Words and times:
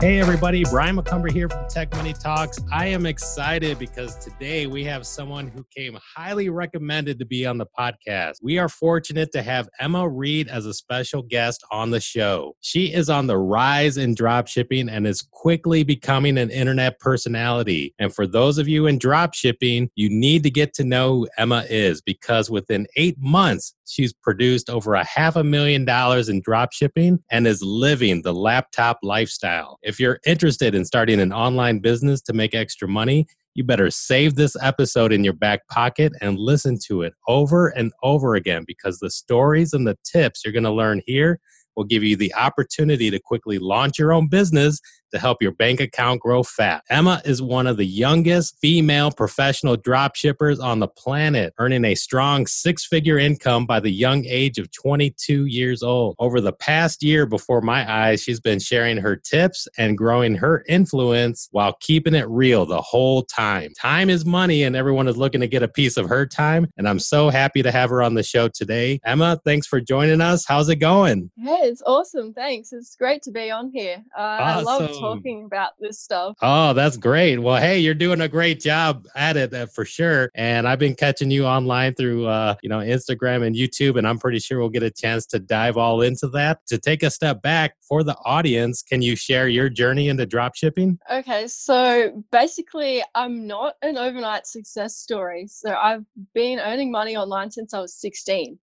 Hey, 0.00 0.20
everybody, 0.20 0.62
Brian 0.70 0.94
McCumber 0.94 1.28
here 1.28 1.48
from 1.48 1.66
Tech 1.68 1.92
Money 1.96 2.12
Talks. 2.12 2.60
I 2.72 2.86
am 2.86 3.04
excited 3.04 3.80
because 3.80 4.14
today 4.14 4.68
we 4.68 4.84
have 4.84 5.04
someone 5.04 5.48
who 5.48 5.66
came 5.76 5.98
highly 6.14 6.50
recommended 6.50 7.18
to 7.18 7.24
be 7.24 7.44
on 7.44 7.58
the 7.58 7.66
podcast. 7.76 8.36
We 8.40 8.58
are 8.58 8.68
fortunate 8.68 9.32
to 9.32 9.42
have 9.42 9.68
Emma 9.80 10.08
Reid 10.08 10.46
as 10.46 10.66
a 10.66 10.72
special 10.72 11.22
guest 11.22 11.64
on 11.72 11.90
the 11.90 11.98
show. 11.98 12.54
She 12.60 12.94
is 12.94 13.10
on 13.10 13.26
the 13.26 13.38
rise 13.38 13.96
in 13.96 14.14
dropshipping 14.14 14.88
and 14.88 15.04
is 15.04 15.20
quickly 15.20 15.82
becoming 15.82 16.38
an 16.38 16.50
internet 16.50 17.00
personality. 17.00 17.92
And 17.98 18.14
for 18.14 18.28
those 18.28 18.58
of 18.58 18.68
you 18.68 18.86
in 18.86 19.00
dropshipping, 19.00 19.88
you 19.96 20.08
need 20.08 20.44
to 20.44 20.50
get 20.50 20.74
to 20.74 20.84
know 20.84 21.08
who 21.08 21.28
Emma 21.38 21.64
is 21.68 22.00
because 22.02 22.50
within 22.50 22.86
eight 22.94 23.16
months, 23.18 23.74
she's 23.84 24.12
produced 24.12 24.70
over 24.70 24.94
a 24.94 25.04
half 25.04 25.34
a 25.34 25.42
million 25.42 25.84
dollars 25.84 26.28
in 26.28 26.40
dropshipping 26.42 27.18
and 27.32 27.48
is 27.48 27.62
living 27.62 28.22
the 28.22 28.34
laptop 28.34 28.98
lifestyle. 29.02 29.78
If 29.88 29.98
you're 29.98 30.20
interested 30.26 30.74
in 30.74 30.84
starting 30.84 31.18
an 31.18 31.32
online 31.32 31.78
business 31.78 32.20
to 32.24 32.34
make 32.34 32.54
extra 32.54 32.86
money, 32.86 33.26
you 33.54 33.64
better 33.64 33.90
save 33.90 34.34
this 34.34 34.54
episode 34.60 35.14
in 35.14 35.24
your 35.24 35.32
back 35.32 35.66
pocket 35.68 36.12
and 36.20 36.38
listen 36.38 36.76
to 36.88 37.00
it 37.00 37.14
over 37.26 37.68
and 37.68 37.90
over 38.02 38.34
again 38.34 38.64
because 38.66 38.98
the 38.98 39.08
stories 39.08 39.72
and 39.72 39.86
the 39.86 39.96
tips 40.04 40.42
you're 40.44 40.52
going 40.52 40.64
to 40.64 40.70
learn 40.70 41.00
here 41.06 41.40
will 41.78 41.84
give 41.84 42.02
you 42.02 42.16
the 42.16 42.34
opportunity 42.34 43.08
to 43.08 43.20
quickly 43.20 43.58
launch 43.58 43.98
your 43.98 44.12
own 44.12 44.28
business 44.28 44.80
to 45.12 45.18
help 45.18 45.42
your 45.42 45.52
bank 45.52 45.80
account 45.80 46.20
grow 46.20 46.42
fat. 46.42 46.82
Emma 46.90 47.22
is 47.24 47.40
one 47.40 47.66
of 47.66 47.76
the 47.76 47.86
youngest 47.86 48.58
female 48.60 49.10
professional 49.10 49.76
drop 49.76 50.16
shippers 50.16 50.60
on 50.60 50.80
the 50.80 50.88
planet, 50.88 51.54
earning 51.58 51.84
a 51.84 51.94
strong 51.94 52.46
six 52.46 52.84
figure 52.84 53.18
income 53.18 53.66
by 53.66 53.80
the 53.80 53.90
young 53.90 54.24
age 54.26 54.58
of 54.58 54.70
22 54.72 55.46
years 55.46 55.82
old. 55.82 56.14
Over 56.18 56.40
the 56.40 56.52
past 56.52 57.02
year 57.02 57.26
before 57.26 57.60
my 57.60 57.90
eyes, 57.90 58.22
she's 58.22 58.40
been 58.40 58.58
sharing 58.58 58.98
her 58.98 59.16
tips 59.16 59.66
and 59.78 59.96
growing 59.96 60.34
her 60.34 60.64
influence 60.68 61.48
while 61.52 61.76
keeping 61.80 62.14
it 62.14 62.28
real 62.28 62.66
the 62.66 62.82
whole 62.82 63.22
time. 63.22 63.72
Time 63.78 64.10
is 64.10 64.24
money, 64.24 64.62
and 64.62 64.76
everyone 64.76 65.08
is 65.08 65.16
looking 65.16 65.40
to 65.40 65.48
get 65.48 65.62
a 65.62 65.68
piece 65.68 65.96
of 65.96 66.08
her 66.08 66.26
time. 66.26 66.66
And 66.76 66.88
I'm 66.88 66.98
so 66.98 67.30
happy 67.30 67.62
to 67.62 67.70
have 67.70 67.90
her 67.90 68.02
on 68.02 68.14
the 68.14 68.22
show 68.22 68.48
today. 68.48 69.00
Emma, 69.04 69.40
thanks 69.44 69.66
for 69.66 69.80
joining 69.80 70.20
us. 70.20 70.44
How's 70.46 70.68
it 70.68 70.76
going? 70.76 71.30
Hey, 71.38 71.67
it's 71.68 71.82
awesome. 71.86 72.32
Thanks. 72.32 72.72
It's 72.72 72.96
great 72.96 73.22
to 73.22 73.30
be 73.30 73.50
on 73.50 73.70
here. 73.70 74.02
Uh, 74.16 74.20
I 74.20 74.60
love 74.60 74.90
talking 74.98 75.44
about 75.44 75.72
this 75.78 76.00
stuff. 76.00 76.36
Oh, 76.40 76.72
that's 76.72 76.96
great. 76.96 77.38
Well, 77.38 77.60
hey, 77.60 77.78
you're 77.78 77.94
doing 77.94 78.22
a 78.22 78.28
great 78.28 78.60
job 78.60 79.06
at 79.14 79.36
it 79.36 79.52
uh, 79.52 79.66
for 79.66 79.84
sure. 79.84 80.30
And 80.34 80.66
I've 80.66 80.78
been 80.78 80.94
catching 80.94 81.30
you 81.30 81.44
online 81.44 81.94
through, 81.94 82.26
uh, 82.26 82.54
you 82.62 82.68
know, 82.68 82.78
Instagram 82.78 83.46
and 83.46 83.54
YouTube, 83.54 83.98
and 83.98 84.08
I'm 84.08 84.18
pretty 84.18 84.38
sure 84.38 84.58
we'll 84.58 84.70
get 84.70 84.82
a 84.82 84.90
chance 84.90 85.26
to 85.26 85.38
dive 85.38 85.76
all 85.76 86.02
into 86.02 86.28
that. 86.28 86.60
To 86.68 86.78
take 86.78 87.02
a 87.02 87.10
step 87.10 87.42
back 87.42 87.74
for 87.86 88.02
the 88.02 88.16
audience, 88.24 88.82
can 88.82 89.02
you 89.02 89.14
share 89.14 89.48
your 89.48 89.68
journey 89.68 90.08
into 90.08 90.26
drop 90.26 90.56
shipping? 90.56 90.98
Okay, 91.10 91.46
so 91.48 92.24
basically, 92.32 93.02
I'm 93.14 93.46
not 93.46 93.74
an 93.82 93.98
overnight 93.98 94.46
success 94.46 94.96
story. 94.96 95.46
So 95.48 95.74
I've 95.74 96.04
been 96.34 96.58
earning 96.58 96.90
money 96.90 97.16
online 97.16 97.50
since 97.50 97.74
I 97.74 97.80
was 97.80 97.94
16. 97.94 98.58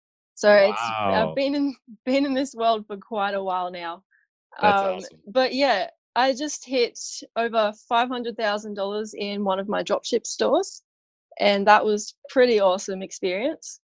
So 0.40 0.48
wow. 0.48 0.70
it's 0.70 0.80
I've 0.80 1.34
been 1.34 1.54
in 1.54 1.76
been 2.06 2.24
in 2.24 2.32
this 2.32 2.54
world 2.54 2.86
for 2.86 2.96
quite 2.96 3.34
a 3.34 3.42
while 3.42 3.70
now. 3.70 4.02
That's 4.60 4.82
um, 4.82 4.94
awesome. 4.94 5.18
But 5.26 5.54
yeah, 5.54 5.90
I 6.16 6.32
just 6.32 6.64
hit 6.64 6.98
over 7.36 7.72
$500,000 7.92 9.14
in 9.14 9.44
one 9.44 9.58
of 9.58 9.68
my 9.68 9.82
dropship 9.82 10.26
stores. 10.26 10.82
And 11.38 11.66
that 11.66 11.84
was 11.84 12.14
pretty 12.30 12.58
awesome 12.58 13.02
experience. 13.02 13.80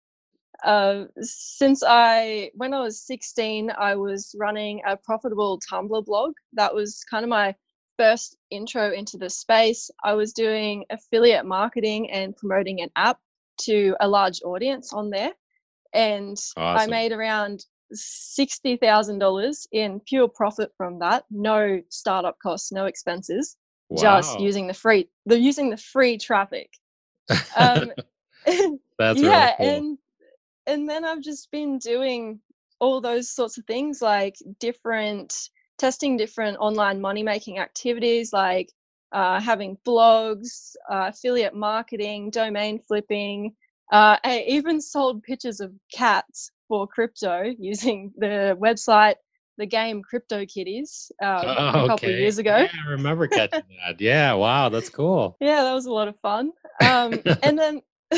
Uh, 0.65 1.05
since 1.21 1.83
I, 1.87 2.51
when 2.55 2.73
I 2.73 2.81
was 2.81 3.03
16, 3.03 3.71
I 3.79 3.95
was 3.95 4.35
running 4.39 4.81
a 4.87 4.97
profitable 4.97 5.61
Tumblr 5.61 6.07
blog. 6.07 6.33
That 6.55 6.75
was 6.75 7.05
kind 7.11 7.23
of 7.23 7.29
my 7.29 7.55
first 7.99 8.39
intro 8.51 8.93
into 8.93 9.19
the 9.19 9.29
space. 9.29 9.91
I 10.03 10.15
was 10.15 10.33
doing 10.33 10.87
affiliate 10.89 11.45
marketing 11.45 12.11
and 12.11 12.35
promoting 12.35 12.81
an 12.81 12.91
app 12.97 13.19
to 13.59 13.95
a 14.01 14.09
large 14.09 14.41
audience 14.43 14.95
on 14.95 15.11
there. 15.11 15.33
And 15.93 16.37
awesome. 16.57 16.81
I 16.81 16.87
made 16.87 17.13
around 17.13 17.65
$60,000 17.95 19.67
in 19.73 20.01
pure 20.01 20.29
profit 20.29 20.71
from 20.77 20.99
that. 21.01 21.25
No 21.31 21.81
startup 21.89 22.39
costs, 22.43 22.73
no 22.73 22.87
expenses, 22.87 23.57
wow. 23.89 24.01
just 24.03 24.41
using 24.41 24.67
the 24.67 24.75
free, 24.75 25.09
they're 25.25 25.39
using 25.39 25.71
the 25.71 25.77
free 25.77 26.19
traffic. 26.19 26.71
Um, 27.57 27.93
That's 28.99 29.21
yeah. 29.21 29.55
Really 29.59 29.71
cool. 29.71 29.77
And, 29.77 29.99
and 30.67 30.89
then 30.89 31.05
I've 31.05 31.23
just 31.23 31.51
been 31.51 31.79
doing 31.79 32.41
all 32.81 33.01
those 33.01 33.31
sorts 33.31 33.59
of 33.59 33.65
things 33.65 34.03
like 34.03 34.37
different 34.61 35.51
testing 35.79 36.17
different 36.17 36.57
online 36.59 37.01
money 37.01 37.23
making 37.23 37.59
activities 37.59 38.33
like 38.33 38.71
uh, 39.13 39.41
having 39.41 39.79
blogs, 39.87 40.75
uh, 40.91 41.07
affiliate 41.09 41.55
marketing, 41.55 42.31
domain 42.31 42.79
flipping. 42.79 43.55
Uh, 43.93 44.17
I 44.25 44.45
even 44.49 44.81
sold 44.81 45.23
pictures 45.23 45.61
of 45.61 45.73
cats 45.93 46.51
for 46.69 46.87
crypto 46.87 47.55
using 47.59 48.13
the 48.17 48.57
website, 48.61 49.15
the 49.59 49.67
game 49.67 50.03
CryptoKitties 50.03 51.11
uh, 51.23 51.55
oh, 51.59 51.85
a 51.85 51.89
couple 51.89 52.11
of 52.11 52.17
years 52.17 52.39
ago. 52.39 52.57
Yeah, 52.57 52.69
I 52.87 52.91
remember 52.91 53.27
catching 53.27 53.63
that. 53.87 54.01
Yeah, 54.01 54.33
wow, 54.35 54.69
that's 54.69 54.91
cool. 54.91 55.37
Yeah, 55.47 55.63
that 55.63 55.73
was 55.73 55.87
a 55.87 55.93
lot 55.93 56.09
of 56.09 56.19
fun. 56.21 56.51
Um, 56.81 57.23
and 57.43 57.59
then 57.59 57.81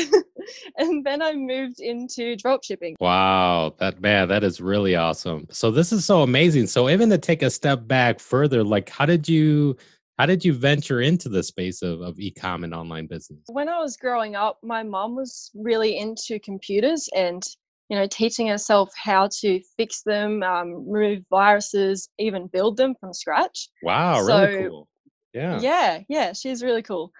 and 0.77 1.05
then 1.05 1.21
I 1.21 1.33
moved 1.33 1.79
into 1.79 2.35
drop 2.35 2.63
shipping. 2.63 2.95
Wow, 2.99 3.75
that 3.79 4.01
man, 4.01 4.27
that 4.29 4.43
is 4.43 4.61
really 4.61 4.95
awesome. 4.95 5.47
So 5.51 5.71
this 5.71 5.91
is 5.91 6.05
so 6.05 6.21
amazing. 6.21 6.67
So 6.67 6.89
even 6.89 7.09
to 7.09 7.17
take 7.17 7.41
a 7.41 7.49
step 7.49 7.87
back 7.87 8.19
further, 8.19 8.63
like 8.63 8.89
how 8.89 9.05
did 9.05 9.27
you 9.27 9.77
how 10.19 10.25
did 10.25 10.43
you 10.43 10.51
venture 10.51 10.99
into 10.99 11.29
the 11.29 11.41
space 11.41 11.81
of, 11.81 12.01
of 12.01 12.19
e-com 12.19 12.65
and 12.65 12.73
online 12.73 13.07
business? 13.07 13.39
When 13.47 13.69
I 13.69 13.79
was 13.79 13.95
growing 13.95 14.35
up, 14.35 14.59
my 14.61 14.83
mom 14.83 15.15
was 15.15 15.49
really 15.55 15.97
into 15.97 16.39
computers 16.39 17.07
and 17.15 17.41
you 17.87 17.97
know, 17.97 18.05
teaching 18.05 18.47
herself 18.47 18.91
how 18.95 19.29
to 19.39 19.59
fix 19.75 20.03
them, 20.03 20.43
um, 20.43 20.87
remove 20.87 21.23
viruses, 21.31 22.09
even 22.19 22.45
build 22.47 22.77
them 22.77 22.93
from 22.99 23.13
scratch. 23.13 23.69
Wow, 23.81 24.21
so, 24.27 24.45
really 24.45 24.69
cool. 24.69 24.87
Yeah. 25.33 25.59
Yeah, 25.59 26.01
yeah, 26.07 26.33
she's 26.33 26.61
really 26.61 26.83
cool. 26.83 27.11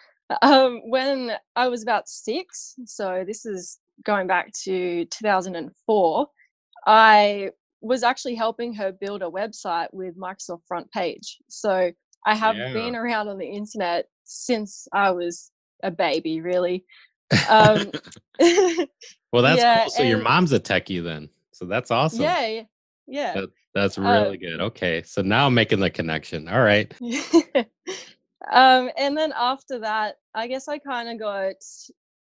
Um, 0.44 0.81
when 0.90 1.31
I 1.56 1.70
was 1.70 1.81
about 1.81 2.08
six, 2.08 2.76
so 2.86 3.24
this 3.26 3.48
is 3.48 3.80
going 4.04 4.28
back 4.28 4.52
to 4.66 5.06
2004, 5.06 6.28
I 6.86 7.50
was 7.81 8.04
actually 8.04 8.36
helping 8.36 8.74
her 8.74 8.92
build 8.92 9.24
a 9.24 9.26
website 9.26 9.88
with 9.92 10.18
Microsoft 10.18 10.68
Front 10.68 10.92
Page. 10.92 11.40
So 11.48 11.92
I 12.25 12.35
have 12.35 12.57
yeah. 12.57 12.74
been 12.74 12.96
around 12.96 13.28
on 13.28 13.38
the 13.38 13.47
internet 13.47 14.07
since 14.24 14.88
I 14.94 15.12
was 15.12 15.52
a 15.84 15.91
baby, 15.91 16.41
really. 16.41 16.85
Um, 17.47 17.91
well, 19.31 19.44
that's 19.44 19.62
yeah, 19.62 19.81
cool. 19.84 19.91
So 19.91 20.02
your 20.02 20.18
mom's 20.18 20.52
a 20.52 20.59
techie 20.59 21.03
then. 21.03 21.30
So 21.52 21.66
that's 21.66 21.91
awesome. 21.91 22.24
Yeah, 22.24 22.63
yeah. 23.06 23.34
That, 23.34 23.50
that's 23.75 24.00
uh 24.00 24.02
really 24.02 24.38
good. 24.38 24.59
Okay, 24.59 25.03
so 25.03 25.22
now 25.22 25.46
I'm 25.46 25.53
making 25.53 25.80
the 25.80 25.91
connection. 25.91 26.47
All 26.47 26.62
right. 26.62 26.91
um, 28.51 28.90
and 28.97 29.16
then 29.16 29.31
after 29.38 29.78
that, 29.78 30.16
I 30.34 30.47
guess 30.47 30.68
I 30.68 30.80
kind 30.80 31.09
of 31.09 31.19
got 31.19 31.56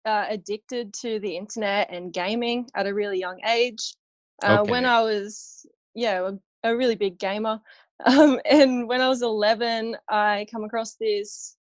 uh, 0.05 0.25
addicted 0.29 0.93
to 0.95 1.19
the 1.19 1.35
internet 1.35 1.89
and 1.91 2.13
gaming 2.13 2.69
at 2.75 2.87
a 2.87 2.93
really 2.93 3.19
young 3.19 3.39
age. 3.47 3.95
Uh, 4.43 4.59
okay. 4.61 4.71
When 4.71 4.85
I 4.85 5.01
was, 5.01 5.65
yeah, 5.93 6.29
a, 6.63 6.69
a 6.71 6.75
really 6.75 6.95
big 6.95 7.17
gamer. 7.19 7.59
Um, 8.05 8.39
and 8.45 8.87
when 8.87 9.01
I 9.01 9.09
was 9.09 9.21
11, 9.21 9.97
I 10.09 10.45
come 10.51 10.63
across 10.63 10.95
this 10.95 11.55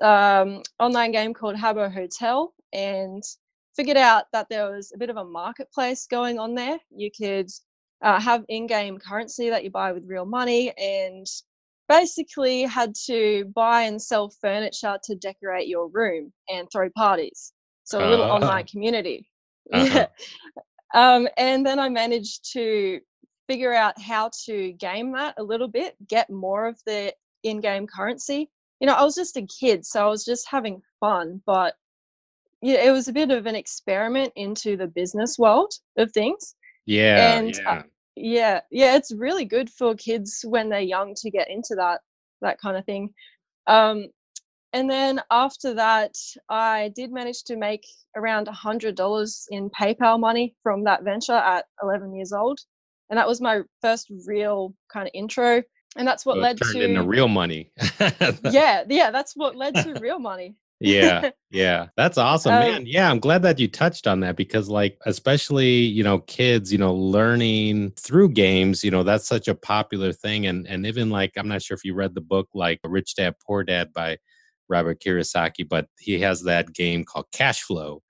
um, 0.00 0.62
online 0.78 1.12
game 1.12 1.34
called 1.34 1.56
Habbo 1.56 1.92
Hotel, 1.92 2.54
and 2.72 3.22
figured 3.74 3.96
out 3.96 4.24
that 4.32 4.48
there 4.48 4.70
was 4.70 4.92
a 4.94 4.98
bit 4.98 5.10
of 5.10 5.16
a 5.16 5.24
marketplace 5.24 6.06
going 6.10 6.38
on 6.38 6.54
there. 6.54 6.78
You 6.94 7.10
could 7.10 7.50
uh, 8.02 8.20
have 8.20 8.44
in-game 8.48 8.98
currency 8.98 9.50
that 9.50 9.64
you 9.64 9.70
buy 9.70 9.92
with 9.92 10.04
real 10.06 10.26
money, 10.26 10.72
and 10.78 11.26
basically 11.88 12.62
had 12.62 12.94
to 13.06 13.44
buy 13.54 13.82
and 13.82 14.00
sell 14.00 14.30
furniture 14.40 14.98
to 15.04 15.14
decorate 15.16 15.68
your 15.68 15.88
room 15.88 16.32
and 16.48 16.68
throw 16.70 16.88
parties. 16.90 17.52
So 17.84 17.98
a 17.98 18.08
little 18.08 18.30
uh, 18.30 18.36
online 18.36 18.66
community. 18.66 19.28
Uh-huh. 19.72 19.86
Yeah. 19.94 20.06
Um, 20.94 21.28
and 21.38 21.64
then 21.64 21.78
I 21.78 21.88
managed 21.88 22.52
to 22.52 23.00
figure 23.52 23.74
out 23.74 24.00
how 24.00 24.30
to 24.46 24.72
game 24.72 25.12
that 25.12 25.34
a 25.36 25.42
little 25.42 25.68
bit, 25.68 25.94
get 26.08 26.30
more 26.30 26.66
of 26.66 26.80
the 26.86 27.12
in-game 27.42 27.86
currency. 27.86 28.48
You 28.80 28.86
know, 28.86 28.94
I 28.94 29.04
was 29.04 29.14
just 29.14 29.36
a 29.36 29.46
kid, 29.46 29.84
so 29.84 30.02
I 30.02 30.08
was 30.08 30.24
just 30.24 30.48
having 30.48 30.80
fun, 31.00 31.42
but 31.44 31.74
yeah, 32.62 32.82
it 32.82 32.92
was 32.92 33.08
a 33.08 33.12
bit 33.12 33.30
of 33.30 33.44
an 33.44 33.54
experiment 33.54 34.32
into 34.36 34.78
the 34.78 34.86
business 34.86 35.38
world 35.38 35.74
of 35.98 36.10
things. 36.12 36.54
Yeah. 36.86 37.36
And 37.36 37.54
yeah. 37.54 37.70
Uh, 37.70 37.82
yeah, 38.16 38.60
yeah, 38.70 38.96
it's 38.96 39.12
really 39.12 39.44
good 39.44 39.68
for 39.68 39.94
kids 39.94 40.44
when 40.48 40.70
they're 40.70 40.80
young 40.80 41.14
to 41.16 41.30
get 41.30 41.50
into 41.50 41.74
that 41.74 42.00
that 42.40 42.58
kind 42.58 42.78
of 42.78 42.86
thing. 42.86 43.10
Um, 43.66 44.06
and 44.72 44.88
then 44.88 45.20
after 45.30 45.74
that, 45.74 46.14
I 46.48 46.90
did 46.96 47.12
manage 47.12 47.44
to 47.44 47.56
make 47.56 47.84
around 48.16 48.48
a 48.48 48.52
hundred 48.52 48.94
dollars 48.94 49.46
in 49.50 49.68
PayPal 49.70 50.18
money 50.18 50.54
from 50.62 50.84
that 50.84 51.04
venture 51.04 51.34
at 51.34 51.66
11 51.82 52.14
years 52.14 52.32
old, 52.32 52.58
and 53.12 53.18
that 53.18 53.28
was 53.28 53.42
my 53.42 53.60
first 53.82 54.10
real 54.26 54.74
kind 54.90 55.06
of 55.06 55.10
intro 55.12 55.62
and 55.96 56.08
that's 56.08 56.24
what 56.24 56.36
so 56.36 56.40
led 56.40 56.58
turned 56.58 56.72
to 56.76 56.84
into 56.84 57.02
real 57.02 57.28
money. 57.28 57.70
yeah, 58.50 58.84
yeah, 58.88 59.10
that's 59.10 59.36
what 59.36 59.54
led 59.54 59.74
to 59.74 59.92
real 60.00 60.18
money. 60.18 60.56
yeah 60.80 61.30
yeah 61.50 61.88
that's 61.96 62.18
awesome 62.18 62.54
um, 62.54 62.58
man 62.58 62.84
yeah 62.86 63.08
i'm 63.08 63.20
glad 63.20 63.40
that 63.42 63.60
you 63.60 63.68
touched 63.68 64.08
on 64.08 64.18
that 64.18 64.34
because 64.34 64.68
like 64.68 64.98
especially 65.06 65.68
you 65.68 66.02
know 66.02 66.18
kids 66.20 66.72
you 66.72 66.78
know 66.78 66.92
learning 66.92 67.92
through 67.92 68.28
games 68.28 68.82
you 68.82 68.90
know 68.90 69.04
that's 69.04 69.28
such 69.28 69.46
a 69.46 69.54
popular 69.54 70.12
thing 70.12 70.46
and 70.46 70.66
and 70.66 70.84
even 70.84 71.08
like 71.08 71.30
i'm 71.36 71.46
not 71.46 71.62
sure 71.62 71.76
if 71.76 71.84
you 71.84 71.94
read 71.94 72.16
the 72.16 72.20
book 72.20 72.48
like 72.52 72.80
rich 72.82 73.14
dad 73.14 73.34
poor 73.46 73.62
dad 73.62 73.92
by 73.92 74.16
robert 74.68 74.98
kiyosaki 74.98 75.68
but 75.68 75.86
he 76.00 76.18
has 76.18 76.42
that 76.42 76.72
game 76.72 77.04
called 77.04 77.26
cash 77.30 77.62
flow 77.62 78.02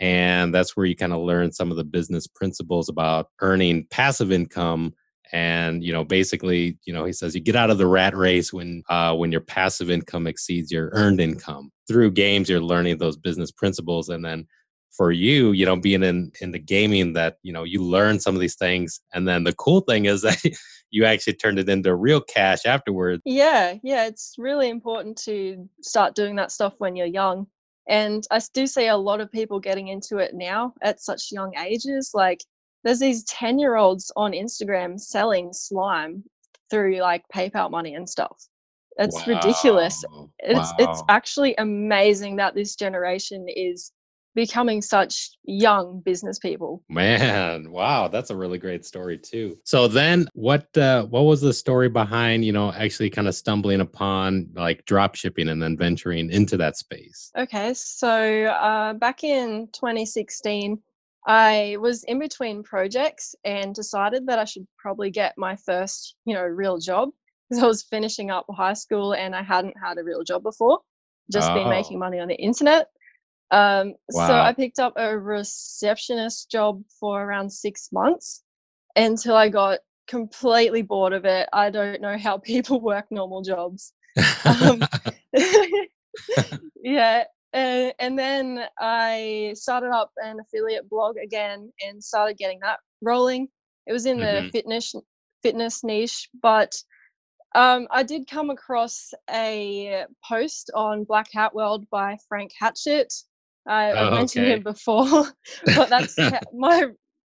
and 0.00 0.54
that's 0.54 0.76
where 0.76 0.86
you 0.86 0.94
kind 0.94 1.12
of 1.12 1.20
learn 1.20 1.52
some 1.52 1.70
of 1.70 1.76
the 1.76 1.84
business 1.84 2.26
principles 2.26 2.88
about 2.88 3.28
earning 3.40 3.86
passive 3.90 4.30
income 4.30 4.94
and 5.32 5.84
you 5.84 5.92
know 5.92 6.04
basically 6.04 6.78
you 6.84 6.92
know 6.92 7.04
he 7.04 7.12
says 7.12 7.34
you 7.34 7.40
get 7.40 7.56
out 7.56 7.70
of 7.70 7.78
the 7.78 7.86
rat 7.86 8.16
race 8.16 8.52
when 8.52 8.82
uh, 8.88 9.14
when 9.14 9.32
your 9.32 9.40
passive 9.40 9.90
income 9.90 10.26
exceeds 10.26 10.72
your 10.72 10.90
earned 10.92 11.20
income. 11.20 11.70
Through 11.86 12.12
games 12.12 12.48
you're 12.48 12.60
learning 12.60 12.98
those 12.98 13.16
business 13.16 13.50
principles 13.50 14.08
and 14.08 14.24
then 14.24 14.46
for 14.90 15.12
you 15.12 15.52
you 15.52 15.64
know 15.64 15.76
being 15.76 16.02
in 16.02 16.32
in 16.40 16.50
the 16.52 16.58
gaming 16.58 17.12
that 17.14 17.36
you 17.42 17.52
know 17.52 17.64
you 17.64 17.82
learn 17.82 18.20
some 18.20 18.34
of 18.34 18.40
these 18.40 18.56
things 18.56 19.00
and 19.12 19.26
then 19.28 19.44
the 19.44 19.54
cool 19.54 19.80
thing 19.82 20.06
is 20.06 20.22
that 20.22 20.38
you 20.90 21.04
actually 21.04 21.34
turned 21.34 21.58
it 21.58 21.68
into 21.68 21.94
real 21.94 22.20
cash 22.20 22.64
afterwards. 22.64 23.22
Yeah 23.24 23.74
yeah 23.82 24.06
it's 24.06 24.34
really 24.38 24.68
important 24.68 25.16
to 25.24 25.68
start 25.82 26.14
doing 26.14 26.36
that 26.36 26.52
stuff 26.52 26.74
when 26.78 26.96
you're 26.96 27.06
young 27.06 27.46
and 27.88 28.24
i 28.30 28.40
do 28.54 28.66
see 28.66 28.86
a 28.86 28.96
lot 28.96 29.20
of 29.20 29.30
people 29.32 29.58
getting 29.58 29.88
into 29.88 30.18
it 30.18 30.34
now 30.34 30.72
at 30.82 31.00
such 31.00 31.32
young 31.32 31.56
ages 31.56 32.10
like 32.14 32.40
there's 32.84 33.00
these 33.00 33.24
10 33.24 33.58
year 33.58 33.76
olds 33.76 34.10
on 34.16 34.32
Instagram 34.32 34.98
selling 34.98 35.52
slime 35.52 36.24
through 36.70 37.00
like 37.00 37.24
PayPal 37.34 37.70
money 37.70 37.94
and 37.94 38.08
stuff. 38.08 38.36
It's 38.98 39.26
wow. 39.26 39.34
ridiculous. 39.34 40.04
It's 40.40 40.58
wow. 40.58 40.76
it's 40.78 41.02
actually 41.08 41.54
amazing 41.58 42.36
that 42.36 42.54
this 42.54 42.74
generation 42.74 43.46
is 43.48 43.92
becoming 44.34 44.80
such 44.82 45.30
young 45.44 46.00
business 46.04 46.38
people. 46.38 46.82
Man, 46.88 47.70
wow, 47.72 48.08
that's 48.08 48.30
a 48.30 48.36
really 48.36 48.58
great 48.58 48.84
story 48.84 49.18
too. 49.18 49.58
So 49.64 49.88
then 49.88 50.28
what 50.34 50.76
uh 50.76 51.04
what 51.06 51.22
was 51.22 51.40
the 51.40 51.52
story 51.52 51.88
behind, 51.88 52.44
you 52.44 52.52
know, 52.52 52.72
actually 52.72 53.10
kind 53.10 53.28
of 53.28 53.34
stumbling 53.34 53.80
upon 53.80 54.48
like 54.54 54.84
drop 54.84 55.14
shipping 55.14 55.48
and 55.48 55.62
then 55.62 55.76
venturing 55.76 56.30
into 56.30 56.56
that 56.58 56.76
space? 56.76 57.30
Okay, 57.36 57.74
so 57.74 58.44
uh 58.44 58.94
back 58.94 59.24
in 59.24 59.68
2016 59.72 60.80
I 61.26 61.76
was 61.78 62.04
in 62.04 62.18
between 62.18 62.62
projects 62.62 63.34
and 63.44 63.74
decided 63.74 64.26
that 64.28 64.38
I 64.38 64.44
should 64.44 64.66
probably 64.78 65.10
get 65.10 65.36
my 65.36 65.56
first, 65.56 66.14
you 66.24 66.34
know, 66.34 66.42
real 66.42 66.78
job 66.78 67.10
because 67.48 67.62
I 67.62 67.66
was 67.66 67.82
finishing 67.82 68.30
up 68.30 68.46
high 68.50 68.72
school 68.72 69.14
and 69.14 69.34
I 69.34 69.42
hadn't 69.42 69.74
had 69.82 69.98
a 69.98 70.04
real 70.04 70.22
job 70.22 70.42
before, 70.42 70.80
just 71.30 71.50
oh. 71.50 71.54
been 71.54 71.68
making 71.68 71.96
oh. 71.96 72.00
money 72.00 72.18
on 72.18 72.28
the 72.28 72.34
internet. 72.34 72.88
Um, 73.50 73.94
wow. 74.10 74.26
So 74.26 74.34
I 74.34 74.52
picked 74.52 74.78
up 74.78 74.92
a 74.96 75.18
receptionist 75.18 76.50
job 76.50 76.82
for 77.00 77.22
around 77.22 77.50
six 77.50 77.88
months 77.92 78.42
until 78.96 79.36
I 79.36 79.48
got 79.48 79.80
completely 80.06 80.82
bored 80.82 81.12
of 81.12 81.24
it. 81.24 81.48
I 81.52 81.70
don't 81.70 82.00
know 82.00 82.18
how 82.18 82.38
people 82.52 82.80
work 82.80 83.06
normal 83.10 83.42
jobs. 83.42 83.92
um, 84.44 84.82
yeah, 86.82 87.24
uh, 87.54 87.90
and 87.98 88.18
then 88.18 88.64
I 88.78 89.52
started 89.54 89.90
up 89.90 90.10
an 90.22 90.40
affiliate 90.40 90.88
blog 90.88 91.16
again 91.16 91.72
and 91.86 92.02
started 92.02 92.36
getting 92.36 92.58
that 92.60 92.80
rolling. 93.00 93.48
It 93.86 93.92
was 93.92 94.06
in 94.06 94.18
mm-hmm. 94.18 94.46
the 94.46 94.50
fitness 94.50 94.94
fitness 95.42 95.84
niche, 95.84 96.28
but 96.42 96.74
um, 97.54 97.86
I 97.90 98.02
did 98.02 98.28
come 98.28 98.50
across 98.50 99.12
a 99.30 100.04
post 100.28 100.70
on 100.74 101.04
Black 101.04 101.28
Hat 101.32 101.54
World 101.54 101.88
by 101.90 102.18
Frank 102.28 102.52
Hatchett. 102.60 103.12
I, 103.68 103.92
oh, 103.92 104.08
I 104.08 104.10
mentioned 104.10 104.46
okay. 104.46 104.54
him 104.54 104.62
before, 104.62 105.26
but 105.76 105.88
that's 105.88 106.16
my 106.54 106.86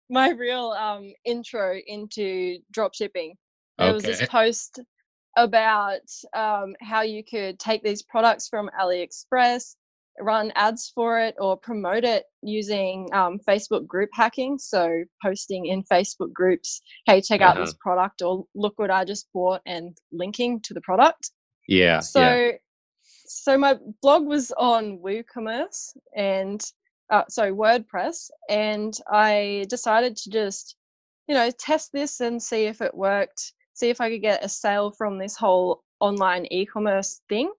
my 0.09 0.31
real 0.31 0.71
um, 0.71 1.13
intro 1.25 1.77
into 1.87 2.59
dropshipping. 2.77 3.33
There 3.79 3.89
okay. 3.89 3.93
was 3.93 4.03
this 4.03 4.27
post 4.27 4.81
about 5.37 6.01
um, 6.35 6.75
how 6.81 7.03
you 7.03 7.23
could 7.23 7.59
take 7.61 7.85
these 7.85 8.03
products 8.03 8.49
from 8.49 8.69
AliExpress 8.81 9.77
run 10.21 10.53
ads 10.55 10.91
for 10.95 11.19
it 11.19 11.35
or 11.39 11.57
promote 11.57 12.05
it 12.05 12.25
using 12.43 13.09
um, 13.13 13.39
Facebook 13.49 13.87
group 13.87 14.11
hacking. 14.13 14.59
So 14.59 15.05
posting 15.23 15.67
in 15.67 15.83
Facebook 15.85 16.33
groups, 16.33 16.81
hey, 17.07 17.21
check 17.21 17.41
out 17.41 17.57
uh-huh. 17.57 17.67
this 17.67 17.75
product 17.81 18.23
or 18.23 18.45
look 18.55 18.75
what 18.77 18.91
I 18.91 19.05
just 19.05 19.29
bought 19.33 19.61
and 19.67 19.97
linking 20.13 20.61
to 20.63 20.75
the 20.75 20.81
product. 20.83 21.31
Yeah. 21.69 22.01
So 22.01 22.21
yeah. 22.21 22.51
So 23.33 23.57
my 23.57 23.79
blog 24.03 24.27
was 24.27 24.51
on 24.59 24.99
WooCommerce 24.99 25.97
and 26.17 26.61
uh, 27.11 27.25
sorry, 27.29 27.53
WordPress, 27.53 28.31
and 28.49 28.97
I 29.11 29.67
decided 29.69 30.17
to 30.17 30.31
just, 30.31 30.77
you 31.29 31.35
know, 31.35 31.51
test 31.51 31.93
this 31.93 32.21
and 32.21 32.43
see 32.43 32.67
if 32.67 32.81
it 32.81 32.95
worked, 32.95 33.53
see 33.75 33.89
if 33.89 34.01
I 34.01 34.11
could 34.11 34.23
get 34.23 34.45
a 34.45 34.49
sale 34.49 34.91
from 34.91 35.19
this 35.19 35.37
whole 35.37 35.83
online 36.01 36.47
e-commerce 36.51 37.21
thing. 37.29 37.53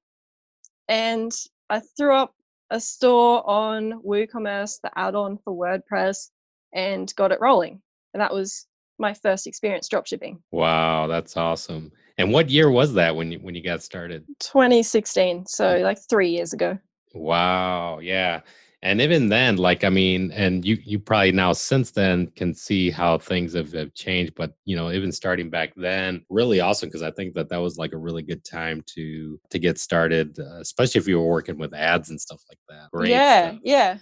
And 0.87 1.31
I 1.69 1.81
threw 1.97 2.15
up 2.15 2.33
a 2.69 2.79
store 2.79 3.49
on 3.49 4.01
WooCommerce, 4.03 4.79
the 4.81 4.91
add-on 4.97 5.37
for 5.43 5.53
WordPress, 5.53 6.29
and 6.73 7.13
got 7.15 7.31
it 7.31 7.41
rolling. 7.41 7.81
And 8.13 8.21
that 8.21 8.33
was 8.33 8.67
my 8.99 9.13
first 9.13 9.47
experience 9.47 9.89
dropshipping. 9.89 10.39
Wow, 10.51 11.07
that's 11.07 11.35
awesome. 11.35 11.91
And 12.17 12.31
what 12.31 12.49
year 12.49 12.69
was 12.69 12.93
that 12.93 13.15
when 13.15 13.31
you 13.31 13.39
when 13.39 13.55
you 13.55 13.63
got 13.63 13.81
started? 13.83 14.25
2016, 14.39 15.45
so 15.45 15.77
like 15.77 15.99
3 16.09 16.29
years 16.29 16.53
ago. 16.53 16.77
Wow, 17.13 17.99
yeah 17.99 18.41
and 18.83 18.99
even 19.01 19.29
then 19.29 19.57
like 19.57 19.83
i 19.83 19.89
mean 19.89 20.31
and 20.31 20.65
you 20.65 20.77
you 20.83 20.97
probably 20.99 21.31
now 21.31 21.53
since 21.53 21.91
then 21.91 22.27
can 22.35 22.53
see 22.53 22.89
how 22.89 23.17
things 23.17 23.53
have, 23.53 23.71
have 23.73 23.93
changed 23.93 24.33
but 24.35 24.53
you 24.65 24.75
know 24.75 24.91
even 24.91 25.11
starting 25.11 25.49
back 25.49 25.71
then 25.75 26.23
really 26.29 26.59
awesome 26.59 26.89
because 26.89 27.03
i 27.03 27.11
think 27.11 27.33
that 27.33 27.49
that 27.49 27.57
was 27.57 27.77
like 27.77 27.93
a 27.93 27.97
really 27.97 28.23
good 28.23 28.43
time 28.43 28.83
to 28.85 29.39
to 29.49 29.59
get 29.59 29.77
started 29.79 30.37
uh, 30.39 30.59
especially 30.59 30.99
if 30.99 31.07
you 31.07 31.19
were 31.19 31.27
working 31.27 31.57
with 31.57 31.73
ads 31.73 32.09
and 32.09 32.19
stuff 32.19 32.41
like 32.49 32.59
that 32.69 32.89
Great 32.91 33.09
yeah 33.11 33.49
stuff. 33.49 33.59
yeah 33.63 33.97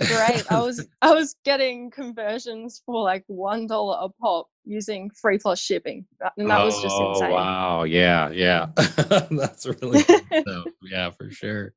great 0.00 0.50
i 0.50 0.60
was 0.62 0.86
i 1.02 1.12
was 1.12 1.36
getting 1.44 1.90
conversions 1.90 2.82
for 2.84 3.02
like 3.02 3.24
one 3.28 3.66
dollar 3.66 3.96
a 4.00 4.08
pop 4.20 4.48
using 4.64 5.10
free 5.10 5.38
plus 5.38 5.60
shipping 5.60 6.04
and 6.36 6.50
that 6.50 6.60
oh, 6.60 6.64
was 6.66 6.82
just 6.82 6.96
oh, 6.98 7.12
insane 7.12 7.30
wow 7.30 7.82
yeah 7.84 8.30
yeah 8.30 8.66
that's 8.76 9.66
really 9.66 10.00
so 10.00 10.64
yeah 10.90 11.10
for 11.10 11.30
sure 11.30 11.72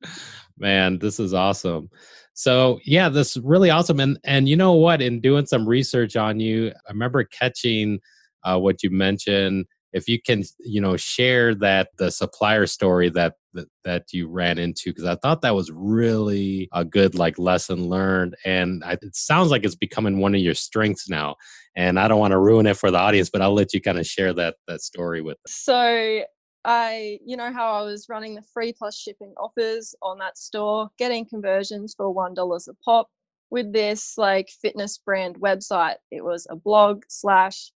man 0.58 0.98
this 1.00 1.20
is 1.20 1.34
awesome 1.34 1.90
so 2.38 2.80
yeah, 2.86 3.10
this 3.10 3.36
is 3.36 3.44
really 3.44 3.72
awesome. 3.72 4.00
And 4.00 4.20
and 4.24 4.48
you 4.48 4.56
know 4.56 4.74
what? 4.74 5.02
In 5.02 5.20
doing 5.20 5.48
some 5.48 5.68
research 5.68 6.16
on 6.16 6.40
you, 6.40 6.72
I 6.88 6.92
remember 6.92 7.24
catching 7.24 8.00
uh, 8.44 8.60
what 8.60 8.84
you 8.84 8.92
mentioned. 8.92 9.66
If 9.92 10.08
you 10.08 10.22
can, 10.22 10.44
you 10.60 10.80
know, 10.80 10.98
share 10.98 11.56
that 11.56 11.90
the 11.98 12.12
supplier 12.12 12.68
story 12.68 13.10
that 13.10 13.34
that, 13.58 13.68
that 13.84 14.06
you 14.14 14.28
ran 14.30 14.58
into, 14.58 14.92
because 14.92 15.06
I 15.06 15.16
thought 15.16 15.42
that 15.42 15.54
was 15.56 15.70
really 15.72 16.70
a 16.74 16.86
good 16.86 17.16
like 17.16 17.38
lesson 17.38 17.90
learned, 17.90 18.36
and 18.46 18.84
I, 18.84 18.94
it 18.94 19.16
sounds 19.16 19.52
like 19.52 19.66
it's 19.66 19.76
becoming 19.76 20.20
one 20.20 20.34
of 20.34 20.42
your 20.42 20.56
strengths 20.56 21.10
now. 21.10 21.36
And 21.76 22.00
I 22.00 22.08
don't 22.08 22.20
want 22.20 22.32
to 22.32 22.40
ruin 22.40 22.66
it 22.66 22.78
for 22.78 22.90
the 22.90 22.98
audience, 22.98 23.30
but 23.30 23.42
I'll 23.42 23.54
let 23.54 23.74
you 23.74 23.82
kind 23.82 24.00
of 24.00 24.08
share 24.08 24.34
that 24.34 24.56
that 24.68 24.82
story 24.82 25.22
with. 25.22 25.36
Them. 25.36 25.44
So 25.48 26.24
I, 26.66 27.20
you 27.26 27.38
know, 27.38 27.54
how 27.54 27.74
I 27.74 27.84
was 27.84 28.08
running 28.10 28.36
the 28.36 28.42
free 28.42 28.74
plus 28.74 28.98
shipping 28.98 29.34
offers 29.38 29.96
on 30.02 30.18
that 30.20 30.38
store, 30.38 30.90
getting 30.98 31.26
conversions 31.26 31.94
for 31.96 32.14
$1 32.14 32.68
a 32.68 32.74
pop 32.84 33.08
with 33.50 33.72
this 33.72 34.18
like 34.18 34.50
fitness 34.50 34.98
brand 34.98 35.40
website. 35.40 35.96
It 36.12 36.24
was 36.24 36.46
a 36.50 36.58
blog 36.58 37.04
slash 37.08 37.72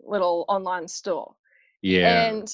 little 0.00 0.44
online 0.48 0.88
store. 0.88 1.34
Yeah. 1.82 2.24
And 2.24 2.52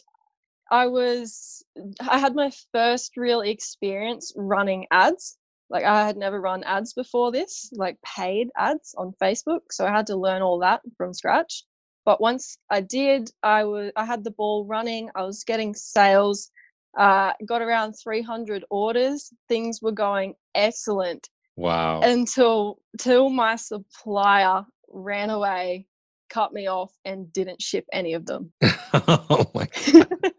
I 0.70 0.86
was, 0.86 1.64
I 2.00 2.18
had 2.18 2.34
my 2.34 2.50
first 2.72 3.16
real 3.16 3.40
experience 3.40 4.32
running 4.36 4.86
ads. 4.90 5.36
Like 5.70 5.84
I 5.84 6.06
had 6.06 6.16
never 6.16 6.40
run 6.40 6.64
ads 6.64 6.94
before 6.94 7.30
this, 7.30 7.70
like 7.74 7.98
paid 8.02 8.48
ads 8.56 8.94
on 8.96 9.14
Facebook. 9.22 9.60
So 9.70 9.86
I 9.86 9.90
had 9.90 10.06
to 10.08 10.16
learn 10.16 10.42
all 10.42 10.58
that 10.60 10.80
from 10.96 11.12
scratch. 11.12 11.64
But 12.04 12.22
once 12.22 12.56
I 12.70 12.80
did, 12.80 13.30
I 13.42 13.64
was 13.64 13.92
I 13.94 14.06
had 14.06 14.24
the 14.24 14.30
ball 14.30 14.64
running. 14.64 15.10
I 15.14 15.24
was 15.24 15.44
getting 15.44 15.74
sales. 15.74 16.50
Uh, 16.96 17.32
got 17.46 17.60
around 17.60 17.92
300 18.02 18.64
orders. 18.70 19.30
Things 19.46 19.80
were 19.82 19.92
going 19.92 20.34
excellent. 20.54 21.28
Wow. 21.56 22.00
Until 22.00 22.78
till 22.98 23.28
my 23.28 23.56
supplier 23.56 24.64
ran 24.88 25.28
away, 25.28 25.86
cut 26.30 26.54
me 26.54 26.66
off, 26.66 26.92
and 27.04 27.30
didn't 27.32 27.60
ship 27.60 27.84
any 27.92 28.14
of 28.14 28.24
them. 28.24 28.52
oh 28.62 29.50
my 29.54 29.68
god. 29.92 30.32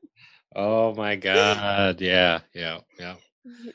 Oh 0.55 0.93
my 0.95 1.15
god. 1.15 2.01
Yeah, 2.01 2.39
yeah, 2.53 2.79
yeah. 2.99 3.15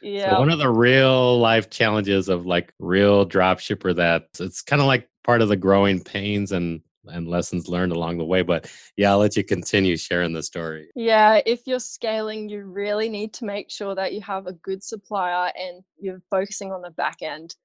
Yeah. 0.02 0.34
So 0.34 0.38
one 0.40 0.50
of 0.50 0.58
the 0.58 0.70
real 0.70 1.40
life 1.40 1.68
challenges 1.68 2.28
of 2.28 2.46
like 2.46 2.72
real 2.78 3.24
drop 3.24 3.58
shipper 3.58 3.92
that 3.94 4.28
it's 4.38 4.62
kind 4.62 4.80
of 4.80 4.86
like 4.86 5.08
part 5.24 5.42
of 5.42 5.48
the 5.48 5.56
growing 5.56 6.04
pains 6.04 6.52
and 6.52 6.80
and 7.06 7.28
lessons 7.28 7.68
learned 7.68 7.92
along 7.92 8.18
the 8.18 8.24
way. 8.24 8.42
But 8.42 8.70
yeah, 8.96 9.10
I'll 9.10 9.18
let 9.18 9.36
you 9.36 9.44
continue 9.44 9.96
sharing 9.96 10.32
the 10.32 10.42
story. 10.42 10.88
Yeah, 10.94 11.40
if 11.44 11.62
you're 11.66 11.80
scaling, 11.80 12.48
you 12.48 12.64
really 12.64 13.08
need 13.08 13.32
to 13.34 13.44
make 13.44 13.70
sure 13.70 13.94
that 13.94 14.12
you 14.12 14.20
have 14.22 14.46
a 14.46 14.52
good 14.52 14.82
supplier 14.82 15.50
and 15.56 15.82
you're 15.98 16.22
focusing 16.30 16.72
on 16.72 16.82
the 16.82 16.90
back 16.90 17.22
end. 17.22 17.56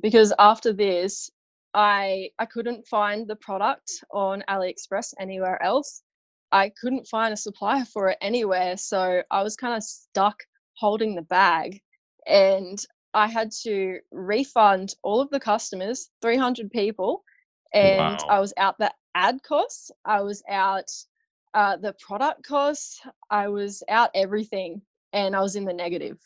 Because 0.00 0.32
after 0.38 0.72
this, 0.72 1.30
I 1.74 2.30
I 2.38 2.46
couldn't 2.46 2.86
find 2.86 3.26
the 3.26 3.36
product 3.36 3.90
on 4.12 4.44
AliExpress 4.48 5.14
anywhere 5.18 5.62
else. 5.62 6.02
I 6.52 6.70
couldn't 6.80 7.06
find 7.06 7.32
a 7.32 7.36
supplier 7.36 7.84
for 7.84 8.08
it 8.08 8.18
anywhere, 8.20 8.76
so 8.76 9.22
I 9.30 9.42
was 9.42 9.56
kind 9.56 9.74
of 9.74 9.82
stuck 9.82 10.42
holding 10.74 11.14
the 11.14 11.22
bag 11.22 11.80
and 12.26 12.84
I 13.14 13.28
had 13.28 13.50
to 13.62 13.98
refund 14.12 14.94
all 15.02 15.20
of 15.20 15.30
the 15.30 15.40
customers, 15.40 16.10
300 16.20 16.70
people, 16.70 17.24
and 17.72 18.18
wow. 18.18 18.28
I 18.28 18.40
was 18.40 18.52
out 18.58 18.78
the 18.78 18.92
ad 19.14 19.42
costs, 19.42 19.90
I 20.04 20.20
was 20.20 20.42
out 20.50 20.90
uh, 21.54 21.78
the 21.78 21.94
product 21.94 22.46
costs, 22.46 23.00
I 23.30 23.48
was 23.48 23.82
out 23.88 24.10
everything, 24.14 24.82
and 25.14 25.34
I 25.34 25.40
was 25.40 25.56
in 25.56 25.64
the 25.64 25.72
negative. 25.72 26.18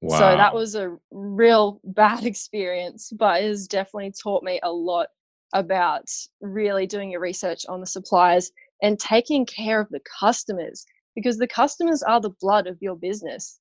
Wow. 0.00 0.18
So 0.18 0.36
that 0.36 0.54
was 0.54 0.74
a 0.74 0.96
real 1.10 1.80
bad 1.84 2.24
experience, 2.24 3.12
but 3.14 3.42
it 3.42 3.48
has 3.48 3.68
definitely 3.68 4.12
taught 4.12 4.42
me 4.42 4.58
a 4.62 4.72
lot 4.72 5.08
about 5.52 6.10
really 6.40 6.86
doing 6.86 7.10
your 7.10 7.20
research 7.20 7.66
on 7.68 7.80
the 7.80 7.86
suppliers 7.86 8.50
and 8.82 8.98
taking 8.98 9.46
care 9.46 9.80
of 9.80 9.88
the 9.90 10.00
customers 10.20 10.84
because 11.14 11.38
the 11.38 11.46
customers 11.46 12.02
are 12.02 12.20
the 12.20 12.34
blood 12.40 12.66
of 12.66 12.76
your 12.80 12.96
business. 12.96 13.60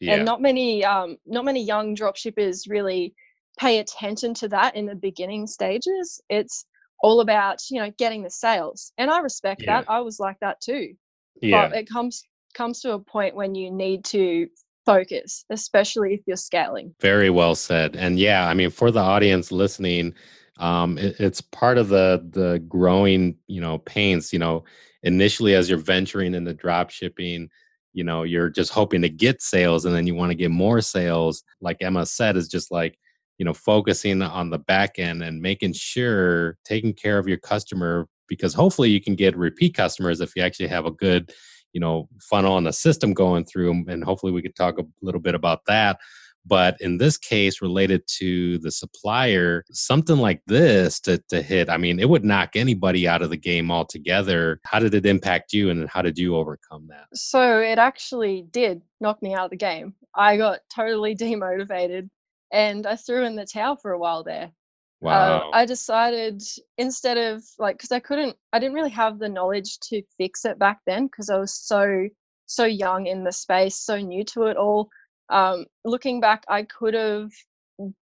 Yeah. 0.00 0.14
And 0.14 0.24
not 0.24 0.40
many 0.40 0.84
um, 0.84 1.18
not 1.26 1.44
many 1.44 1.62
young 1.62 1.94
drop 1.94 2.16
shippers 2.16 2.66
really 2.66 3.14
pay 3.58 3.80
attention 3.80 4.32
to 4.34 4.48
that 4.48 4.74
in 4.74 4.86
the 4.86 4.94
beginning 4.94 5.46
stages. 5.46 6.20
It's 6.30 6.64
all 7.02 7.20
about, 7.20 7.58
you 7.70 7.80
know, 7.80 7.90
getting 7.98 8.22
the 8.22 8.30
sales. 8.30 8.92
And 8.96 9.10
I 9.10 9.18
respect 9.18 9.62
yeah. 9.62 9.80
that. 9.80 9.90
I 9.90 10.00
was 10.00 10.18
like 10.18 10.38
that 10.40 10.60
too. 10.60 10.94
Yeah. 11.42 11.68
But 11.68 11.76
it 11.76 11.88
comes 11.88 12.22
comes 12.54 12.80
to 12.80 12.92
a 12.92 12.98
point 12.98 13.34
when 13.34 13.54
you 13.54 13.70
need 13.70 14.04
to 14.06 14.48
focus, 14.86 15.44
especially 15.50 16.14
if 16.14 16.20
you're 16.26 16.36
scaling. 16.36 16.94
Very 17.00 17.30
well 17.30 17.54
said. 17.54 17.96
And 17.96 18.18
yeah, 18.18 18.48
I 18.48 18.54
mean, 18.54 18.70
for 18.70 18.90
the 18.90 19.00
audience 19.00 19.52
listening, 19.52 20.14
um, 20.60 20.98
it, 20.98 21.16
it's 21.18 21.40
part 21.40 21.78
of 21.78 21.88
the 21.88 22.26
the 22.30 22.62
growing, 22.68 23.36
you 23.46 23.60
know, 23.60 23.78
pains. 23.78 24.32
You 24.32 24.38
know, 24.38 24.64
initially 25.02 25.54
as 25.54 25.68
you're 25.68 25.78
venturing 25.78 26.34
into 26.34 26.54
drop 26.54 26.90
shipping, 26.90 27.48
you 27.92 28.04
know, 28.04 28.22
you're 28.22 28.50
just 28.50 28.70
hoping 28.70 29.02
to 29.02 29.08
get 29.08 29.42
sales, 29.42 29.84
and 29.84 29.94
then 29.94 30.06
you 30.06 30.14
want 30.14 30.30
to 30.30 30.36
get 30.36 30.50
more 30.50 30.80
sales. 30.80 31.42
Like 31.60 31.78
Emma 31.80 32.06
said, 32.06 32.36
is 32.36 32.48
just 32.48 32.70
like 32.70 32.98
you 33.38 33.44
know 33.44 33.54
focusing 33.54 34.20
on 34.22 34.50
the 34.50 34.58
back 34.58 34.98
end 34.98 35.22
and 35.22 35.40
making 35.40 35.72
sure 35.72 36.58
taking 36.64 36.92
care 36.92 37.18
of 37.18 37.26
your 37.26 37.38
customer 37.38 38.06
because 38.28 38.52
hopefully 38.52 38.90
you 38.90 39.00
can 39.00 39.14
get 39.14 39.36
repeat 39.36 39.74
customers 39.74 40.20
if 40.20 40.36
you 40.36 40.42
actually 40.42 40.68
have 40.68 40.84
a 40.84 40.90
good 40.90 41.32
you 41.72 41.80
know 41.80 42.06
funnel 42.20 42.58
and 42.58 42.68
a 42.68 42.72
system 42.72 43.14
going 43.14 43.44
through 43.46 43.84
and 43.88 44.04
hopefully 44.04 44.30
we 44.30 44.42
could 44.42 44.54
talk 44.54 44.78
a 44.78 44.84
little 45.00 45.22
bit 45.22 45.34
about 45.34 45.64
that 45.66 45.98
but 46.46 46.76
in 46.80 46.98
this 46.98 47.18
case 47.18 47.60
related 47.60 48.02
to 48.06 48.58
the 48.58 48.70
supplier 48.70 49.64
something 49.70 50.16
like 50.16 50.40
this 50.46 51.00
to, 51.00 51.18
to 51.28 51.42
hit 51.42 51.68
i 51.68 51.76
mean 51.76 51.98
it 51.98 52.08
would 52.08 52.24
knock 52.24 52.50
anybody 52.54 53.06
out 53.06 53.22
of 53.22 53.30
the 53.30 53.36
game 53.36 53.70
altogether 53.70 54.60
how 54.64 54.78
did 54.78 54.94
it 54.94 55.06
impact 55.06 55.52
you 55.52 55.70
and 55.70 55.88
how 55.88 56.02
did 56.02 56.18
you 56.18 56.36
overcome 56.36 56.86
that 56.88 57.06
so 57.14 57.60
it 57.60 57.78
actually 57.78 58.46
did 58.50 58.80
knock 59.00 59.22
me 59.22 59.34
out 59.34 59.44
of 59.44 59.50
the 59.50 59.56
game 59.56 59.94
i 60.14 60.36
got 60.36 60.60
totally 60.74 61.14
demotivated 61.16 62.08
and 62.52 62.86
I 62.86 62.96
threw 62.96 63.24
in 63.24 63.36
the 63.36 63.46
towel 63.46 63.76
for 63.76 63.92
a 63.92 63.98
while 63.98 64.24
there. 64.24 64.44
Uh, 64.44 65.06
wow. 65.06 65.38
Uh, 65.38 65.56
I 65.56 65.64
decided 65.64 66.42
instead 66.78 67.16
of 67.16 67.42
like, 67.58 67.78
because 67.78 67.92
I 67.92 68.00
couldn't, 68.00 68.36
I 68.52 68.58
didn't 68.58 68.74
really 68.74 68.90
have 68.90 69.18
the 69.18 69.28
knowledge 69.28 69.78
to 69.80 70.02
fix 70.18 70.44
it 70.44 70.58
back 70.58 70.80
then 70.86 71.06
because 71.06 71.30
I 71.30 71.38
was 71.38 71.54
so, 71.54 72.08
so 72.46 72.64
young 72.64 73.06
in 73.06 73.24
the 73.24 73.32
space, 73.32 73.76
so 73.76 73.96
new 73.96 74.24
to 74.24 74.44
it 74.44 74.56
all. 74.56 74.90
Um, 75.30 75.66
looking 75.84 76.20
back, 76.20 76.44
I 76.48 76.64
could 76.64 76.94
have 76.94 77.30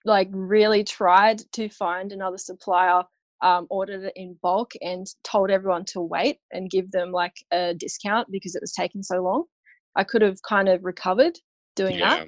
like 0.05 0.29
really 0.31 0.83
tried 0.83 1.41
to 1.53 1.69
find 1.69 2.11
another 2.11 2.37
supplier, 2.37 3.03
um, 3.41 3.67
ordered 3.69 4.05
it 4.05 4.13
in 4.15 4.37
bulk, 4.41 4.73
and 4.81 5.07
told 5.23 5.51
everyone 5.51 5.85
to 5.85 6.01
wait 6.01 6.37
and 6.51 6.69
give 6.69 6.91
them 6.91 7.11
like 7.11 7.35
a 7.51 7.73
discount 7.73 8.31
because 8.31 8.55
it 8.55 8.61
was 8.61 8.73
taking 8.73 9.03
so 9.03 9.21
long. 9.21 9.43
I 9.95 10.03
could 10.03 10.21
have 10.21 10.41
kind 10.43 10.69
of 10.69 10.83
recovered 10.83 11.37
doing 11.75 11.99
yeah. 11.99 12.25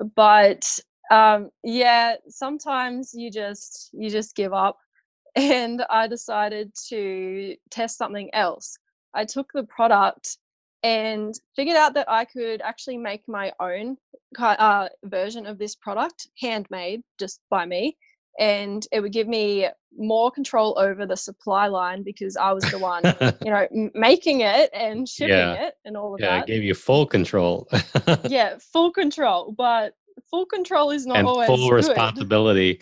that. 0.00 0.10
But 0.14 0.78
um, 1.10 1.50
yeah, 1.62 2.16
sometimes 2.28 3.12
you 3.14 3.30
just 3.30 3.90
you 3.92 4.10
just 4.10 4.34
give 4.34 4.52
up, 4.52 4.78
and 5.36 5.84
I 5.90 6.08
decided 6.08 6.72
to 6.88 7.56
test 7.70 7.98
something 7.98 8.30
else. 8.34 8.76
I 9.14 9.24
took 9.24 9.50
the 9.52 9.64
product 9.64 10.38
and 10.82 11.34
figured 11.54 11.76
out 11.76 11.94
that 11.94 12.10
I 12.10 12.24
could 12.24 12.60
actually 12.60 12.98
make 12.98 13.22
my 13.28 13.52
own 13.60 13.96
uh, 14.38 14.88
version 15.04 15.46
of 15.46 15.58
this 15.58 15.74
product, 15.74 16.28
handmade 16.40 17.02
just 17.18 17.40
by 17.50 17.66
me, 17.66 17.96
and 18.38 18.86
it 18.92 19.00
would 19.00 19.12
give 19.12 19.28
me 19.28 19.68
more 19.96 20.30
control 20.30 20.78
over 20.78 21.06
the 21.06 21.16
supply 21.16 21.66
line 21.66 22.02
because 22.02 22.36
I 22.36 22.52
was 22.52 22.64
the 22.64 22.78
one, 22.78 23.02
you 23.44 23.50
know, 23.50 23.90
making 23.94 24.40
it 24.40 24.70
and 24.72 25.08
shipping 25.08 25.34
yeah. 25.34 25.66
it 25.66 25.74
and 25.84 25.96
all 25.96 26.14
of 26.14 26.20
yeah, 26.20 26.26
that. 26.26 26.48
Yeah, 26.48 26.54
it 26.54 26.58
gave 26.58 26.64
you 26.64 26.74
full 26.74 27.06
control. 27.06 27.68
yeah, 28.28 28.56
full 28.58 28.90
control. 28.90 29.54
But 29.56 29.94
full 30.30 30.46
control 30.46 30.90
is 30.90 31.06
not 31.06 31.18
and 31.18 31.28
always 31.28 31.46
full 31.46 31.70
responsibility. 31.70 32.80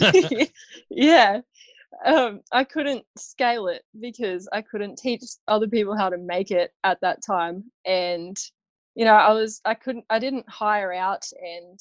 yeah. 0.90 1.40
Um, 2.04 2.40
I 2.52 2.64
couldn't 2.64 3.04
scale 3.16 3.68
it 3.68 3.82
because 3.98 4.48
I 4.52 4.62
couldn't 4.62 4.98
teach 4.98 5.22
other 5.46 5.66
people 5.66 5.96
how 5.96 6.08
to 6.10 6.18
make 6.18 6.50
it 6.50 6.72
at 6.84 7.00
that 7.00 7.22
time. 7.24 7.64
And, 7.84 8.36
you 8.94 9.04
know, 9.04 9.14
I 9.14 9.32
was, 9.32 9.60
I 9.64 9.74
couldn't, 9.74 10.04
I 10.10 10.18
didn't 10.18 10.48
hire 10.48 10.92
out 10.92 11.26
and, 11.40 11.78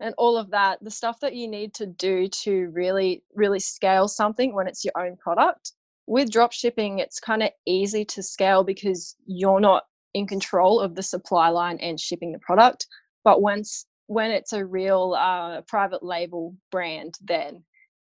and 0.00 0.14
all 0.18 0.36
of 0.36 0.50
that, 0.50 0.82
the 0.82 0.90
stuff 0.90 1.20
that 1.20 1.34
you 1.34 1.48
need 1.48 1.74
to 1.74 1.86
do 1.86 2.28
to 2.28 2.70
really, 2.72 3.22
really 3.34 3.60
scale 3.60 4.08
something 4.08 4.54
when 4.54 4.66
it's 4.66 4.84
your 4.84 4.96
own 4.96 5.16
product. 5.16 5.72
With 6.06 6.30
drop 6.30 6.52
shipping, 6.52 6.98
it's 6.98 7.18
kind 7.18 7.42
of 7.42 7.50
easy 7.66 8.04
to 8.06 8.22
scale 8.22 8.62
because 8.62 9.16
you're 9.26 9.60
not 9.60 9.84
in 10.12 10.26
control 10.26 10.80
of 10.80 10.94
the 10.94 11.02
supply 11.02 11.48
line 11.48 11.78
and 11.78 11.98
shipping 11.98 12.32
the 12.32 12.38
product. 12.38 12.86
But 13.24 13.40
once 13.42 13.86
when 14.06 14.30
it's 14.30 14.52
a 14.52 14.64
real 14.64 15.16
uh, 15.18 15.62
private 15.62 16.02
label 16.02 16.54
brand, 16.70 17.14
then 17.22 17.64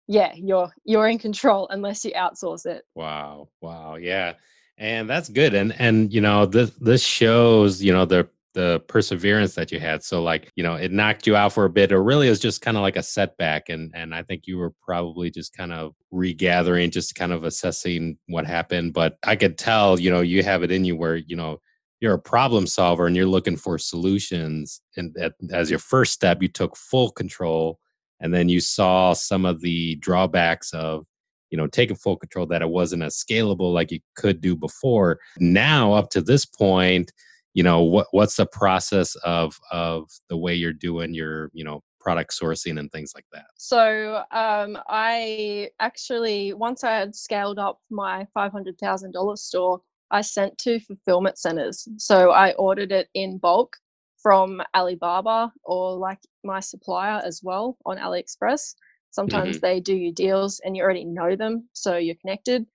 yeah, 0.09 0.33
you're 0.37 0.71
you're 0.85 1.09
in 1.09 1.19
control 1.19 1.69
unless 1.71 2.05
you 2.05 2.13
outsource 2.13 2.67
it. 2.67 2.85
Wow, 2.95 3.49
wow, 3.61 3.97
yeah, 3.97 4.35
and 4.79 5.09
that's 5.09 5.29
good. 5.29 5.55
And 5.55 5.75
and 5.79 6.13
you 6.13 6.21
know 6.21 6.47
this 6.47 6.71
this 6.81 7.03
shows 7.03 7.83
you 7.83 7.93
know 7.93 8.05
the 8.05 8.29
the 8.55 8.81
perseverance 8.89 9.55
that 9.55 9.71
you 9.71 9.79
had. 9.81 10.03
So 10.03 10.23
like 10.23 10.51
you 10.57 10.63
know 10.63 10.75
it 10.77 10.93
knocked 10.93 11.27
you 11.27 11.37
out 11.37 11.53
for 11.53 11.65
a 11.65 11.71
bit, 11.71 11.93
or 11.93 12.03
really 12.03 12.29
it 12.29 12.31
was 12.31 12.41
just 12.41 12.63
kind 12.63 12.77
of 12.77 12.83
like 12.83 12.97
a 12.97 13.03
setback. 13.03 13.69
And 13.69 13.93
and 13.95 14.15
I 14.15 14.23
think 14.23 14.47
you 14.47 14.59
were 14.59 14.73
probably 14.83 15.31
just 15.31 15.57
kind 15.57 15.73
of 15.73 15.95
regathering, 16.13 16.91
just 16.91 17.15
kind 17.15 17.33
of 17.33 17.45
assessing 17.45 18.17
what 18.27 18.47
happened. 18.47 18.95
But 18.95 19.19
I 19.25 19.37
could 19.37 19.59
tell 19.59 19.99
you 19.99 20.11
know 20.11 20.21
you 20.21 20.43
have 20.43 20.63
it 20.63 20.71
in 20.71 20.85
you 20.85 20.97
where 20.97 21.17
you 21.17 21.37
know 21.37 21.61
you're 22.01 22.15
a 22.15 22.19
problem 22.19 22.67
solver 22.67 23.07
and 23.07 23.17
you're 23.17 23.27
looking 23.27 23.57
for 23.57 23.79
solutions 23.79 24.83
and 24.97 25.17
as 25.51 25.71
your 25.71 25.79
first 25.79 26.13
step 26.13 26.43
you 26.43 26.49
took 26.49 26.77
full 26.77 27.11
control 27.11 27.81
and 28.21 28.33
then 28.35 28.49
you 28.49 28.61
saw 28.61 29.13
some 29.13 29.45
of 29.45 29.61
the 29.61 29.97
drawbacks 29.97 30.73
of 30.73 31.05
you 31.51 31.59
know 31.59 31.67
taking 31.67 31.97
full 31.97 32.17
control 32.17 32.47
that 32.47 32.63
it 32.63 32.69
wasn't 32.69 33.03
as 33.03 33.17
scalable 33.17 33.73
like 33.73 33.91
you 33.91 34.01
could 34.17 34.41
do 34.41 34.57
before 34.57 35.19
now 35.39 35.93
up 35.93 36.11
to 36.11 36.21
this 36.21 36.45
point 36.45 37.13
you 37.55 37.63
know 37.63 37.83
what 37.83 38.07
what's 38.11 38.37
the 38.37 38.47
process 38.47 39.15
of 39.17 39.57
of 39.71 40.09
the 40.29 40.37
way 40.37 40.55
you're 40.55 40.73
doing 40.73 41.15
your 41.15 41.51
you 41.53 41.65
know 41.65 41.83
product 42.01 42.33
sourcing 42.41 42.79
and 42.79 42.93
things 42.93 43.13
like 43.15 43.25
that 43.33 43.47
so 43.57 44.23
um, 44.31 44.79
i 44.89 45.69
actually 45.81 46.53
once 46.53 46.85
i 46.85 46.93
had 46.93 47.15
scaled 47.15 47.59
up 47.59 47.81
my 47.91 48.27
$500000 48.37 49.39
store 49.39 49.81
I 50.11 50.21
sent 50.21 50.57
to 50.59 50.79
fulfillment 50.81 51.39
centers. 51.39 51.89
So 51.97 52.31
I 52.31 52.53
ordered 52.55 52.93
it 52.93 53.09
in 53.15 53.39
bulk 53.39 53.77
from 54.27 54.61
Alibaba 54.75 55.53
or 55.63 55.97
like 55.97 56.19
my 56.43 56.59
supplier 56.59 57.23
as 57.25 57.43
well 57.45 57.79
on 57.87 57.97
AliExpress. 57.97 58.75
Sometimes 59.13 59.59
mm-hmm. 59.59 59.65
they 59.65 59.79
do 59.79 59.95
you 59.95 60.13
deals 60.13 60.61
and 60.65 60.77
you 60.77 60.83
already 60.83 61.05
know 61.05 61.37
them, 61.37 61.69
so 61.75 61.97
you're 61.97 62.17
connected. 62.17 62.67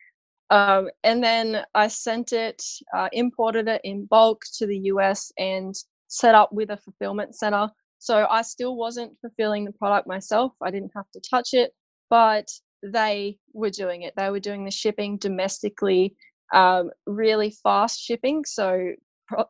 Um, 0.50 0.88
and 1.03 1.22
then 1.22 1.65
I 1.75 1.89
sent 1.89 2.31
it, 2.31 2.63
uh, 2.96 3.10
imported 3.12 3.67
it 3.67 3.81
in 3.84 4.05
bulk 4.05 4.43
to 4.60 4.65
the 4.65 4.77
US 4.93 5.29
and 5.38 5.75
set 6.08 6.36
up 6.36 6.53
with 6.53 6.70
a 6.70 6.77
fulfillment 6.77 7.36
center. 7.36 7.70
So 8.00 8.27
I 8.29 8.43
still 8.43 8.77
wasn't 8.77 9.20
fulfilling 9.20 9.65
the 9.65 9.74
product 9.74 10.08
myself. 10.08 10.53
I 10.62 10.72
didn't 10.72 10.93
have 10.96 11.12
to 11.15 11.20
touch 11.20 11.50
it, 11.51 11.74
but 12.10 12.48
they 12.81 13.39
were 13.51 13.72
doing 13.72 14.03
it. 14.03 14.13
They 14.15 14.29
were 14.29 14.39
doing 14.39 14.63
the 14.63 14.72
shipping 14.72 15.17
domestically 15.17 16.15
um, 16.53 16.91
really 17.05 17.53
fast 17.62 18.00
shipping. 18.00 18.46
So 18.46 18.93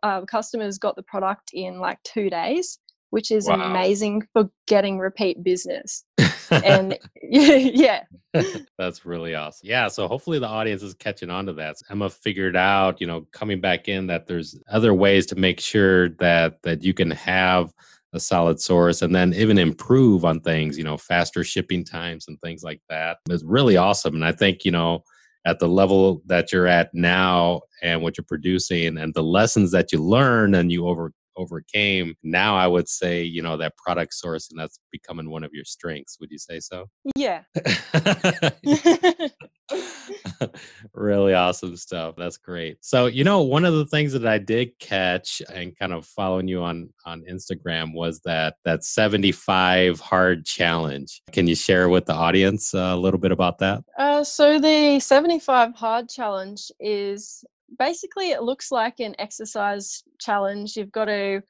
uh, 0.04 0.22
customers 0.22 0.78
got 0.78 0.96
the 0.96 1.04
product 1.04 1.52
in 1.54 1.80
like 1.80 2.02
two 2.04 2.30
days 2.30 2.80
which 3.12 3.30
is 3.30 3.48
wow. 3.48 3.70
amazing 3.70 4.26
for 4.34 4.50
getting 4.68 4.98
repeat 4.98 5.44
business. 5.44 6.04
and 6.50 6.98
yeah. 7.22 8.04
That's 8.78 9.06
really 9.06 9.36
awesome. 9.36 9.68
Yeah. 9.70 9.90
So 9.90 10.08
hopefully 10.08 10.40
the 10.40 10.48
audience 10.48 10.82
is 10.82 10.94
catching 10.96 11.30
on 11.30 11.46
to 11.46 11.54
that. 11.54 11.76
Emma 11.90 12.10
figured 12.10 12.56
out, 12.56 13.00
you 13.00 13.08
know, 13.08 13.28
coming 13.32 13.62
back 13.62 13.88
in 13.88 14.08
that 14.08 14.28
there's 14.28 14.58
other 14.70 14.94
ways 14.94 15.26
to 15.28 15.36
make 15.36 15.60
sure 15.60 16.10
that 16.20 16.62
that 16.64 16.84
you 16.84 16.94
can 16.94 17.12
have 17.12 17.72
a 18.14 18.20
solid 18.20 18.60
source 18.60 19.02
and 19.02 19.14
then 19.14 19.34
even 19.34 19.58
improve 19.58 20.26
on 20.26 20.40
things, 20.42 20.78
you 20.78 20.84
know, 20.84 20.98
faster 20.98 21.44
shipping 21.44 21.84
times 21.84 22.26
and 22.28 22.40
things 22.42 22.64
like 22.64 22.82
that. 22.90 23.18
It's 23.30 23.44
really 23.44 23.78
awesome. 23.78 24.16
And 24.16 24.26
I 24.26 24.32
think, 24.32 24.66
you 24.66 24.72
know, 24.72 25.04
at 25.46 25.60
the 25.60 25.68
level 25.68 26.22
that 26.26 26.52
you're 26.52 26.68
at 26.68 26.90
now 26.94 27.62
and 27.82 28.02
what 28.02 28.18
you're 28.18 28.26
producing 28.28 28.98
and 28.98 29.14
the 29.14 29.24
lessons 29.24 29.72
that 29.72 29.92
you 29.92 30.04
learn 30.04 30.54
and 30.54 30.72
you 30.72 30.88
over 30.88 31.12
overcame 31.38 32.16
now 32.24 32.56
i 32.56 32.68
would 32.68 32.88
say 32.88 33.24
you 33.24 33.42
know 33.42 33.58
that 33.58 33.76
product 33.78 34.14
source 34.14 34.50
and 34.52 34.60
that's 34.60 34.80
becoming 34.92 35.30
one 35.30 35.44
of 35.44 35.52
your 35.54 35.66
strengths 35.66 36.18
would 36.20 36.32
you 36.32 36.38
say 36.38 36.60
so? 36.60 36.90
Yeah. 37.16 37.44
Really 40.94 41.34
awesome 41.34 41.78
stuff 41.78 42.16
that's 42.18 42.38
great. 42.38 42.78
So 42.82 43.06
you 43.06 43.24
know 43.24 43.42
one 43.42 43.64
of 43.64 43.74
the 43.74 43.86
things 43.86 44.12
that 44.14 44.26
i 44.26 44.38
did 44.38 44.78
catch 44.80 45.42
and 45.54 45.78
kind 45.78 45.94
of 45.94 46.06
following 46.06 46.48
you 46.48 46.62
on 46.62 46.90
on 47.06 47.24
instagram 47.30 47.94
was 47.94 48.20
that 48.26 48.56
that 48.66 48.84
75 48.84 50.00
hard 50.00 50.46
challenge. 50.46 51.22
Can 51.32 51.48
you 51.48 51.56
share 51.56 51.90
with 51.90 52.06
the 52.06 52.14
audience 52.14 52.74
a 52.74 52.96
little 52.96 53.20
bit 53.20 53.32
about 53.32 53.60
that? 53.60 53.84
Uh, 53.98 54.24
so 54.24 54.60
the 54.60 55.00
75 55.00 55.76
hard 55.76 56.10
challenge 56.10 56.72
is 56.80 57.46
basically 57.78 58.32
it 58.32 58.44
looks 58.44 58.72
like 58.72 59.00
an 59.00 59.16
exercise 59.20 60.04
challenge. 60.20 60.76
You've 60.76 60.92
got 60.92 61.06
to 61.06 61.42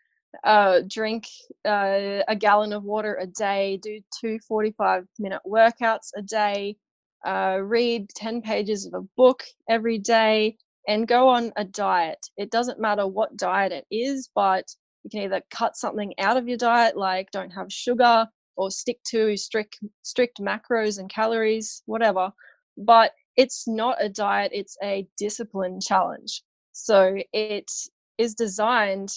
uh, 0.43 0.81
drink 0.87 1.25
uh, 1.65 2.23
a 2.27 2.35
gallon 2.37 2.73
of 2.73 2.83
water 2.83 3.17
a 3.19 3.27
day, 3.27 3.77
do 3.81 3.99
two 4.19 4.39
45 4.47 5.05
minute 5.19 5.41
workouts 5.47 6.09
a 6.15 6.21
day, 6.21 6.77
uh, 7.25 7.59
read 7.61 8.09
10 8.15 8.41
pages 8.41 8.85
of 8.85 8.93
a 8.93 9.07
book 9.17 9.43
every 9.69 9.97
day, 9.97 10.57
and 10.87 11.07
go 11.07 11.27
on 11.27 11.51
a 11.57 11.63
diet. 11.63 12.25
It 12.37 12.51
doesn't 12.51 12.79
matter 12.79 13.07
what 13.07 13.37
diet 13.37 13.71
it 13.71 13.85
is, 13.91 14.29
but 14.33 14.65
you 15.03 15.09
can 15.09 15.21
either 15.21 15.41
cut 15.51 15.75
something 15.75 16.13
out 16.19 16.37
of 16.37 16.47
your 16.47 16.57
diet, 16.57 16.97
like 16.97 17.31
don't 17.31 17.51
have 17.51 17.71
sugar, 17.71 18.27
or 18.55 18.71
stick 18.71 19.01
to 19.05 19.35
strict 19.37 19.79
strict 20.01 20.39
macros 20.39 20.99
and 20.99 21.09
calories, 21.09 21.83
whatever. 21.85 22.31
But 22.77 23.11
it's 23.41 23.67
not 23.67 23.97
a 23.99 24.07
diet, 24.07 24.51
it's 24.53 24.77
a 24.83 25.07
discipline 25.17 25.79
challenge. 25.81 26.43
So 26.73 27.17
it 27.33 27.71
is 28.19 28.35
designed 28.35 29.09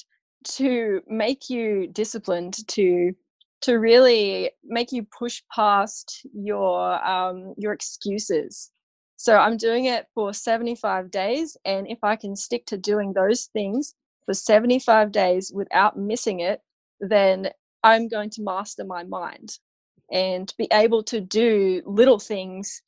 to 0.56 1.02
make 1.06 1.50
you 1.50 1.88
disciplined 1.88 2.56
to 2.68 3.12
to 3.60 3.74
really 3.74 4.50
make 4.64 4.92
you 4.92 5.06
push 5.18 5.42
past 5.54 6.26
your 6.34 7.06
um, 7.06 7.54
your 7.58 7.74
excuses. 7.74 8.70
So 9.16 9.36
I'm 9.36 9.58
doing 9.58 9.84
it 9.86 10.06
for 10.14 10.32
75 10.32 11.10
days, 11.10 11.56
and 11.66 11.86
if 11.86 11.98
I 12.02 12.16
can 12.16 12.34
stick 12.34 12.64
to 12.66 12.78
doing 12.78 13.12
those 13.12 13.50
things 13.52 13.94
for 14.24 14.32
75 14.32 15.12
days 15.12 15.52
without 15.54 15.98
missing 15.98 16.40
it, 16.40 16.60
then 16.98 17.50
I'm 17.82 18.08
going 18.08 18.30
to 18.30 18.42
master 18.42 18.84
my 18.84 19.04
mind 19.04 19.58
and 20.10 20.52
be 20.56 20.68
able 20.72 21.02
to 21.04 21.20
do 21.20 21.82
little 21.84 22.18
things 22.18 22.82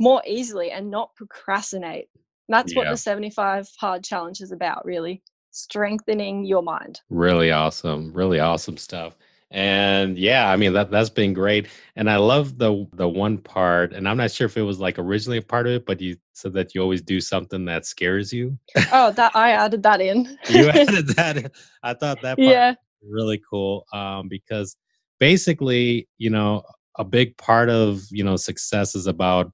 more 0.00 0.22
easily 0.26 0.72
and 0.72 0.90
not 0.90 1.14
procrastinate. 1.14 2.08
And 2.48 2.54
that's 2.54 2.72
yeah. 2.72 2.78
what 2.78 2.90
the 2.90 2.96
75 2.96 3.68
hard 3.78 4.02
challenge 4.02 4.40
is 4.40 4.50
about, 4.50 4.84
really 4.84 5.22
strengthening 5.52 6.44
your 6.44 6.62
mind. 6.62 7.00
Really 7.10 7.52
awesome. 7.52 8.12
Really 8.12 8.40
awesome 8.40 8.76
stuff. 8.76 9.16
And 9.52 10.16
yeah, 10.16 10.48
I 10.48 10.56
mean 10.56 10.72
that 10.74 10.92
that's 10.92 11.10
been 11.10 11.32
great. 11.32 11.66
And 11.96 12.08
I 12.08 12.18
love 12.18 12.56
the 12.56 12.86
the 12.92 13.08
one 13.08 13.36
part, 13.36 13.92
and 13.92 14.08
I'm 14.08 14.16
not 14.16 14.30
sure 14.30 14.46
if 14.46 14.56
it 14.56 14.62
was 14.62 14.78
like 14.78 14.96
originally 14.96 15.38
a 15.38 15.42
part 15.42 15.66
of 15.66 15.72
it, 15.72 15.86
but 15.86 16.00
you 16.00 16.16
said 16.34 16.52
that 16.52 16.72
you 16.72 16.80
always 16.80 17.02
do 17.02 17.20
something 17.20 17.64
that 17.64 17.84
scares 17.84 18.32
you. 18.32 18.56
Oh, 18.92 19.10
that 19.16 19.34
I 19.34 19.50
added 19.50 19.82
that 19.82 20.00
in. 20.00 20.38
you 20.48 20.68
added 20.70 21.08
that 21.16 21.36
in. 21.36 21.50
I 21.82 21.94
thought 21.94 22.22
that 22.22 22.38
yeah. 22.38 22.74
really 23.04 23.42
cool. 23.50 23.86
Um, 23.92 24.28
because 24.28 24.76
basically, 25.18 26.08
you 26.16 26.30
know, 26.30 26.62
a 26.96 27.04
big 27.04 27.36
part 27.36 27.70
of 27.70 28.02
you 28.12 28.22
know 28.22 28.36
success 28.36 28.94
is 28.94 29.08
about 29.08 29.50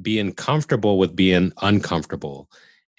being 0.00 0.32
comfortable 0.32 0.98
with 0.98 1.16
being 1.16 1.52
uncomfortable. 1.62 2.48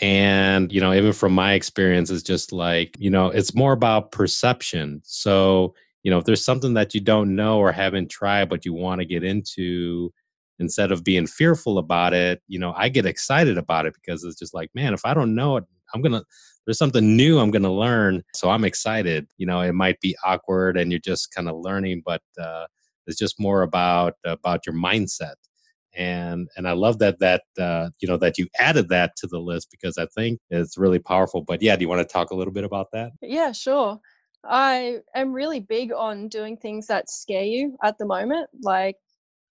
And 0.02 0.72
you 0.72 0.80
know 0.80 0.94
even 0.94 1.12
from 1.12 1.34
my 1.34 1.54
experience 1.54 2.10
it's 2.10 2.24
just 2.24 2.54
like 2.54 2.96
you 2.98 3.10
know 3.10 3.28
it's 3.28 3.54
more 3.54 3.74
about 3.74 4.12
perception. 4.12 5.02
So 5.04 5.74
you 6.04 6.12
know 6.12 6.18
if 6.20 6.26
there's 6.26 6.44
something 6.46 6.74
that 6.76 6.94
you 6.94 7.02
don't 7.02 7.36
know 7.36 7.60
or 7.60 7.72
haven't 7.72 8.10
tried 8.10 8.50
but 8.50 8.66
you 8.66 8.74
want 8.74 9.00
to 9.00 9.06
get 9.06 9.24
into 9.24 10.12
instead 10.60 10.92
of 10.92 11.04
being 11.04 11.28
fearful 11.28 11.78
about 11.78 12.14
it 12.14 12.42
you 12.48 12.60
know 12.60 12.74
i 12.76 12.90
get 12.90 13.06
excited 13.06 13.58
about 13.58 13.86
it 13.86 13.94
because 13.94 14.24
it's 14.24 14.40
just 14.40 14.54
like 14.54 14.70
man 14.74 14.94
if 14.94 15.06
i 15.06 15.14
don't 15.14 15.36
know 15.36 15.58
it 15.58 15.64
i'm 15.94 16.02
gonna 16.02 16.24
there's 16.66 16.78
something 16.78 17.16
new 17.18 17.40
i'm 17.40 17.52
gonna 17.52 17.74
learn. 17.74 18.24
So 18.36 18.50
i'm 18.50 18.64
excited. 18.64 19.28
You 19.38 19.48
know 19.48 19.62
it 19.62 19.74
might 19.74 20.00
be 20.02 20.16
awkward 20.24 20.78
and 20.78 20.92
you're 20.92 21.00
just 21.00 21.34
kind 21.34 21.50
of 21.50 21.58
learning 21.58 22.04
but 22.06 22.22
uh, 22.40 22.66
it's 23.08 23.18
just 23.18 23.40
more 23.40 23.64
about 23.64 24.14
about 24.24 24.66
your 24.66 24.76
mindset 24.76 25.34
and 25.96 26.48
and 26.56 26.68
I 26.68 26.74
love 26.74 27.00
that 27.00 27.20
that 27.20 27.44
uh, 27.60 27.90
you 28.00 28.08
know 28.08 28.18
that 28.18 28.38
you 28.38 28.48
added 28.58 28.90
that 28.90 29.16
to 29.18 29.28
the 29.28 29.40
list 29.40 29.70
because 29.72 29.98
I 29.98 30.06
think 30.16 30.40
it's 30.50 30.78
really 30.78 31.00
powerful. 31.00 31.42
But 31.42 31.62
yeah, 31.62 31.76
do 31.76 31.82
you 31.82 31.90
want 31.90 32.08
to 32.08 32.12
talk 32.12 32.32
a 32.32 32.36
little 32.36 32.54
bit 32.54 32.64
about 32.64 32.88
that? 32.94 33.12
Yeah, 33.22 33.52
sure. 33.52 34.00
I 34.46 35.00
am 35.16 35.34
really 35.34 35.60
big 35.60 35.92
on 35.92 36.30
doing 36.30 36.58
things 36.58 36.88
that 36.88 37.10
scare 37.10 37.44
you 37.44 37.78
at 37.84 37.98
the 37.98 38.06
moment. 38.06 38.50
Like 38.62 38.96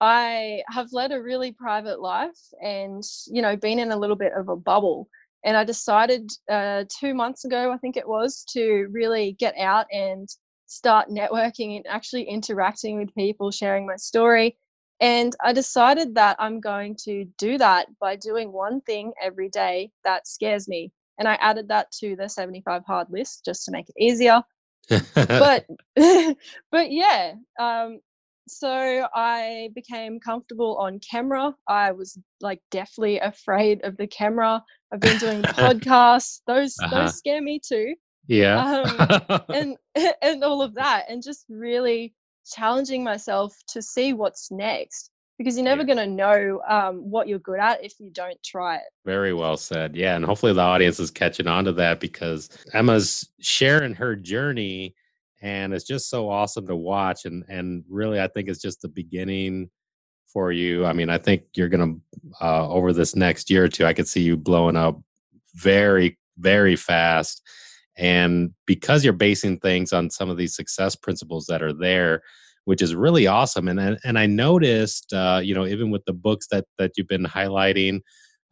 I 0.01 0.63
have 0.69 0.87
led 0.93 1.11
a 1.11 1.21
really 1.21 1.51
private 1.51 1.99
life 1.99 2.39
and 2.61 3.03
you 3.27 3.41
know 3.41 3.55
been 3.55 3.79
in 3.79 3.91
a 3.91 3.97
little 3.97 4.15
bit 4.15 4.33
of 4.33 4.49
a 4.49 4.55
bubble. 4.55 5.07
And 5.45 5.55
I 5.55 5.63
decided 5.63 6.29
uh, 6.51 6.83
two 6.99 7.13
months 7.13 7.45
ago, 7.45 7.71
I 7.71 7.77
think 7.77 7.95
it 7.95 8.07
was, 8.07 8.43
to 8.51 8.87
really 8.91 9.37
get 9.39 9.57
out 9.57 9.85
and 9.89 10.27
start 10.65 11.07
networking 11.07 11.77
and 11.77 11.87
actually 11.87 12.23
interacting 12.23 12.99
with 12.99 13.15
people, 13.15 13.49
sharing 13.49 13.85
my 13.85 13.95
story 13.95 14.57
and 15.01 15.35
I 15.43 15.53
decided 15.53 16.15
that 16.15 16.35
I'm 16.39 16.59
going 16.59 16.95
to 17.05 17.25
do 17.37 17.57
that 17.57 17.87
by 17.99 18.15
doing 18.15 18.51
one 18.51 18.81
thing 18.81 19.13
every 19.21 19.49
day 19.49 19.91
that 20.03 20.27
scares 20.27 20.67
me. 20.67 20.91
And 21.17 21.27
I 21.27 21.35
added 21.35 21.67
that 21.69 21.91
to 21.99 22.15
the 22.15 22.29
75 22.29 22.83
hard 22.85 23.07
list 23.09 23.43
just 23.45 23.65
to 23.65 23.71
make 23.71 23.89
it 23.89 23.95
easier. 23.99 24.41
but 25.15 25.65
but 26.71 26.91
yeah, 26.91 27.33
um, 27.59 27.99
so 28.47 29.07
I 29.13 29.69
became 29.75 30.19
comfortable 30.19 30.77
on 30.77 30.99
camera. 30.99 31.53
I 31.67 31.91
was 31.91 32.17
like 32.41 32.61
deathly 32.71 33.19
afraid 33.19 33.83
of 33.85 33.95
the 33.97 34.07
camera. 34.07 34.63
I've 34.91 34.99
been 34.99 35.19
doing 35.19 35.41
podcasts; 35.43 36.41
those 36.47 36.75
uh-huh. 36.81 37.03
those 37.03 37.17
scare 37.17 37.41
me 37.41 37.59
too. 37.63 37.93
Yeah, 38.27 38.83
um, 39.27 39.41
and 39.49 39.77
and 40.21 40.43
all 40.43 40.61
of 40.61 40.73
that, 40.75 41.05
and 41.09 41.21
just 41.21 41.45
really 41.49 42.13
challenging 42.53 43.03
myself 43.03 43.55
to 43.69 43.81
see 43.81 44.13
what's 44.13 44.51
next 44.51 45.11
because 45.37 45.55
you're 45.55 45.63
never 45.63 45.81
yeah. 45.81 45.95
going 45.95 46.09
to 46.09 46.15
know 46.15 46.61
um, 46.67 47.09
what 47.09 47.27
you're 47.27 47.39
good 47.39 47.59
at 47.59 47.83
if 47.83 47.93
you 47.99 48.11
don't 48.11 48.37
try 48.43 48.75
it. 48.75 48.83
Very 49.05 49.33
well 49.33 49.55
said. 49.55 49.95
Yeah. 49.95 50.15
And 50.15 50.25
hopefully 50.25 50.53
the 50.53 50.61
audience 50.61 50.99
is 50.99 51.11
catching 51.11 51.47
on 51.47 51.63
to 51.65 51.71
that 51.73 51.99
because 52.01 52.49
Emma's 52.73 53.29
sharing 53.39 53.95
her 53.95 54.15
journey 54.15 54.95
and 55.41 55.73
it's 55.73 55.85
just 55.85 56.09
so 56.09 56.29
awesome 56.29 56.67
to 56.67 56.75
watch. 56.75 57.23
And, 57.23 57.45
and 57.47 57.85
really, 57.89 58.19
I 58.19 58.27
think 58.27 58.49
it's 58.49 58.61
just 58.61 58.81
the 58.81 58.89
beginning 58.89 59.69
for 60.27 60.51
you. 60.51 60.85
I 60.85 60.91
mean, 60.91 61.09
I 61.09 61.17
think 61.17 61.43
you're 61.55 61.69
going 61.69 61.95
to, 61.95 62.45
uh, 62.45 62.67
over 62.67 62.91
this 62.91 63.15
next 63.15 63.49
year 63.49 63.63
or 63.63 63.69
two, 63.69 63.85
I 63.85 63.93
could 63.93 64.07
see 64.07 64.21
you 64.21 64.35
blowing 64.35 64.75
up 64.75 64.99
very, 65.55 66.17
very 66.37 66.75
fast 66.75 67.41
and 67.99 68.51
because 68.65 69.03
you're 69.03 69.13
basing 69.13 69.59
things 69.59 69.91
on 69.91 70.09
some 70.09 70.29
of 70.29 70.37
these 70.37 70.55
success 70.55 70.95
principles 70.95 71.45
that 71.47 71.61
are 71.61 71.73
there, 71.73 72.21
which 72.63 72.81
is 72.81 72.95
really 72.95 73.27
awesome. 73.27 73.67
And 73.67 73.99
and 74.03 74.17
I 74.17 74.25
noticed, 74.25 75.11
uh, 75.11 75.41
you 75.43 75.53
know, 75.53 75.65
even 75.65 75.91
with 75.91 76.05
the 76.05 76.13
books 76.13 76.47
that 76.51 76.65
that 76.77 76.91
you've 76.95 77.09
been 77.09 77.25
highlighting 77.25 77.99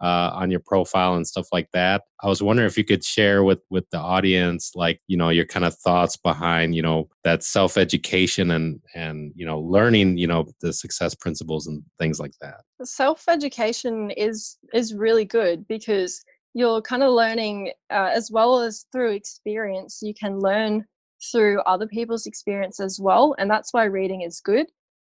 uh, 0.02 0.32
on 0.34 0.52
your 0.52 0.60
profile 0.60 1.16
and 1.16 1.26
stuff 1.26 1.48
like 1.52 1.70
that, 1.72 2.04
I 2.22 2.28
was 2.28 2.44
wondering 2.44 2.68
if 2.68 2.78
you 2.78 2.84
could 2.84 3.06
share 3.06 3.46
with 3.46 3.60
with 3.70 3.90
the 3.90 4.00
audience, 4.00 4.72
like 4.76 5.00
you 5.08 5.16
know, 5.16 5.30
your 5.30 5.46
kind 5.46 5.64
of 5.64 5.78
thoughts 5.78 6.18
behind 6.18 6.76
you 6.76 6.82
know 6.82 7.08
that 7.24 7.42
self 7.42 7.78
education 7.78 8.52
and 8.52 8.82
and 8.96 9.32
you 9.34 9.46
know 9.46 9.60
learning 9.60 10.18
you 10.18 10.28
know 10.28 10.46
the 10.60 10.74
success 10.74 11.16
principles 11.16 11.68
and 11.68 11.84
things 12.00 12.20
like 12.20 12.34
that. 12.42 12.62
Self 12.84 13.24
education 13.30 14.12
is 14.12 14.58
is 14.74 14.94
really 14.94 15.26
good 15.26 15.66
because 15.70 16.22
you're 16.58 16.82
kind 16.82 17.04
of 17.04 17.14
learning 17.14 17.72
uh, 17.92 18.10
as 18.12 18.32
well 18.32 18.60
as 18.60 18.88
through 18.92 19.12
experience 19.12 20.00
you 20.02 20.14
can 20.20 20.40
learn 20.40 20.84
through 21.32 21.62
other 21.62 21.86
people's 21.86 22.26
experience 22.26 22.80
as 22.80 23.00
well 23.00 23.36
and 23.38 23.50
that's 23.50 23.74
why 23.74 23.84
reading 23.84 24.22
is 24.22 24.40
good. 24.40 24.66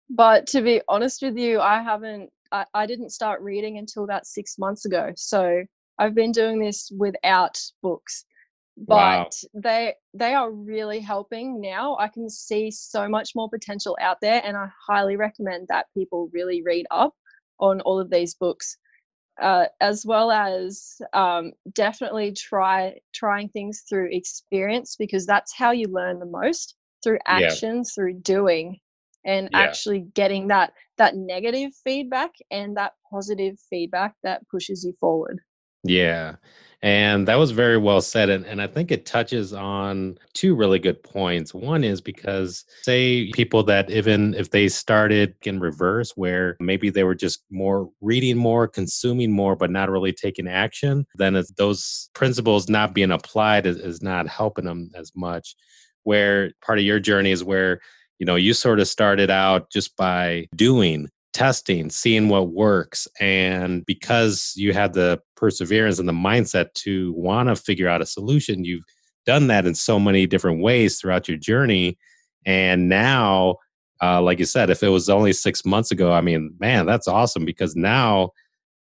But 0.10 0.46
to 0.48 0.62
be 0.62 0.82
honest 0.88 1.22
with 1.22 1.38
you 1.38 1.60
i 1.62 1.82
haven't 1.82 2.30
I, 2.52 2.66
I 2.74 2.86
didn't 2.86 3.12
start 3.12 3.42
reading 3.42 3.78
until 3.78 4.04
about 4.04 4.26
six 4.26 4.58
months 4.58 4.86
ago 4.86 5.12
so 5.16 5.64
i've 6.00 6.16
been 6.16 6.32
doing 6.32 6.60
this 6.60 6.92
without 6.98 7.58
books. 7.82 8.26
But 8.80 9.34
wow. 9.34 9.62
they 9.64 9.96
they 10.14 10.34
are 10.36 10.52
really 10.52 11.00
helping 11.00 11.60
now. 11.60 11.98
I 12.00 12.10
can 12.10 12.30
see 12.30 12.70
so 12.70 13.10
much 13.10 13.32
more 13.36 13.50
potential 13.50 13.98
out 14.00 14.18
there 14.22 14.42
and 14.46 14.56
i 14.58 14.68
highly 14.88 15.16
recommend 15.16 15.68
that 15.70 15.88
people 15.98 16.30
really 16.34 16.62
read 16.62 16.86
up 16.92 17.14
on 17.60 17.82
all 17.82 18.00
of 18.00 18.10
these 18.10 18.36
books 18.36 18.78
uh, 19.42 19.66
as 19.82 20.06
well 20.06 20.32
as 20.32 21.00
um, 21.14 21.52
definitely 21.74 22.32
try 22.32 22.96
trying 23.14 23.50
things 23.50 23.84
through 23.88 24.10
experience 24.12 24.96
because 24.98 25.26
that's 25.26 25.54
how 25.56 25.72
you 25.72 25.88
learn 25.88 26.20
the 26.20 26.26
most 26.26 26.76
through 27.04 27.20
action 27.26 27.78
yeah. 27.78 27.84
through 27.94 28.14
doing 28.22 28.80
and 29.26 29.50
yeah. 29.52 29.60
actually 29.60 30.02
getting 30.16 30.48
that 30.48 30.74
that 30.98 31.16
negative 31.16 31.72
feedback 31.84 32.32
and 32.50 32.76
that 32.76 32.94
positive 33.12 33.56
feedback 33.70 34.14
that 34.24 34.42
pushes 34.50 34.84
you 34.84 34.94
forward 35.00 35.40
yeah 35.88 36.36
and 36.84 37.28
that 37.28 37.36
was 37.36 37.52
very 37.52 37.78
well 37.78 38.02
said. 38.02 38.30
And, 38.30 38.46
and 38.46 38.62
I 38.62 38.68
think 38.68 38.92
it 38.92 39.06
touches 39.06 39.52
on 39.52 40.18
two 40.34 40.56
really 40.56 40.78
good 40.78 41.02
points. 41.02 41.54
One 41.54 41.84
is 41.84 42.02
because, 42.02 42.66
say, 42.84 43.32
people 43.32 43.64
that 43.64 43.90
even 43.90 44.36
if 44.36 44.52
they 44.52 44.68
started 44.68 45.34
in 45.44 45.60
reverse, 45.60 46.12
where 46.16 46.56
maybe 46.60 46.92
they 46.92 47.04
were 47.04 47.16
just 47.16 47.44
more 47.50 47.90
reading 48.02 48.38
more, 48.38 48.68
consuming 48.68 49.32
more, 49.32 49.56
but 49.56 49.72
not 49.72 49.90
really 49.90 50.14
taking 50.14 50.48
action, 50.48 51.08
then 51.16 51.42
those 51.58 52.10
principles 52.14 52.70
not 52.70 52.94
being 52.94 53.12
applied 53.12 53.66
is, 53.66 53.78
is 53.78 54.04
not 54.04 54.28
helping 54.28 54.66
them 54.66 54.92
as 54.94 55.12
much. 55.16 55.56
Where 56.04 56.52
part 56.62 56.78
of 56.78 56.86
your 56.86 57.00
journey 57.00 57.32
is 57.32 57.44
where 57.44 57.82
you 58.20 58.26
know 58.26 58.36
you 58.36 58.54
sort 58.54 58.80
of 58.80 58.88
started 58.88 59.30
out 59.30 59.70
just 59.72 59.98
by 59.98 60.48
doing 60.56 61.10
testing, 61.38 61.92
seeing 61.92 62.30
what 62.30 62.52
works. 62.52 63.08
And 63.20 63.86
because 63.86 64.54
you 64.56 64.74
had 64.74 64.94
the 64.94 65.22
perseverance 65.36 66.00
and 66.00 66.10
the 66.10 66.14
mindset 66.14 66.74
to 66.74 67.14
want 67.14 67.48
to 67.50 67.56
figure 67.56 67.88
out 67.88 68.02
a 68.02 68.08
solution, 68.08 68.66
you've 68.66 68.84
done 69.28 69.46
that 69.46 69.68
in 69.68 69.76
so 69.76 70.00
many 70.00 70.26
different 70.26 70.64
ways 70.64 71.00
throughout 71.00 71.28
your 71.28 71.38
journey. 71.38 71.96
And 72.48 72.90
now, 72.90 73.58
uh, 74.02 74.20
like 74.20 74.40
you 74.40 74.46
said, 74.46 74.72
if 74.72 74.82
it 74.82 74.90
was 74.90 75.10
only 75.10 75.32
six 75.32 75.64
months 75.64 75.92
ago, 75.92 76.12
I 76.12 76.22
mean, 76.22 76.56
man, 76.60 76.88
that's 76.88 77.08
awesome 77.08 77.46
because 77.46 77.76
now 77.76 78.32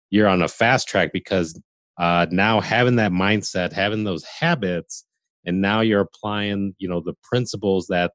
you're 0.10 0.28
on 0.28 0.42
a 0.42 0.48
fast 0.48 0.88
track 0.88 1.12
because 1.14 1.62
uh, 2.00 2.26
now 2.32 2.60
having 2.60 2.96
that 2.96 3.12
mindset, 3.12 3.72
having 3.72 4.04
those 4.04 4.24
habits, 4.24 5.06
and 5.46 5.62
now 5.62 5.82
you're 5.82 6.02
applying, 6.02 6.74
you 6.80 6.90
know, 6.90 7.02
the 7.02 7.14
principles 7.22 7.86
that, 7.88 8.14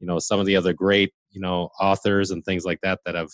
you 0.00 0.06
know, 0.08 0.18
some 0.18 0.40
of 0.40 0.46
the 0.46 0.56
other 0.56 0.72
great, 0.72 1.12
you 1.30 1.40
know, 1.40 1.68
authors 1.80 2.32
and 2.32 2.44
things 2.44 2.64
like 2.64 2.80
that 2.82 2.98
that 3.06 3.14
have 3.14 3.30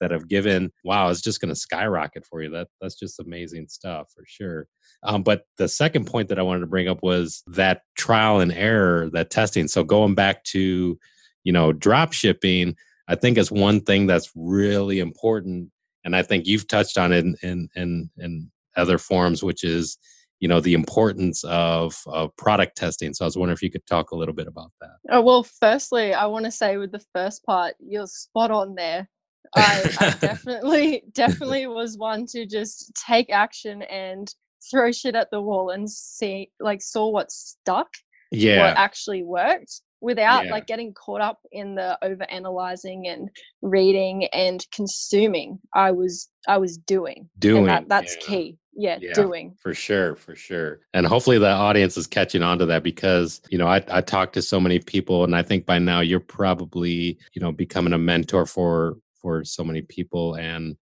that 0.00 0.10
have 0.10 0.28
given 0.28 0.70
wow 0.84 1.08
it's 1.08 1.20
just 1.20 1.40
going 1.40 1.48
to 1.48 1.58
skyrocket 1.58 2.24
for 2.26 2.42
you. 2.42 2.50
That 2.50 2.68
that's 2.80 2.98
just 2.98 3.20
amazing 3.20 3.68
stuff 3.68 4.10
for 4.14 4.24
sure. 4.26 4.66
Um, 5.02 5.22
but 5.22 5.42
the 5.56 5.68
second 5.68 6.06
point 6.06 6.28
that 6.28 6.38
i 6.38 6.42
wanted 6.42 6.60
to 6.60 6.66
bring 6.66 6.88
up 6.88 7.02
was 7.02 7.42
that 7.48 7.82
trial 7.96 8.40
and 8.40 8.52
error 8.52 9.10
that 9.12 9.30
testing. 9.30 9.68
So 9.68 9.84
going 9.84 10.14
back 10.14 10.44
to 10.44 10.98
you 11.44 11.52
know 11.52 11.72
drop 11.72 12.12
shipping 12.12 12.76
i 13.08 13.14
think 13.14 13.38
is 13.38 13.50
one 13.50 13.80
thing 13.80 14.06
that's 14.06 14.30
really 14.34 14.98
important 14.98 15.70
and 16.04 16.14
i 16.14 16.22
think 16.22 16.46
you've 16.46 16.68
touched 16.68 16.98
on 16.98 17.12
it 17.12 17.24
in 17.24 17.36
in 17.42 17.68
in, 17.74 18.10
in 18.18 18.50
other 18.76 18.98
forms 18.98 19.42
which 19.42 19.64
is 19.64 19.96
you 20.40 20.48
know 20.48 20.60
the 20.60 20.74
importance 20.74 21.42
of, 21.44 22.00
of 22.06 22.36
product 22.36 22.76
testing. 22.76 23.12
So 23.12 23.24
i 23.24 23.26
was 23.26 23.36
wondering 23.36 23.54
if 23.54 23.62
you 23.62 23.70
could 23.70 23.86
talk 23.86 24.10
a 24.10 24.16
little 24.16 24.34
bit 24.34 24.46
about 24.46 24.72
that. 24.80 24.96
Oh 25.10 25.22
well 25.22 25.42
firstly 25.42 26.12
i 26.12 26.26
want 26.26 26.44
to 26.44 26.50
say 26.50 26.76
with 26.76 26.92
the 26.92 27.04
first 27.14 27.44
part 27.44 27.74
you're 27.80 28.06
spot 28.06 28.50
on 28.50 28.74
there 28.74 29.08
I, 29.56 29.96
I 30.00 30.10
definitely 30.20 31.04
definitely 31.12 31.66
was 31.66 31.96
one 31.96 32.26
to 32.26 32.46
just 32.46 32.92
take 33.06 33.30
action 33.30 33.82
and 33.82 34.32
throw 34.70 34.92
shit 34.92 35.14
at 35.14 35.30
the 35.30 35.40
wall 35.40 35.70
and 35.70 35.90
see 35.90 36.50
like 36.60 36.82
saw 36.82 37.08
what 37.08 37.30
stuck 37.30 37.88
yeah. 38.30 38.58
what 38.58 38.76
actually 38.76 39.22
worked 39.22 39.80
without 40.00 40.44
yeah. 40.44 40.50
like 40.50 40.66
getting 40.66 40.94
caught 40.94 41.20
up 41.20 41.40
in 41.50 41.74
the 41.74 41.98
over 42.02 42.28
analyzing 42.30 43.06
and 43.08 43.30
reading 43.62 44.26
and 44.26 44.66
consuming. 44.72 45.58
I 45.74 45.90
was 45.90 46.28
i 46.46 46.56
was 46.58 46.76
doing 46.78 47.28
doing 47.38 47.66
that, 47.66 47.88
that's 47.88 48.16
yeah. 48.20 48.26
key. 48.26 48.58
Yeah, 48.80 48.98
yeah, 49.00 49.12
doing. 49.12 49.56
for 49.60 49.74
sure 49.74 50.14
for 50.14 50.36
sure. 50.36 50.78
And 50.94 51.04
hopefully 51.04 51.38
the 51.38 51.50
audience 51.50 51.96
is 51.96 52.06
catching 52.06 52.44
on 52.44 52.60
to 52.60 52.66
that 52.66 52.84
because 52.84 53.40
you 53.50 53.58
know 53.58 53.66
I, 53.66 53.82
I 53.88 54.00
talk 54.02 54.32
to 54.34 54.42
so 54.42 54.60
many 54.60 54.78
people 54.78 55.24
and 55.24 55.34
i 55.34 55.42
think 55.42 55.66
by 55.66 55.80
now 55.80 55.98
you're 56.00 56.20
probably 56.20 57.18
you 57.32 57.42
know 57.42 57.50
becoming 57.50 57.92
a 57.92 57.98
mentor 57.98 58.46
for 58.46 58.96
for 59.28 59.44
so 59.44 59.62
many 59.62 59.82
people 59.82 60.34
and 60.36 60.74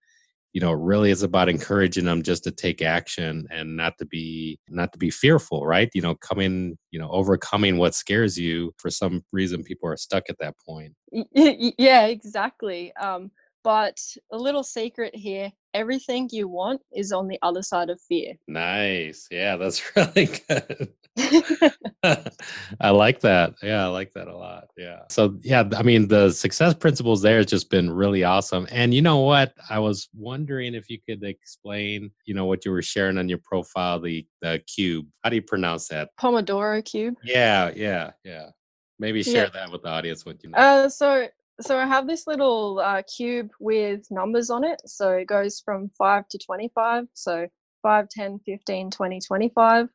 you 0.52 0.61
know 0.61 0.70
really 0.70 1.11
is 1.11 1.24
about 1.24 1.48
encouraging 1.48 2.04
them 2.04 2.22
just 2.22 2.44
to 2.44 2.52
take 2.52 2.80
action 2.80 3.44
and 3.50 3.76
not 3.76 3.94
to 3.98 4.06
be 4.06 4.56
not 4.68 4.92
to 4.92 4.98
be 4.98 5.11
fearful 5.11 5.66
right? 5.66 5.90
You 5.94 6.02
know 6.02 6.14
coming 6.14 6.78
you 6.92 7.00
know 7.00 7.11
overcoming 7.11 7.76
what 7.76 7.96
scares 7.96 8.38
you 8.38 8.72
for 8.78 8.88
some 8.88 9.24
reason 9.32 9.64
people 9.64 9.88
are 9.88 9.96
stuck 9.96 10.24
at 10.28 10.38
that 10.38 10.54
point. 10.64 10.94
Yeah 11.37 12.06
exactly 12.06 12.94
um 12.96 13.32
but 13.64 13.98
a 14.30 14.38
little 14.38 14.62
secret 14.62 15.14
here 15.16 15.50
everything 15.76 16.28
you 16.32 16.48
want 16.48 16.80
is 16.92 17.12
on 17.12 17.28
the 17.28 17.38
other 17.42 17.62
side 17.62 17.90
of 17.90 18.00
fear 18.00 18.32
nice 18.48 19.26
yeah 19.30 19.56
that's 19.56 19.82
really 19.96 20.28
good 20.48 20.92
I 22.80 22.90
like 22.90 23.20
that. 23.20 23.54
Yeah, 23.62 23.84
I 23.84 23.88
like 23.88 24.12
that 24.14 24.28
a 24.28 24.36
lot. 24.36 24.68
Yeah. 24.76 25.00
So, 25.10 25.38
yeah, 25.42 25.64
I 25.76 25.82
mean, 25.82 26.08
the 26.08 26.30
success 26.30 26.74
principles 26.74 27.22
there 27.22 27.38
has 27.38 27.46
just 27.46 27.70
been 27.70 27.90
really 27.90 28.24
awesome. 28.24 28.66
And 28.70 28.92
you 28.92 29.02
know 29.02 29.18
what? 29.18 29.54
I 29.68 29.78
was 29.78 30.08
wondering 30.14 30.74
if 30.74 30.88
you 30.88 30.98
could 31.08 31.24
explain, 31.24 32.10
you 32.26 32.34
know, 32.34 32.44
what 32.44 32.64
you 32.64 32.70
were 32.70 32.82
sharing 32.82 33.18
on 33.18 33.28
your 33.28 33.40
profile, 33.42 34.00
the 34.00 34.26
the 34.42 34.62
cube. 34.66 35.06
How 35.22 35.30
do 35.30 35.36
you 35.36 35.42
pronounce 35.42 35.88
that? 35.88 36.10
Pomodoro 36.20 36.84
cube. 36.84 37.16
Yeah, 37.24 37.70
yeah, 37.74 38.12
yeah. 38.24 38.50
Maybe 38.98 39.22
share 39.22 39.44
yeah. 39.44 39.50
that 39.50 39.72
with 39.72 39.82
the 39.82 39.88
audience. 39.88 40.24
What 40.24 40.42
you 40.42 40.50
know. 40.50 40.58
Uh, 40.58 40.88
so 40.88 41.28
so 41.61 41.79
I 41.79 41.87
have 41.87 42.07
this 42.07 42.27
little 42.27 42.81
uh, 42.81 43.03
cube 43.03 43.51
with 43.61 44.07
numbers 44.11 44.51
on 44.51 44.64
it. 44.64 44.81
So 44.87 45.12
it 45.12 45.27
goes 45.27 45.61
from 45.64 45.90
5 45.97 46.29
to 46.29 46.38
25. 46.38 47.05
So 47.14 47.49
5, 47.83 48.09
10, 48.09 48.40
15, 48.45 48.90
20, 48.90 49.21
25 49.21 49.88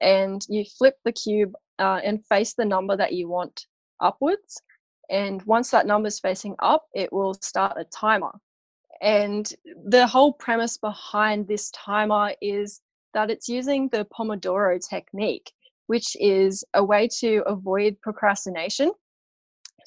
and 0.00 0.42
you 0.48 0.64
flip 0.64 0.96
the 1.04 1.12
cube 1.12 1.54
uh, 1.78 2.00
and 2.04 2.24
face 2.26 2.54
the 2.54 2.64
number 2.64 2.96
that 2.96 3.12
you 3.12 3.28
want 3.28 3.66
upwards. 4.00 4.60
And 5.10 5.42
once 5.44 5.70
that 5.70 5.86
number 5.86 6.08
is 6.08 6.20
facing 6.20 6.54
up, 6.58 6.86
it 6.94 7.12
will 7.12 7.34
start 7.34 7.78
a 7.78 7.84
timer. 7.84 8.32
And 9.00 9.50
the 9.86 10.06
whole 10.06 10.32
premise 10.32 10.76
behind 10.76 11.46
this 11.46 11.70
timer 11.70 12.34
is 12.42 12.80
that 13.14 13.30
it's 13.30 13.48
using 13.48 13.88
the 13.88 14.06
Pomodoro 14.06 14.78
technique, 14.86 15.50
which 15.86 16.16
is 16.20 16.64
a 16.74 16.84
way 16.84 17.08
to 17.20 17.42
avoid 17.46 17.96
procrastination. 18.02 18.92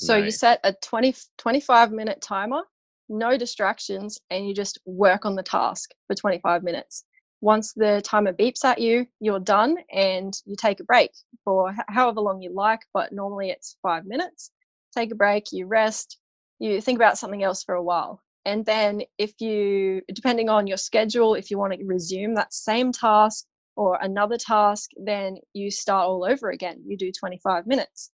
So 0.02 0.16
you 0.16 0.32
set 0.32 0.60
a 0.64 0.74
20, 0.74 1.16
25 1.38 1.92
minute 1.92 2.22
timer, 2.22 2.62
no 3.10 3.38
distractions, 3.38 4.20
and 4.30 4.48
you 4.48 4.54
just 4.54 4.80
work 4.86 5.26
on 5.26 5.36
the 5.36 5.44
task 5.44 5.92
for 6.08 6.16
25 6.16 6.64
minutes 6.64 7.06
once 7.42 7.74
the 7.74 8.02
timer 8.06 8.34
beeps 8.34 8.64
at 8.64 8.80
you, 8.80 9.06
you're 9.20 9.40
done 9.40 9.76
and 9.92 10.34
you 10.46 10.56
take 10.56 10.80
a 10.80 10.84
break 10.84 11.12
for 11.44 11.76
however 11.90 12.22
long 12.22 12.42
you 12.42 12.54
like, 12.54 12.82
but 12.94 13.12
normally 13.12 13.50
it's 13.50 13.78
five 13.82 14.06
minutes. 14.06 14.52
Take 14.96 15.12
a 15.12 15.16
break, 15.16 15.52
you 15.52 15.66
rest, 15.66 16.20
you 16.60 16.80
think 16.82 16.98
about 16.98 17.18
something 17.18 17.44
else 17.44 17.64
for 17.64 17.76
a 17.76 17.84
while. 17.84 18.22
And 18.46 18.66
then, 18.66 19.04
if 19.18 19.40
you, 19.40 20.02
depending 20.14 20.50
on 20.50 20.66
your 20.66 20.78
schedule, 20.78 21.36
if 21.36 21.52
you 21.52 21.58
want 21.58 21.74
to 21.74 21.86
resume 21.86 22.36
that 22.36 22.54
same 22.54 22.92
task 22.92 23.46
or 23.76 23.98
another 24.02 24.38
task, 24.38 24.90
then 24.98 25.38
you 25.54 25.70
start 25.70 26.08
all 26.08 26.26
over 26.26 26.50
again. 26.50 26.82
You 26.86 26.98
do 26.98 27.12
25 27.12 27.68
minutes. 27.68 28.12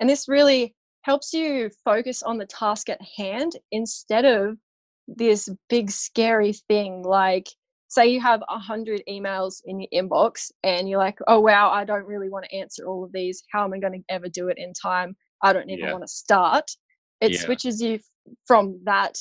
And 0.00 0.08
this 0.08 0.28
really 0.28 0.74
helps 1.06 1.32
you 1.32 1.70
focus 1.84 2.24
on 2.24 2.36
the 2.36 2.46
task 2.46 2.88
at 2.88 3.00
hand 3.16 3.52
instead 3.70 4.24
of 4.24 4.58
this 5.06 5.48
big 5.68 5.88
scary 5.88 6.52
thing 6.52 7.04
like 7.04 7.46
say 7.86 8.08
you 8.08 8.20
have 8.20 8.42
a 8.48 8.58
hundred 8.58 9.00
emails 9.08 9.62
in 9.66 9.78
your 9.78 9.88
inbox 9.94 10.50
and 10.64 10.88
you're 10.88 10.98
like, 10.98 11.16
oh 11.28 11.38
wow, 11.38 11.70
I 11.70 11.84
don't 11.84 12.04
really 12.04 12.28
want 12.28 12.44
to 12.46 12.56
answer 12.56 12.84
all 12.88 13.04
of 13.04 13.12
these. 13.12 13.44
How 13.52 13.64
am 13.64 13.72
I 13.72 13.78
going 13.78 13.92
to 13.92 14.12
ever 14.12 14.28
do 14.28 14.48
it 14.48 14.58
in 14.58 14.72
time? 14.72 15.16
I 15.44 15.52
don't 15.52 15.70
even 15.70 15.84
yeah. 15.84 15.92
want 15.92 16.02
to 16.02 16.08
start. 16.08 16.68
It 17.20 17.32
yeah. 17.32 17.40
switches 17.40 17.80
you 17.80 18.00
from 18.44 18.80
that 18.84 19.16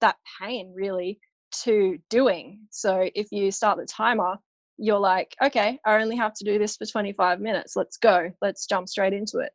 that 0.00 0.16
pain 0.40 0.72
really 0.74 1.20
to 1.62 1.98
doing. 2.10 2.58
So 2.70 3.08
if 3.14 3.28
you 3.30 3.52
start 3.52 3.78
the 3.78 3.86
timer, 3.86 4.36
you're 4.76 4.98
like, 4.98 5.36
okay, 5.40 5.78
I 5.86 6.00
only 6.02 6.16
have 6.16 6.34
to 6.34 6.44
do 6.44 6.58
this 6.58 6.76
for 6.76 6.86
25 6.86 7.38
minutes. 7.38 7.76
Let's 7.76 7.96
go. 7.96 8.32
Let's 8.42 8.66
jump 8.66 8.88
straight 8.88 9.12
into 9.12 9.38
it. 9.38 9.52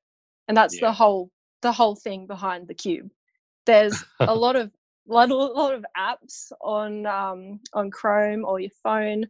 And 0.48 0.56
that's 0.56 0.76
yeah. 0.76 0.88
the 0.88 0.94
whole 0.94 1.30
the 1.64 1.72
whole 1.72 1.96
thing 1.96 2.28
behind 2.28 2.68
the 2.68 2.76
cube. 2.76 3.10
There's 3.66 4.04
a 4.20 4.36
lot 4.36 4.56
of 4.56 4.72
a 5.10 5.14
lot, 5.14 5.30
lot 5.30 5.74
of 5.74 5.86
apps 5.98 6.52
on 6.62 7.08
um, 7.08 7.60
on 7.74 7.90
Chrome 7.90 8.46
or 8.46 8.60
your 8.60 8.72
phone. 8.84 9.26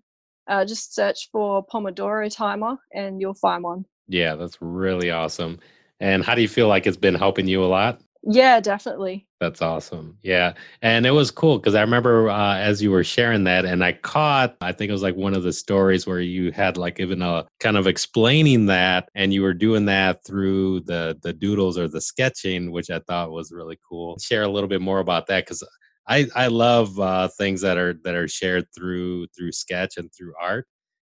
Uh, 0.46 0.66
just 0.66 0.94
search 0.94 1.30
for 1.32 1.66
Pomodoro 1.66 2.34
timer 2.36 2.76
and 2.94 3.22
you'll 3.22 3.34
find 3.34 3.64
one. 3.64 3.86
Yeah, 4.10 4.36
that's 4.36 4.58
really 4.60 5.10
awesome. 5.10 5.60
And 6.02 6.22
how 6.26 6.36
do 6.36 6.42
you 6.42 6.50
feel 6.50 6.68
like 6.68 6.86
it's 6.86 6.98
been 6.98 7.16
helping 7.16 7.48
you 7.48 7.64
a 7.64 7.66
lot? 7.66 8.02
Yeah, 8.24 8.60
definitely. 8.60 9.26
That's 9.44 9.62
awesome. 9.62 10.18
Yeah. 10.24 10.54
And 10.82 11.06
it 11.06 11.12
was 11.12 11.30
cool 11.30 11.60
because 11.60 11.76
I 11.76 11.82
remember 11.82 12.30
uh, 12.30 12.56
as 12.56 12.82
you 12.82 12.92
were 12.92 13.04
sharing 13.04 13.44
that, 13.44 13.66
and 13.66 13.84
I 13.84 13.92
caught, 13.92 14.56
I 14.62 14.72
think 14.72 14.88
it 14.88 14.94
was 14.94 15.02
like 15.02 15.18
one 15.18 15.34
of 15.34 15.44
the 15.44 15.52
stories 15.52 16.08
where 16.08 16.22
you 16.22 16.54
had 16.54 16.78
like 16.78 16.98
even 17.02 17.22
a 17.22 17.46
kind 17.60 17.76
of 17.76 17.86
explaining 17.86 18.68
that, 18.68 19.10
and 19.16 19.34
you 19.34 19.42
were 19.42 19.54
doing 19.54 19.84
that 19.88 20.24
through 20.26 20.80
the 20.82 21.20
the 21.24 21.34
doodles 21.34 21.78
or 21.78 21.90
the 21.90 22.00
sketching, 22.00 22.72
which 22.72 22.90
I 22.90 23.00
thought 23.00 23.32
was 23.32 23.52
really 23.52 23.78
cool. 23.90 24.18
Share 24.18 24.44
a 24.44 24.48
little 24.50 24.70
bit 24.70 24.82
more 24.82 25.00
about 25.00 25.28
that 25.28 25.46
because 25.46 25.62
I 26.08 26.28
I 26.34 26.48
love 26.48 26.98
uh, 26.98 27.28
things 27.38 27.60
that 27.62 27.78
are 27.78 27.96
that 28.06 28.16
are 28.16 28.30
shared 28.30 28.68
through 28.74 29.28
through 29.38 29.52
sketch 29.52 29.98
and 29.98 30.10
through 30.14 30.36
art 30.42 30.68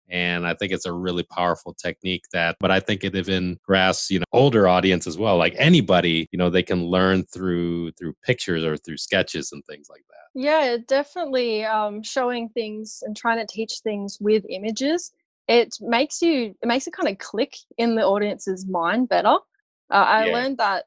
and 0.08 0.46
i 0.46 0.54
think 0.54 0.72
it's 0.72 0.86
a 0.86 0.92
really 0.92 1.22
powerful 1.22 1.72
technique 1.74 2.24
that 2.32 2.56
but 2.60 2.70
i 2.70 2.78
think 2.78 3.04
it 3.04 3.14
even 3.14 3.58
grasps 3.64 4.10
you 4.10 4.18
know 4.18 4.24
older 4.32 4.68
audience 4.68 5.06
as 5.06 5.16
well 5.16 5.36
like 5.36 5.54
anybody 5.56 6.28
you 6.30 6.38
know 6.38 6.50
they 6.50 6.62
can 6.62 6.84
learn 6.84 7.24
through 7.24 7.90
through 7.92 8.14
pictures 8.22 8.64
or 8.64 8.76
through 8.76 8.96
sketches 8.96 9.52
and 9.52 9.64
things 9.66 9.88
like 9.90 10.04
that. 10.08 10.14
Yeah 10.40 10.76
definitely 10.88 11.64
um, 11.64 12.02
showing 12.02 12.48
things 12.48 13.02
and 13.06 13.16
trying 13.16 13.38
to 13.38 13.46
teach 13.46 13.80
things 13.82 14.18
with 14.20 14.44
images 14.48 15.12
it 15.48 15.76
makes 15.80 16.22
you 16.22 16.54
it 16.62 16.66
makes 16.66 16.86
it 16.86 16.92
kind 16.92 17.08
of 17.08 17.18
click 17.18 17.54
in 17.78 17.94
the 17.94 18.02
audience's 18.02 18.66
mind 18.66 19.08
better. 19.08 19.36
Uh, 19.90 19.94
i 19.94 20.26
yeah. 20.26 20.32
learned 20.32 20.58
that 20.58 20.84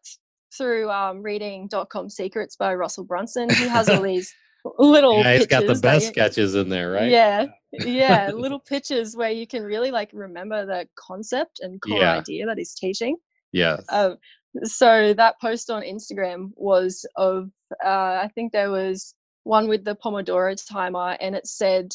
through 0.56 0.90
um, 0.90 1.22
reading 1.22 1.68
dot 1.68 1.90
com 1.90 2.10
secrets 2.10 2.56
by 2.56 2.74
russell 2.74 3.04
brunson. 3.04 3.50
He 3.50 3.68
has 3.68 3.90
all 3.90 4.02
these 4.04 4.34
little 4.80 5.18
yeah, 5.18 5.36
he's 5.36 5.48
got 5.48 5.66
the 5.66 5.76
best 5.76 6.08
sketches 6.08 6.56
in 6.56 6.70
there 6.70 6.92
right 6.92 7.10
yeah 7.10 7.46
yeah 7.72 8.32
little 8.34 8.60
pictures 8.60 9.16
where 9.16 9.32
you 9.32 9.46
can 9.46 9.64
really 9.64 9.92
like 9.92 10.10
remember 10.14 10.66
the 10.66 10.88
concept 10.96 11.60
and 11.62 11.82
core 11.82 12.00
yeah. 12.00 12.18
idea 12.18 12.46
that 12.46 12.58
he's 12.58 12.74
teaching 12.74 13.16
yeah 13.52 13.78
um, 13.90 14.18
so 14.64 15.14
that 15.14 15.40
post 15.40 15.70
on 15.70 15.84
instagram 15.84 16.52
was 16.56 17.06
of 17.16 17.50
uh, 17.84 18.20
i 18.24 18.30
think 18.34 18.52
there 18.52 18.72
was 18.72 19.14
one 19.44 19.68
with 19.68 19.84
the 19.84 19.96
pomodoro 19.96 20.56
timer 20.68 21.18
and 21.20 21.36
it 21.36 21.48
said 21.48 21.90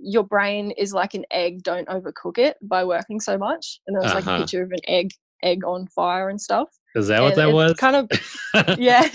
your 0.00 0.24
brain 0.24 0.70
is 0.72 0.92
like 0.92 1.14
an 1.14 1.24
egg 1.30 1.62
don't 1.62 1.88
overcook 1.88 2.38
it 2.38 2.56
by 2.62 2.84
working 2.84 3.20
so 3.20 3.38
much 3.38 3.80
and 3.86 3.94
there 3.94 4.02
was 4.02 4.12
uh-huh. 4.12 4.20
like 4.20 4.26
a 4.26 4.30
uh-huh. 4.30 4.38
picture 4.40 4.62
of 4.62 4.70
an 4.72 4.80
egg 4.86 5.10
egg 5.42 5.64
on 5.64 5.86
fire 5.86 6.28
and 6.28 6.40
stuff 6.40 6.68
is 6.94 7.08
that 7.08 7.16
and 7.16 7.24
what 7.24 7.36
that 7.36 7.52
was 7.52 7.74
kind 7.74 7.96
of 7.96 8.78
yeah 8.78 9.08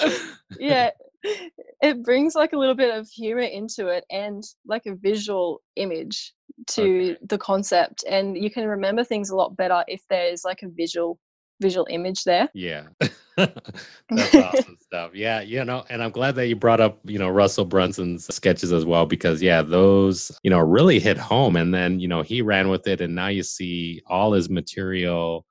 yeah 0.58 0.90
it 1.22 2.02
brings 2.02 2.34
like 2.34 2.52
a 2.52 2.58
little 2.58 2.74
bit 2.74 2.94
of 2.94 3.08
humor 3.08 3.40
into 3.40 3.88
it 3.88 4.04
and 4.10 4.42
like 4.66 4.86
a 4.86 4.94
visual 4.94 5.60
image 5.76 6.32
to 6.68 6.82
okay. 6.82 7.16
the 7.28 7.38
concept 7.38 8.04
and 8.08 8.36
you 8.36 8.50
can 8.50 8.66
remember 8.66 9.04
things 9.04 9.30
a 9.30 9.36
lot 9.36 9.56
better 9.56 9.84
if 9.88 10.02
there's 10.08 10.44
like 10.44 10.62
a 10.62 10.68
visual 10.68 11.18
visual 11.60 11.86
image 11.90 12.24
there. 12.24 12.48
Yeah. 12.54 12.88
That's 13.36 14.34
awesome 14.34 14.76
stuff. 14.80 15.12
Yeah 15.14 15.40
you 15.40 15.64
know 15.64 15.84
and 15.88 16.02
i'm 16.02 16.10
glad 16.10 16.34
that 16.34 16.48
you 16.48 16.54
brought 16.54 16.80
up 16.80 16.98
you 17.04 17.18
know 17.18 17.30
russell 17.30 17.64
brunson's 17.64 18.32
sketches 18.34 18.72
as 18.72 18.84
well 18.84 19.06
because 19.06 19.40
yeah 19.40 19.62
those 19.62 20.38
you 20.42 20.50
know 20.50 20.58
really 20.58 20.98
hit 20.98 21.16
home 21.16 21.56
and 21.56 21.72
then 21.72 21.98
you 21.98 22.08
know 22.08 22.20
he 22.20 22.42
ran 22.42 22.68
with 22.68 22.86
it 22.86 23.00
and 23.00 23.14
now 23.14 23.28
you 23.28 23.42
see 23.42 24.02
all 24.06 24.34
his 24.34 24.50
material 24.50 25.46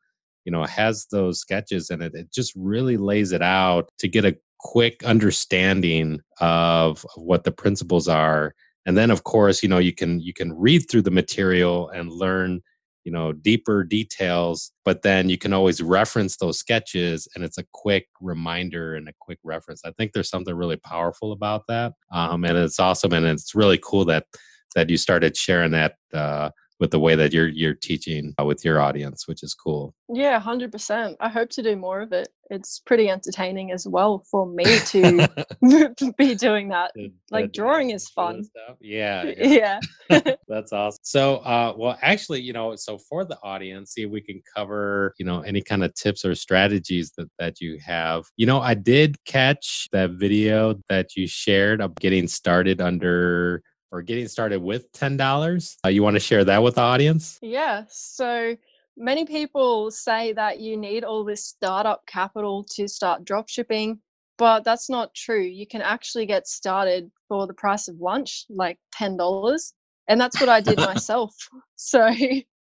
you 0.45 0.51
know 0.51 0.63
has 0.65 1.07
those 1.11 1.39
sketches 1.39 1.89
and 1.89 2.03
it, 2.03 2.13
it 2.13 2.31
just 2.31 2.53
really 2.55 2.97
lays 2.97 3.31
it 3.31 3.41
out 3.41 3.89
to 3.97 4.07
get 4.07 4.25
a 4.25 4.37
quick 4.61 5.03
understanding 5.03 6.19
of 6.39 7.05
what 7.15 7.43
the 7.43 7.51
principles 7.51 8.07
are. 8.07 8.53
And 8.85 8.97
then 8.97 9.11
of 9.11 9.23
course 9.23 9.61
you 9.61 9.69
know 9.69 9.77
you 9.77 9.93
can 9.93 10.19
you 10.19 10.33
can 10.33 10.53
read 10.53 10.89
through 10.89 11.03
the 11.03 11.11
material 11.11 11.89
and 11.89 12.11
learn 12.11 12.61
you 13.03 13.11
know 13.11 13.31
deeper 13.31 13.83
details 13.83 14.71
but 14.85 15.01
then 15.01 15.27
you 15.27 15.37
can 15.37 15.53
always 15.53 15.81
reference 15.81 16.37
those 16.37 16.59
sketches 16.59 17.27
and 17.33 17.43
it's 17.43 17.57
a 17.57 17.65
quick 17.73 18.07
reminder 18.19 18.95
and 18.95 19.07
a 19.07 19.13
quick 19.19 19.39
reference. 19.43 19.81
I 19.85 19.91
think 19.91 20.13
there's 20.13 20.29
something 20.29 20.53
really 20.53 20.77
powerful 20.77 21.31
about 21.31 21.65
that 21.67 21.93
um, 22.11 22.43
and 22.45 22.57
it's 22.57 22.79
awesome 22.79 23.13
and 23.13 23.25
it's 23.25 23.55
really 23.55 23.79
cool 23.83 24.05
that 24.05 24.25
that 24.75 24.89
you 24.89 24.97
started 24.97 25.35
sharing 25.35 25.71
that 25.71 25.95
uh, 26.13 26.49
with 26.81 26.89
the 26.91 26.99
way 26.99 27.15
that 27.15 27.31
you're 27.31 27.47
you're 27.47 27.75
teaching 27.75 28.33
uh, 28.41 28.43
with 28.43 28.65
your 28.65 28.81
audience, 28.81 29.27
which 29.27 29.43
is 29.43 29.53
cool. 29.53 29.93
Yeah, 30.09 30.39
hundred 30.39 30.71
percent. 30.71 31.15
I 31.21 31.29
hope 31.29 31.49
to 31.51 31.61
do 31.61 31.75
more 31.77 32.01
of 32.01 32.11
it. 32.11 32.27
It's 32.49 32.79
pretty 32.79 33.07
entertaining 33.07 33.71
as 33.71 33.87
well 33.87 34.25
for 34.29 34.45
me 34.45 34.65
to 34.65 35.29
be 36.17 36.35
doing 36.35 36.69
that. 36.69 36.91
Like 37.29 37.53
drawing 37.53 37.91
is 37.91 38.09
fun. 38.09 38.43
Yeah, 38.81 39.23
yeah. 39.37 39.79
yeah. 40.09 40.35
That's 40.47 40.73
awesome. 40.73 40.99
So, 41.03 41.37
uh, 41.37 41.73
well, 41.77 41.97
actually, 42.01 42.41
you 42.41 42.51
know, 42.51 42.75
so 42.75 42.97
for 42.97 43.25
the 43.25 43.37
audience, 43.43 43.93
see 43.93 44.03
if 44.03 44.09
we 44.09 44.21
can 44.21 44.41
cover, 44.55 45.13
you 45.19 45.25
know, 45.25 45.41
any 45.41 45.61
kind 45.61 45.83
of 45.83 45.93
tips 45.93 46.25
or 46.25 46.33
strategies 46.33 47.11
that 47.17 47.29
that 47.37 47.61
you 47.61 47.77
have. 47.85 48.23
You 48.37 48.47
know, 48.47 48.59
I 48.59 48.73
did 48.73 49.23
catch 49.25 49.87
that 49.91 50.11
video 50.11 50.79
that 50.89 51.15
you 51.15 51.27
shared 51.27 51.79
of 51.79 51.93
getting 51.95 52.27
started 52.27 52.81
under 52.81 53.61
or 53.91 54.01
getting 54.01 54.27
started 54.27 54.61
with 54.61 54.91
$10. 54.93 55.77
Uh, 55.85 55.89
you 55.89 56.03
want 56.03 56.15
to 56.15 56.19
share 56.19 56.43
that 56.45 56.63
with 56.63 56.75
the 56.75 56.81
audience? 56.81 57.37
Yeah. 57.41 57.83
So 57.89 58.55
many 58.97 59.25
people 59.25 59.91
say 59.91 60.33
that 60.33 60.59
you 60.59 60.77
need 60.77 61.03
all 61.03 61.23
this 61.23 61.45
startup 61.45 62.05
capital 62.07 62.63
to 62.71 62.87
start 62.87 63.25
drop 63.25 63.49
shipping, 63.49 63.99
but 64.37 64.63
that's 64.63 64.89
not 64.89 65.13
true. 65.13 65.41
You 65.41 65.67
can 65.67 65.81
actually 65.81 66.25
get 66.25 66.47
started 66.47 67.11
for 67.27 67.47
the 67.47 67.53
price 67.53 67.87
of 67.87 67.99
lunch, 67.99 68.45
like 68.49 68.77
$10. 68.95 69.73
And 70.07 70.19
that's 70.19 70.39
what 70.39 70.49
I 70.49 70.61
did 70.61 70.77
myself. 70.79 71.35
So 71.75 72.09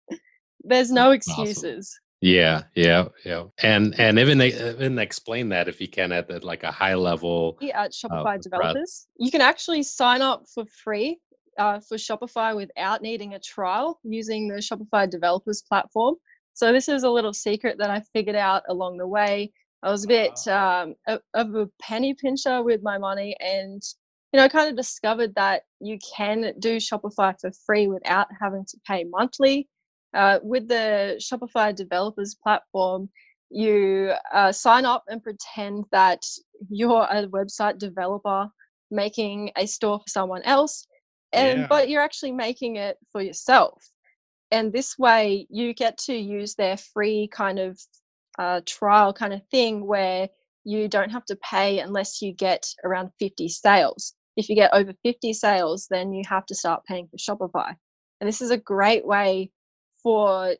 there's 0.64 0.90
no 0.90 1.12
excuses. 1.12 1.66
Awesome. 1.96 2.09
Yeah, 2.20 2.64
yeah, 2.74 3.06
yeah, 3.24 3.44
and 3.62 3.98
and 3.98 4.18
even 4.18 4.36
they 4.36 4.48
even 4.48 4.98
explain 4.98 5.48
that 5.50 5.68
if 5.68 5.80
you 5.80 5.88
can 5.88 6.12
at 6.12 6.28
the, 6.28 6.44
like 6.44 6.64
a 6.64 6.70
high 6.70 6.94
level. 6.94 7.56
Yeah, 7.62 7.84
at 7.84 7.92
Shopify 7.92 8.34
uh, 8.34 8.38
developers, 8.38 9.08
you 9.16 9.30
can 9.30 9.40
actually 9.40 9.82
sign 9.82 10.20
up 10.20 10.44
for 10.54 10.66
free 10.66 11.18
uh, 11.58 11.80
for 11.80 11.96
Shopify 11.96 12.54
without 12.54 13.00
needing 13.00 13.34
a 13.34 13.38
trial 13.38 14.00
using 14.04 14.48
the 14.48 14.56
Shopify 14.56 15.08
developers 15.08 15.62
platform. 15.62 16.16
So 16.52 16.72
this 16.72 16.90
is 16.90 17.04
a 17.04 17.10
little 17.10 17.32
secret 17.32 17.78
that 17.78 17.90
I 17.90 18.02
figured 18.12 18.36
out 18.36 18.64
along 18.68 18.98
the 18.98 19.06
way. 19.06 19.52
I 19.82 19.90
was 19.90 20.04
a 20.04 20.08
bit 20.08 20.46
um, 20.46 20.94
of 21.06 21.54
a 21.54 21.70
penny 21.80 22.12
pincher 22.12 22.62
with 22.62 22.82
my 22.82 22.98
money, 22.98 23.34
and 23.40 23.82
you 24.32 24.38
know, 24.38 24.44
I 24.44 24.48
kind 24.48 24.68
of 24.68 24.76
discovered 24.76 25.34
that 25.36 25.62
you 25.80 25.98
can 26.16 26.52
do 26.58 26.76
Shopify 26.76 27.34
for 27.40 27.50
free 27.64 27.88
without 27.88 28.28
having 28.38 28.66
to 28.66 28.78
pay 28.86 29.04
monthly. 29.04 29.68
Uh, 30.14 30.38
with 30.42 30.68
the 30.68 31.20
Shopify 31.20 31.74
developers 31.74 32.34
platform, 32.34 33.08
you 33.50 34.12
uh, 34.32 34.52
sign 34.52 34.84
up 34.84 35.04
and 35.08 35.22
pretend 35.22 35.84
that 35.92 36.24
you're 36.68 37.06
a 37.10 37.26
website 37.26 37.78
developer 37.78 38.48
making 38.90 39.50
a 39.56 39.66
store 39.66 39.98
for 39.98 40.08
someone 40.08 40.42
else, 40.42 40.86
and 41.32 41.60
yeah. 41.60 41.66
but 41.68 41.88
you're 41.88 42.02
actually 42.02 42.32
making 42.32 42.76
it 42.76 42.96
for 43.12 43.22
yourself. 43.22 43.88
And 44.50 44.72
this 44.72 44.98
way, 44.98 45.46
you 45.48 45.74
get 45.74 45.96
to 45.98 46.14
use 46.14 46.54
their 46.54 46.76
free 46.76 47.28
kind 47.32 47.60
of 47.60 47.80
uh, 48.38 48.60
trial 48.66 49.12
kind 49.12 49.32
of 49.32 49.42
thing 49.50 49.86
where 49.86 50.28
you 50.64 50.88
don't 50.88 51.10
have 51.10 51.24
to 51.26 51.36
pay 51.36 51.78
unless 51.78 52.20
you 52.20 52.32
get 52.32 52.66
around 52.84 53.10
50 53.20 53.48
sales. 53.48 54.14
If 54.36 54.48
you 54.48 54.56
get 54.56 54.72
over 54.72 54.92
50 55.04 55.32
sales, 55.32 55.86
then 55.90 56.12
you 56.12 56.22
have 56.28 56.46
to 56.46 56.54
start 56.54 56.84
paying 56.84 57.08
for 57.08 57.16
Shopify. 57.16 57.74
And 58.20 58.28
this 58.28 58.40
is 58.40 58.50
a 58.50 58.56
great 58.56 59.06
way 59.06 59.50
for 60.02 60.54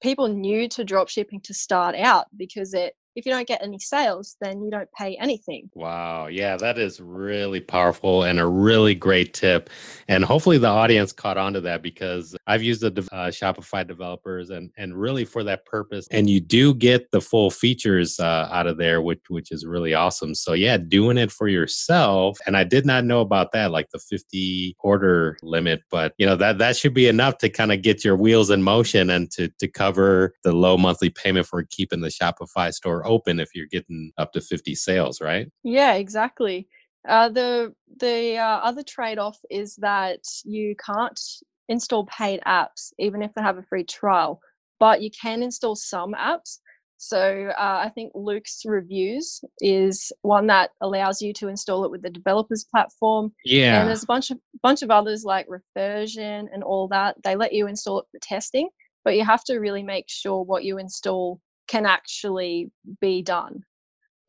people 0.00 0.28
new 0.28 0.68
to 0.68 0.84
dropshipping 0.84 1.42
to 1.44 1.54
start 1.54 1.94
out 1.94 2.26
because 2.36 2.74
it 2.74 2.94
if 3.14 3.26
you 3.26 3.32
don't 3.32 3.46
get 3.46 3.62
any 3.62 3.78
sales, 3.78 4.36
then 4.40 4.62
you 4.62 4.70
don't 4.70 4.88
pay 4.92 5.16
anything. 5.16 5.70
Wow. 5.74 6.28
Yeah, 6.28 6.56
that 6.56 6.78
is 6.78 7.00
really 7.00 7.60
powerful 7.60 8.24
and 8.24 8.40
a 8.40 8.46
really 8.46 8.94
great 8.94 9.34
tip. 9.34 9.70
And 10.08 10.24
hopefully 10.24 10.58
the 10.58 10.68
audience 10.68 11.12
caught 11.12 11.36
on 11.36 11.52
to 11.52 11.60
that 11.62 11.82
because 11.82 12.34
I've 12.46 12.62
used 12.62 12.80
the 12.80 13.08
uh, 13.12 13.28
Shopify 13.28 13.86
developers 13.86 14.50
and, 14.50 14.70
and 14.76 14.98
really 14.98 15.24
for 15.24 15.44
that 15.44 15.66
purpose. 15.66 16.06
And 16.10 16.28
you 16.28 16.40
do 16.40 16.74
get 16.74 17.10
the 17.10 17.20
full 17.20 17.50
features 17.50 18.18
uh, 18.18 18.48
out 18.50 18.66
of 18.66 18.78
there, 18.78 19.02
which, 19.02 19.20
which 19.28 19.52
is 19.52 19.66
really 19.66 19.94
awesome. 19.94 20.34
So, 20.34 20.54
yeah, 20.54 20.78
doing 20.78 21.18
it 21.18 21.30
for 21.30 21.48
yourself. 21.48 22.38
And 22.46 22.56
I 22.56 22.64
did 22.64 22.86
not 22.86 23.04
know 23.04 23.20
about 23.20 23.52
that, 23.52 23.70
like 23.70 23.90
the 23.90 23.98
50 23.98 24.76
order 24.80 25.36
limit, 25.42 25.82
but 25.90 26.14
you 26.18 26.26
know, 26.26 26.36
that, 26.36 26.58
that 26.58 26.76
should 26.76 26.94
be 26.94 27.08
enough 27.08 27.38
to 27.38 27.48
kind 27.48 27.72
of 27.72 27.82
get 27.82 28.04
your 28.04 28.16
wheels 28.16 28.50
in 28.50 28.62
motion 28.62 29.10
and 29.10 29.30
to, 29.32 29.48
to 29.58 29.68
cover 29.68 30.34
the 30.44 30.52
low 30.52 30.78
monthly 30.78 31.10
payment 31.10 31.46
for 31.46 31.62
keeping 31.64 32.00
the 32.00 32.08
Shopify 32.08 32.72
store 32.72 33.01
open 33.06 33.40
if 33.40 33.50
you're 33.54 33.66
getting 33.66 34.12
up 34.18 34.32
to 34.32 34.40
50 34.40 34.74
sales, 34.74 35.20
right? 35.20 35.50
Yeah, 35.62 35.94
exactly. 35.94 36.68
Uh, 37.08 37.28
the 37.28 37.74
the 37.98 38.36
uh, 38.36 38.58
other 38.58 38.82
trade 38.82 39.18
off 39.18 39.38
is 39.50 39.74
that 39.76 40.20
you 40.44 40.74
can't 40.84 41.20
install 41.68 42.06
paid 42.06 42.40
apps 42.46 42.92
even 42.98 43.22
if 43.22 43.32
they 43.34 43.42
have 43.42 43.58
a 43.58 43.62
free 43.62 43.84
trial, 43.84 44.40
but 44.78 45.02
you 45.02 45.10
can 45.10 45.42
install 45.42 45.74
some 45.74 46.14
apps. 46.14 46.58
So 46.98 47.52
uh, 47.58 47.80
I 47.84 47.88
think 47.88 48.12
Loox 48.14 48.60
reviews 48.64 49.40
is 49.60 50.12
one 50.22 50.46
that 50.46 50.70
allows 50.80 51.20
you 51.20 51.32
to 51.32 51.48
install 51.48 51.84
it 51.84 51.90
with 51.90 52.02
the 52.02 52.10
developers 52.10 52.64
platform. 52.70 53.32
Yeah, 53.44 53.80
and 53.80 53.88
there's 53.88 54.04
a 54.04 54.06
bunch 54.06 54.30
of 54.30 54.38
bunch 54.62 54.82
of 54.82 54.92
others 54.92 55.24
like 55.24 55.46
Reversion 55.48 56.48
and 56.52 56.62
all 56.62 56.86
that. 56.88 57.16
They 57.24 57.34
let 57.34 57.52
you 57.52 57.66
install 57.66 57.98
it 57.98 58.06
for 58.12 58.20
testing, 58.20 58.68
but 59.04 59.16
you 59.16 59.24
have 59.24 59.42
to 59.44 59.58
really 59.58 59.82
make 59.82 60.04
sure 60.08 60.44
what 60.44 60.62
you 60.62 60.78
install 60.78 61.40
can 61.72 61.86
actually 61.86 62.70
be 63.00 63.22
done. 63.22 63.64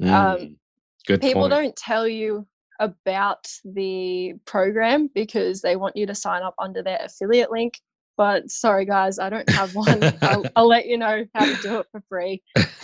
Um, 0.01 0.07
mm. 0.07 0.13
Um, 0.13 0.57
Good 1.05 1.19
people 1.19 1.41
point. 1.41 1.51
don't 1.51 1.75
tell 1.75 2.07
you 2.07 2.47
about 2.79 3.51
the 3.65 4.35
program 4.45 5.09
because 5.13 5.61
they 5.61 5.75
want 5.75 5.97
you 5.97 6.05
to 6.05 6.15
sign 6.15 6.41
up 6.41 6.55
under 6.57 6.81
their 6.81 6.99
affiliate 7.03 7.51
link 7.51 7.79
but 8.17 8.49
sorry 8.49 8.85
guys 8.85 9.19
i 9.19 9.29
don't 9.29 9.49
have 9.49 9.73
one 9.75 9.99
I'll, 10.21 10.43
I'll, 10.55 10.67
let 10.67 10.87
you 10.87 10.97
know 10.97 11.25
how 11.33 11.45
to 11.45 11.61
do 11.61 11.79
it 11.79 11.87
for 11.91 12.01
free 12.09 12.41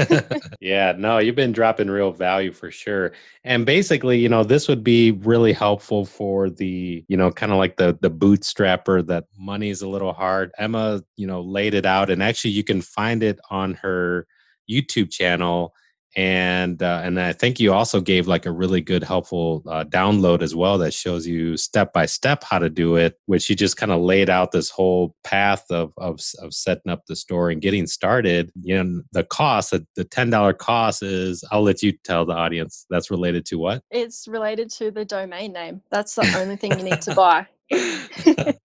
yeah 0.59 0.93
no 0.97 1.17
you've 1.17 1.35
been 1.35 1.51
dropping 1.51 1.89
real 1.89 2.11
value 2.11 2.51
for 2.51 2.71
sure 2.71 3.13
and 3.43 3.65
basically 3.65 4.19
you 4.19 4.29
know 4.29 4.43
this 4.43 4.67
would 4.67 4.83
be 4.83 5.11
really 5.11 5.53
helpful 5.53 6.05
for 6.05 6.49
the 6.49 7.03
you 7.07 7.17
know 7.17 7.31
kind 7.31 7.51
of 7.51 7.57
like 7.57 7.77
the 7.77 7.97
the 8.01 8.11
bootstrapper 8.11 9.05
that 9.05 9.25
money 9.37 9.69
is 9.69 9.81
a 9.81 9.87
little 9.87 10.13
hard 10.13 10.51
emma 10.57 11.01
you 11.15 11.27
know 11.27 11.41
laid 11.41 11.73
it 11.73 11.85
out 11.85 12.09
and 12.09 12.23
actually 12.23 12.51
you 12.51 12.63
can 12.63 12.81
find 12.81 13.23
it 13.23 13.39
on 13.49 13.73
her 13.75 14.27
youtube 14.69 15.11
channel 15.11 15.73
and 16.15 16.81
uh, 16.81 17.01
and 17.03 17.19
I 17.19 17.33
think 17.33 17.59
you 17.59 17.71
also 17.71 18.01
gave 18.01 18.27
like 18.27 18.45
a 18.45 18.51
really 18.51 18.81
good 18.81 19.03
helpful 19.03 19.63
uh, 19.67 19.83
download 19.83 20.41
as 20.41 20.55
well 20.55 20.77
that 20.79 20.93
shows 20.93 21.27
you 21.27 21.55
step 21.55 21.93
by 21.93 22.07
step 22.07 22.43
how 22.43 22.57
to 22.59 22.69
do 22.69 22.95
it, 22.95 23.19
which 23.27 23.49
you 23.49 23.55
just 23.55 23.77
kind 23.77 23.91
of 23.91 24.01
laid 24.01 24.29
out 24.29 24.51
this 24.51 24.69
whole 24.69 25.15
path 25.23 25.63
of, 25.69 25.93
of 25.97 26.19
of 26.41 26.53
setting 26.53 26.91
up 26.91 27.03
the 27.07 27.15
store 27.15 27.51
and 27.51 27.61
getting 27.61 27.85
started. 27.85 28.51
You 28.61 28.83
know, 28.83 29.01
the 29.11 29.23
cost, 29.23 29.71
the, 29.71 29.85
the 29.95 30.03
ten 30.03 30.29
dollar 30.29 30.53
cost 30.53 31.03
is. 31.03 31.43
I'll 31.51 31.61
let 31.61 31.83
you 31.83 31.93
tell 32.03 32.25
the 32.25 32.33
audience. 32.33 32.85
That's 32.89 33.11
related 33.11 33.45
to 33.47 33.57
what? 33.57 33.83
It's 33.91 34.27
related 34.27 34.71
to 34.71 34.89
the 34.91 35.05
domain 35.05 35.53
name. 35.53 35.81
That's 35.91 36.15
the 36.15 36.27
only 36.37 36.55
thing 36.55 36.77
you 36.77 36.83
need 36.83 37.01
to 37.03 37.15
buy. 37.15 37.47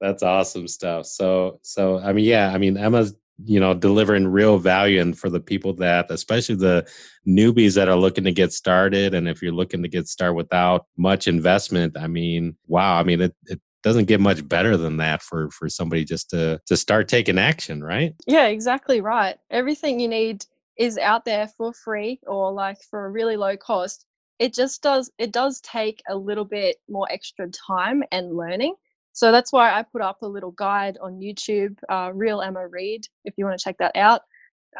That's 0.00 0.22
awesome 0.22 0.66
stuff. 0.66 1.04
So 1.06 1.60
so 1.62 1.98
I 1.98 2.14
mean 2.14 2.24
yeah, 2.24 2.52
I 2.52 2.58
mean 2.58 2.78
Emma's 2.78 3.14
you 3.44 3.58
know 3.58 3.74
delivering 3.74 4.28
real 4.28 4.58
value 4.58 5.00
and 5.00 5.18
for 5.18 5.28
the 5.28 5.40
people 5.40 5.72
that 5.72 6.10
especially 6.10 6.54
the 6.54 6.86
newbies 7.26 7.74
that 7.74 7.88
are 7.88 7.96
looking 7.96 8.24
to 8.24 8.32
get 8.32 8.52
started. 8.52 9.14
And 9.14 9.28
if 9.28 9.42
you're 9.42 9.52
looking 9.52 9.82
to 9.82 9.88
get 9.88 10.06
started 10.08 10.34
without 10.34 10.86
much 10.96 11.26
investment 11.26 11.96
i 11.98 12.06
mean 12.06 12.56
wow 12.66 12.98
i 12.98 13.02
mean 13.02 13.20
it, 13.20 13.34
it 13.46 13.60
doesn't 13.84 14.06
get 14.06 14.18
much 14.18 14.46
better 14.48 14.76
than 14.76 14.96
that 14.96 15.22
for 15.22 15.50
for 15.50 15.68
somebody 15.68 16.04
just 16.04 16.30
to 16.30 16.60
to 16.66 16.76
start 16.76 17.06
taking 17.06 17.38
action 17.38 17.84
right? 17.84 18.14
Yeah 18.26 18.46
exactly 18.46 19.00
right. 19.00 19.36
Everything 19.50 20.00
you 20.00 20.08
need 20.08 20.44
is 20.76 20.98
out 20.98 21.24
there 21.24 21.46
for 21.46 21.72
free 21.72 22.18
or 22.26 22.50
like 22.50 22.78
for 22.90 23.04
a 23.04 23.10
really 23.10 23.36
low 23.36 23.56
cost. 23.56 24.06
It 24.38 24.54
just 24.54 24.82
does 24.82 25.10
it 25.18 25.32
does 25.32 25.60
take 25.60 26.02
a 26.08 26.16
little 26.16 26.46
bit 26.46 26.76
more 26.88 27.06
extra 27.10 27.48
time 27.50 28.02
and 28.10 28.34
learning 28.36 28.74
so 29.14 29.30
that's 29.30 29.52
why 29.52 29.72
I 29.72 29.84
put 29.84 30.02
up 30.02 30.18
a 30.22 30.28
little 30.28 30.50
guide 30.50 30.98
on 31.00 31.20
YouTube, 31.20 31.78
uh, 31.88 32.10
Real 32.12 32.42
Emma 32.42 32.66
Reid, 32.66 33.06
if 33.24 33.34
you 33.36 33.44
want 33.44 33.56
to 33.56 33.62
check 33.62 33.76
that 33.78 33.94
out. 33.94 34.22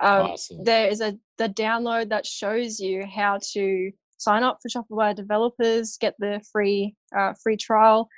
Um, 0.00 0.32
awesome. 0.32 0.64
There 0.64 0.88
is 0.88 1.00
a 1.00 1.16
the 1.38 1.48
download 1.48 2.08
that 2.08 2.26
shows 2.26 2.80
you 2.80 3.06
how 3.06 3.38
to 3.52 3.92
sign 4.18 4.42
up 4.42 4.58
for 4.60 4.68
Shopify 4.68 5.14
developers, 5.14 5.96
get 5.98 6.16
the 6.18 6.44
free 6.50 6.96
uh, 7.16 7.34
free 7.40 7.56
trial, 7.56 8.08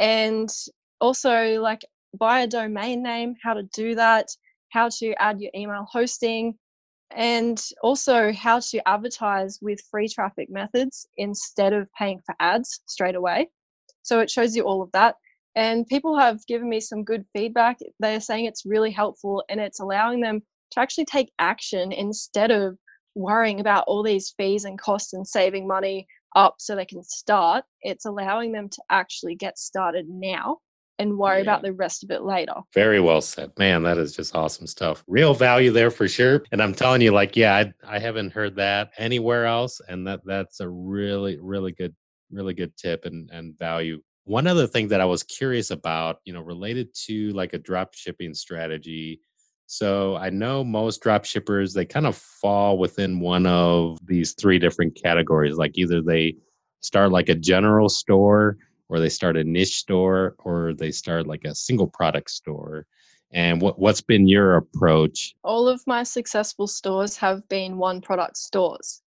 and 0.00 0.48
also 0.98 1.60
like 1.60 1.84
buy 2.18 2.40
a 2.40 2.46
domain 2.46 3.02
name, 3.02 3.34
how 3.42 3.52
to 3.52 3.64
do 3.74 3.94
that, 3.96 4.28
how 4.70 4.88
to 4.88 5.12
add 5.22 5.42
your 5.42 5.50
email 5.54 5.86
hosting, 5.92 6.54
and 7.10 7.62
also 7.82 8.32
how 8.32 8.60
to 8.60 8.88
advertise 8.88 9.58
with 9.60 9.78
free 9.90 10.08
traffic 10.08 10.48
methods 10.48 11.06
instead 11.18 11.74
of 11.74 11.86
paying 11.92 12.22
for 12.24 12.34
ads 12.40 12.80
straight 12.86 13.14
away. 13.14 13.50
So 14.02 14.20
it 14.20 14.30
shows 14.30 14.56
you 14.56 14.62
all 14.62 14.80
of 14.80 14.90
that 14.92 15.16
and 15.56 15.86
people 15.86 16.16
have 16.16 16.46
given 16.46 16.68
me 16.68 16.78
some 16.80 17.02
good 17.02 17.24
feedback 17.34 17.78
they're 17.98 18.20
saying 18.20 18.44
it's 18.44 18.66
really 18.66 18.90
helpful 18.90 19.42
and 19.48 19.60
it's 19.60 19.80
allowing 19.80 20.20
them 20.20 20.40
to 20.70 20.80
actually 20.80 21.04
take 21.04 21.32
action 21.38 21.90
instead 21.90 22.50
of 22.50 22.78
worrying 23.14 23.60
about 23.60 23.84
all 23.86 24.02
these 24.02 24.34
fees 24.36 24.64
and 24.64 24.78
costs 24.78 25.14
and 25.14 25.26
saving 25.26 25.66
money 25.66 26.06
up 26.36 26.56
so 26.58 26.76
they 26.76 26.84
can 26.84 27.02
start 27.02 27.64
it's 27.82 28.04
allowing 28.04 28.52
them 28.52 28.68
to 28.68 28.82
actually 28.90 29.34
get 29.34 29.58
started 29.58 30.06
now 30.08 30.58
and 30.98 31.16
worry 31.18 31.38
yeah. 31.38 31.42
about 31.42 31.62
the 31.62 31.72
rest 31.72 32.02
of 32.04 32.10
it 32.10 32.22
later. 32.22 32.54
Very 32.72 33.00
well 33.00 33.20
said. 33.20 33.52
Man, 33.58 33.82
that 33.82 33.98
is 33.98 34.16
just 34.16 34.34
awesome 34.34 34.66
stuff. 34.66 35.04
Real 35.06 35.34
value 35.34 35.70
there 35.70 35.90
for 35.90 36.08
sure. 36.08 36.42
And 36.52 36.62
I'm 36.62 36.74
telling 36.74 37.02
you, 37.02 37.10
like, 37.10 37.36
yeah, 37.36 37.54
I, 37.54 37.72
I 37.96 37.98
haven't 37.98 38.32
heard 38.32 38.56
that 38.56 38.92
anywhere 38.96 39.46
else. 39.46 39.80
And 39.88 40.06
that 40.06 40.20
that's 40.24 40.60
a 40.60 40.68
really, 40.68 41.38
really 41.40 41.72
good, 41.72 41.94
really 42.30 42.54
good 42.54 42.76
tip 42.76 43.04
and, 43.04 43.30
and 43.30 43.58
value 43.58 44.00
one 44.26 44.48
other 44.48 44.66
thing 44.66 44.88
that 44.88 45.00
I 45.00 45.04
was 45.04 45.22
curious 45.22 45.70
about, 45.70 46.18
you 46.24 46.32
know, 46.32 46.40
related 46.40 46.92
to 47.06 47.30
like 47.30 47.52
a 47.52 47.58
drop 47.58 47.94
shipping 47.94 48.34
strategy. 48.34 49.20
So 49.66 50.16
I 50.16 50.30
know 50.30 50.64
most 50.64 51.00
drop 51.00 51.24
shippers, 51.24 51.72
they 51.72 51.84
kind 51.84 52.06
of 52.06 52.16
fall 52.16 52.76
within 52.76 53.20
one 53.20 53.46
of 53.46 53.98
these 54.04 54.34
three 54.34 54.58
different 54.58 55.00
categories. 55.00 55.56
Like 55.56 55.78
either 55.78 56.02
they 56.02 56.36
start 56.80 57.12
like 57.12 57.28
a 57.28 57.36
general 57.36 57.88
store, 57.88 58.58
or 58.88 58.98
they 58.98 59.08
start 59.08 59.36
a 59.36 59.44
niche 59.44 59.76
store, 59.76 60.34
or 60.40 60.74
they 60.74 60.90
start 60.90 61.28
like 61.28 61.44
a 61.44 61.54
single 61.54 61.86
product 61.86 62.30
store. 62.30 62.84
And 63.32 63.60
what, 63.60 63.78
what's 63.78 64.00
been 64.00 64.26
your 64.26 64.56
approach? 64.56 65.36
All 65.44 65.68
of 65.68 65.80
my 65.86 66.02
successful 66.02 66.66
stores 66.66 67.16
have 67.16 67.48
been 67.48 67.78
one 67.78 68.00
product 68.00 68.38
stores. 68.38 69.02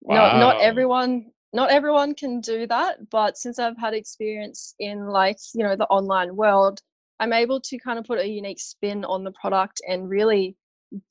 Wow. 0.00 0.14
Not, 0.14 0.38
not 0.38 0.60
everyone 0.60 1.32
not 1.52 1.70
everyone 1.70 2.14
can 2.14 2.40
do 2.40 2.66
that 2.66 2.96
but 3.10 3.36
since 3.36 3.58
i've 3.58 3.78
had 3.78 3.94
experience 3.94 4.74
in 4.78 5.06
like 5.06 5.36
you 5.54 5.64
know 5.64 5.76
the 5.76 5.86
online 5.86 6.34
world 6.36 6.80
i'm 7.18 7.32
able 7.32 7.60
to 7.60 7.78
kind 7.78 7.98
of 7.98 8.04
put 8.04 8.18
a 8.18 8.28
unique 8.28 8.60
spin 8.60 9.04
on 9.04 9.24
the 9.24 9.32
product 9.32 9.80
and 9.88 10.08
really 10.08 10.56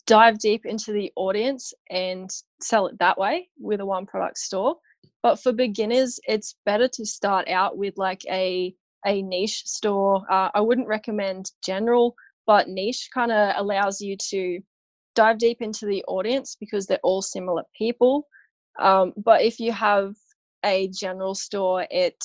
dive 0.05 0.39
deep 0.39 0.65
into 0.65 0.91
the 0.91 1.11
audience 1.15 1.73
and 1.89 2.29
sell 2.61 2.87
it 2.87 2.99
that 2.99 3.17
way 3.17 3.49
with 3.59 3.79
a 3.79 3.85
one 3.85 4.05
product 4.05 4.37
store. 4.37 4.75
But 5.23 5.41
for 5.41 5.53
beginners 5.53 6.19
it's 6.25 6.55
better 6.65 6.87
to 6.87 7.05
start 7.05 7.49
out 7.49 7.77
with 7.77 7.97
like 7.97 8.21
a 8.29 8.73
a 9.05 9.21
niche 9.21 9.63
store. 9.65 10.25
Uh, 10.29 10.49
i 10.53 10.61
wouldn't 10.61 10.87
recommend 10.87 11.51
general 11.63 12.15
but 12.45 12.67
niche 12.67 13.09
kind 13.13 13.31
of 13.31 13.53
allows 13.57 14.01
you 14.01 14.17
to 14.29 14.59
dive 15.15 15.37
deep 15.37 15.61
into 15.61 15.85
the 15.85 16.03
audience 16.07 16.57
because 16.59 16.85
they're 16.85 16.99
all 17.03 17.21
similar 17.21 17.63
people. 17.77 18.27
Um, 18.79 19.13
but 19.17 19.41
if 19.41 19.59
you 19.59 19.71
have 19.71 20.15
a 20.65 20.89
general 20.89 21.35
store, 21.35 21.85
it 21.89 22.23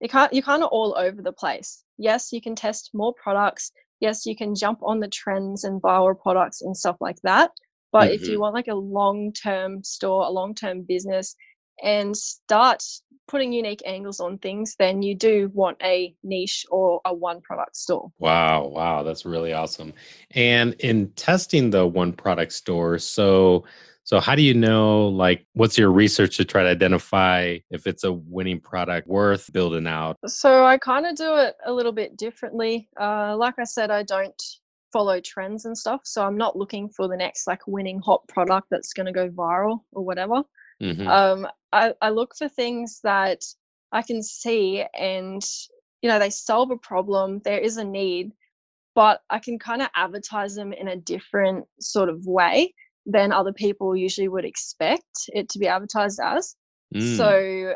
you 0.00 0.08
can't 0.08 0.32
you're 0.32 0.42
kind 0.42 0.62
of 0.62 0.70
all 0.70 0.96
over 0.96 1.22
the 1.22 1.32
place. 1.32 1.84
Yes, 1.98 2.32
you 2.32 2.40
can 2.40 2.54
test 2.54 2.90
more 2.94 3.14
products. 3.22 3.72
Yes, 4.00 4.26
you 4.26 4.36
can 4.36 4.54
jump 4.54 4.78
on 4.82 5.00
the 5.00 5.08
trends 5.08 5.64
and 5.64 5.82
viral 5.82 6.18
products 6.18 6.62
and 6.62 6.76
stuff 6.76 6.96
like 7.00 7.18
that. 7.24 7.50
But 7.90 8.04
mm-hmm. 8.04 8.14
if 8.14 8.22
you 8.22 8.32
mm-hmm. 8.34 8.40
want 8.40 8.54
like 8.54 8.68
a 8.68 8.74
long 8.74 9.32
term 9.32 9.82
store, 9.82 10.24
a 10.24 10.30
long 10.30 10.54
term 10.54 10.82
business, 10.82 11.34
and 11.82 12.16
start 12.16 12.82
putting 13.28 13.52
unique 13.52 13.82
angles 13.84 14.20
on 14.20 14.38
things, 14.38 14.74
then 14.78 15.02
you 15.02 15.14
do 15.14 15.50
want 15.52 15.76
a 15.82 16.14
niche 16.22 16.64
or 16.70 17.00
a 17.04 17.14
one 17.14 17.40
product 17.42 17.76
store. 17.76 18.10
Wow, 18.18 18.68
wow, 18.68 19.02
that's 19.02 19.26
really 19.26 19.52
awesome. 19.52 19.92
And 20.32 20.74
in 20.80 21.10
testing 21.12 21.70
the 21.70 21.86
one 21.86 22.12
product 22.12 22.52
store, 22.52 22.98
so 22.98 23.64
so 24.08 24.20
how 24.20 24.34
do 24.34 24.40
you 24.40 24.54
know 24.54 25.08
like 25.08 25.44
what's 25.52 25.76
your 25.76 25.92
research 25.92 26.38
to 26.38 26.44
try 26.46 26.62
to 26.62 26.70
identify 26.70 27.58
if 27.70 27.86
it's 27.86 28.04
a 28.04 28.12
winning 28.12 28.58
product 28.58 29.06
worth 29.06 29.52
building 29.52 29.86
out? 29.86 30.16
So 30.26 30.64
I 30.64 30.78
kind 30.78 31.04
of 31.04 31.14
do 31.14 31.36
it 31.36 31.56
a 31.66 31.70
little 31.70 31.92
bit 31.92 32.16
differently. 32.16 32.88
Uh, 32.98 33.36
like 33.36 33.58
I 33.58 33.64
said, 33.64 33.90
I 33.90 34.04
don't 34.04 34.42
follow 34.94 35.20
trends 35.20 35.66
and 35.66 35.76
stuff. 35.76 36.00
So 36.04 36.24
I'm 36.24 36.38
not 36.38 36.56
looking 36.56 36.88
for 36.88 37.06
the 37.06 37.18
next 37.18 37.46
like 37.46 37.60
winning 37.66 38.00
hot 38.00 38.26
product 38.28 38.68
that's 38.70 38.94
going 38.94 39.04
to 39.04 39.12
go 39.12 39.28
viral 39.28 39.80
or 39.92 40.02
whatever. 40.06 40.42
Mm-hmm. 40.82 41.06
Um, 41.06 41.46
I, 41.74 41.92
I 42.00 42.08
look 42.08 42.34
for 42.34 42.48
things 42.48 43.00
that 43.04 43.44
I 43.92 44.00
can 44.00 44.22
see 44.22 44.86
and 44.98 45.44
you 46.00 46.08
know 46.08 46.18
they 46.18 46.30
solve 46.30 46.70
a 46.70 46.78
problem. 46.78 47.42
There 47.44 47.58
is 47.58 47.76
a 47.76 47.84
need, 47.84 48.32
but 48.94 49.20
I 49.28 49.38
can 49.38 49.58
kind 49.58 49.82
of 49.82 49.90
advertise 49.94 50.54
them 50.54 50.72
in 50.72 50.88
a 50.88 50.96
different 50.96 51.66
sort 51.78 52.08
of 52.08 52.24
way 52.24 52.72
than 53.08 53.32
other 53.32 53.52
people 53.52 53.96
usually 53.96 54.28
would 54.28 54.44
expect 54.44 55.28
it 55.28 55.48
to 55.48 55.58
be 55.58 55.66
advertised 55.66 56.20
as. 56.22 56.54
Mm. 56.94 57.16
So 57.16 57.74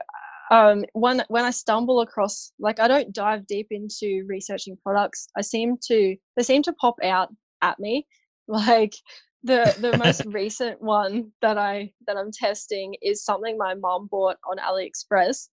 um, 0.51 0.85
when 0.92 1.25
when 1.29 1.45
I 1.45 1.51
stumble 1.51 2.03
across, 2.03 2.53
like 2.59 2.79
I 2.79 2.87
don't 2.87 3.12
dive 3.12 3.47
deep 3.47 3.68
into 3.71 4.25
researching 4.29 4.77
products. 4.83 5.29
I 5.37 5.40
seem 5.40 5.77
to 5.89 6.14
they 6.37 6.43
seem 6.43 6.62
to 6.64 6.74
pop 6.74 6.97
out 7.03 7.30
at 7.62 7.80
me. 7.80 8.07
Like 8.49 8.93
the 9.45 9.74
the 9.78 9.97
most 9.99 10.24
recent 10.26 10.83
one 10.83 11.30
that 11.43 11.57
I 11.57 11.93
that 12.09 12.16
I'm 12.16 12.33
testing 12.33 12.97
is 13.01 13.24
something 13.24 13.57
my 13.57 13.74
mom 13.74 14.09
bought 14.11 14.37
on 14.51 14.59
AliExpress. 14.59 15.49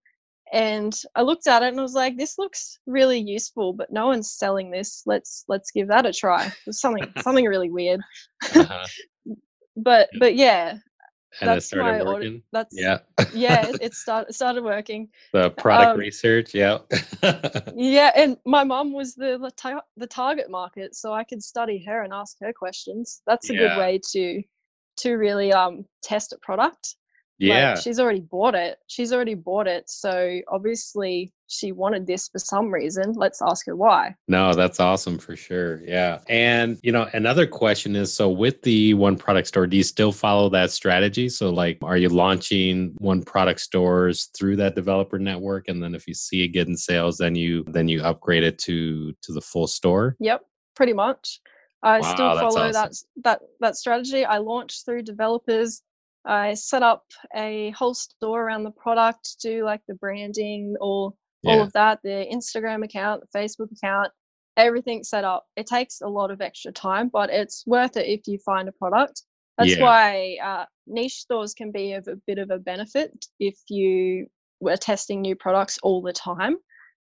And 0.51 0.93
I 1.15 1.21
looked 1.21 1.45
at 1.45 1.61
it 1.61 1.67
and 1.67 1.79
I 1.79 1.83
was 1.83 1.93
like, 1.93 2.17
this 2.17 2.39
looks 2.39 2.79
really 2.87 3.19
useful, 3.19 3.73
but 3.73 3.91
no 3.91 4.07
one's 4.07 4.31
selling 4.31 4.71
this. 4.71 5.03
Let's 5.05 5.45
let's 5.47 5.69
give 5.69 5.87
that 5.89 6.07
a 6.07 6.11
try. 6.11 6.51
It's 6.65 6.81
something 6.81 7.05
something 7.21 7.45
really 7.45 7.69
weird. 7.69 8.01
Uh-huh 8.55 8.87
but 9.83 10.09
but 10.19 10.35
yeah 10.35 10.77
and 11.41 11.49
that's 11.49 11.65
it 11.65 11.67
started 11.67 12.05
working. 12.05 12.41
that's 12.51 12.75
yeah, 12.77 12.99
yeah. 13.33 13.67
It, 13.67 13.77
it 13.81 13.93
started 13.93 14.33
started 14.33 14.63
working. 14.63 15.09
The 15.33 15.51
product 15.51 15.93
um, 15.93 15.99
research, 15.99 16.53
yeah, 16.53 16.79
yeah. 17.75 18.11
And 18.15 18.37
my 18.45 18.63
mom 18.63 18.93
was 18.93 19.15
the 19.15 19.37
the, 19.37 19.51
ta- 19.51 19.83
the, 19.95 20.07
target 20.07 20.49
market, 20.49 20.95
so 20.95 21.13
I 21.13 21.23
could 21.23 21.43
study 21.43 21.83
her 21.85 22.03
and 22.03 22.13
ask 22.13 22.37
her 22.41 22.51
questions. 22.51 23.21
That's 23.27 23.49
a 23.49 23.53
yeah. 23.53 23.59
good 23.59 23.77
way 23.77 24.01
to 24.11 24.43
to 25.01 25.13
really 25.13 25.53
um 25.53 25.85
test 26.03 26.33
a 26.33 26.37
product. 26.39 26.95
Yeah. 27.39 27.71
Like, 27.71 27.83
she's 27.83 27.99
already 27.99 28.19
bought 28.19 28.53
it. 28.53 28.79
She's 28.87 29.13
already 29.13 29.33
bought 29.33 29.67
it. 29.67 29.89
So 29.89 30.41
obviously 30.49 31.33
she 31.47 31.71
wanted 31.71 32.05
this 32.05 32.27
for 32.27 32.37
some 32.37 32.71
reason. 32.71 33.13
Let's 33.13 33.41
ask 33.41 33.65
her 33.65 33.75
why. 33.75 34.15
No, 34.27 34.53
that's 34.53 34.79
awesome 34.79 35.17
for 35.17 35.35
sure. 35.35 35.81
Yeah. 35.83 36.19
And, 36.27 36.77
you 36.83 36.91
know, 36.91 37.09
another 37.13 37.47
question 37.47 37.95
is 37.95 38.13
so 38.13 38.29
with 38.29 38.61
the 38.61 38.93
one 38.93 39.17
product 39.17 39.47
store, 39.47 39.67
do 39.67 39.77
you 39.77 39.83
still 39.83 40.11
follow 40.11 40.49
that 40.49 40.71
strategy? 40.71 41.29
So, 41.29 41.49
like, 41.49 41.79
are 41.81 41.97
you 41.97 42.09
launching 42.09 42.93
one 42.97 43.23
product 43.23 43.61
stores 43.61 44.29
through 44.37 44.57
that 44.57 44.75
developer 44.75 45.17
network? 45.17 45.69
And 45.69 45.81
then 45.81 45.95
if 45.95 46.07
you 46.07 46.13
see 46.13 46.43
it 46.43 46.49
getting 46.49 46.75
sales, 46.75 47.17
then 47.17 47.35
you, 47.35 47.63
then 47.67 47.87
you 47.87 48.03
upgrade 48.03 48.43
it 48.43 48.59
to, 48.59 49.13
to 49.21 49.31
the 49.31 49.41
full 49.41 49.67
store? 49.67 50.15
Yep, 50.19 50.45
pretty 50.75 50.93
much. 50.93 51.39
I 51.81 51.99
wow, 51.99 52.13
still 52.13 52.35
follow 52.35 52.67
awesome. 52.67 52.73
that, 52.73 52.93
that, 53.23 53.41
that 53.61 53.75
strategy. 53.77 54.25
I 54.25 54.39
launched 54.39 54.83
through 54.83 55.03
developers 55.03 55.81
I 56.29 56.53
set 56.53 56.83
up 56.83 57.05
a 57.35 57.71
whole 57.71 57.95
store 57.95 58.43
around 58.43 58.63
the 58.63 58.71
product, 58.71 59.37
do 59.41 59.65
like 59.65 59.81
the 59.87 59.95
branding, 59.95 60.75
all 60.79 61.17
yeah. 61.41 61.53
all 61.53 61.61
of 61.61 61.73
that, 61.73 61.99
the 62.03 62.27
Instagram 62.31 62.83
account, 62.85 63.21
the 63.21 63.39
Facebook 63.39 63.71
account, 63.71 64.11
everything 64.55 65.03
set 65.03 65.23
up. 65.23 65.47
It 65.55 65.65
takes 65.65 66.01
a 66.01 66.07
lot 66.07 66.29
of 66.29 66.39
extra 66.39 66.71
time, 66.71 67.09
but 67.11 67.31
it's 67.31 67.65
worth 67.65 67.97
it 67.97 68.05
if 68.05 68.27
you 68.27 68.37
find 68.45 68.69
a 68.69 68.73
product. 68.73 69.23
That's 69.57 69.75
yeah. 69.75 69.83
why 69.83 70.37
uh, 70.43 70.65
niche 70.85 71.15
stores 71.15 71.53
can 71.53 71.71
be 71.71 71.93
of 71.93 72.07
a 72.07 72.15
bit 72.27 72.37
of 72.37 72.51
a 72.51 72.59
benefit 72.59 73.25
if 73.39 73.57
you 73.67 74.27
were 74.59 74.77
testing 74.77 75.21
new 75.21 75.35
products 75.35 75.79
all 75.81 76.01
the 76.01 76.13
time. 76.13 76.57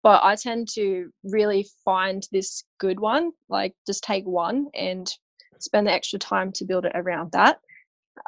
But 0.02 0.22
I 0.22 0.36
tend 0.36 0.68
to 0.74 1.10
really 1.24 1.66
find 1.84 2.22
this 2.32 2.64
good 2.78 3.00
one, 3.00 3.32
like 3.48 3.74
just 3.86 4.04
take 4.04 4.24
one 4.24 4.66
and 4.74 5.10
spend 5.58 5.86
the 5.86 5.92
extra 5.92 6.18
time 6.18 6.52
to 6.52 6.64
build 6.66 6.84
it 6.84 6.92
around 6.94 7.32
that. 7.32 7.60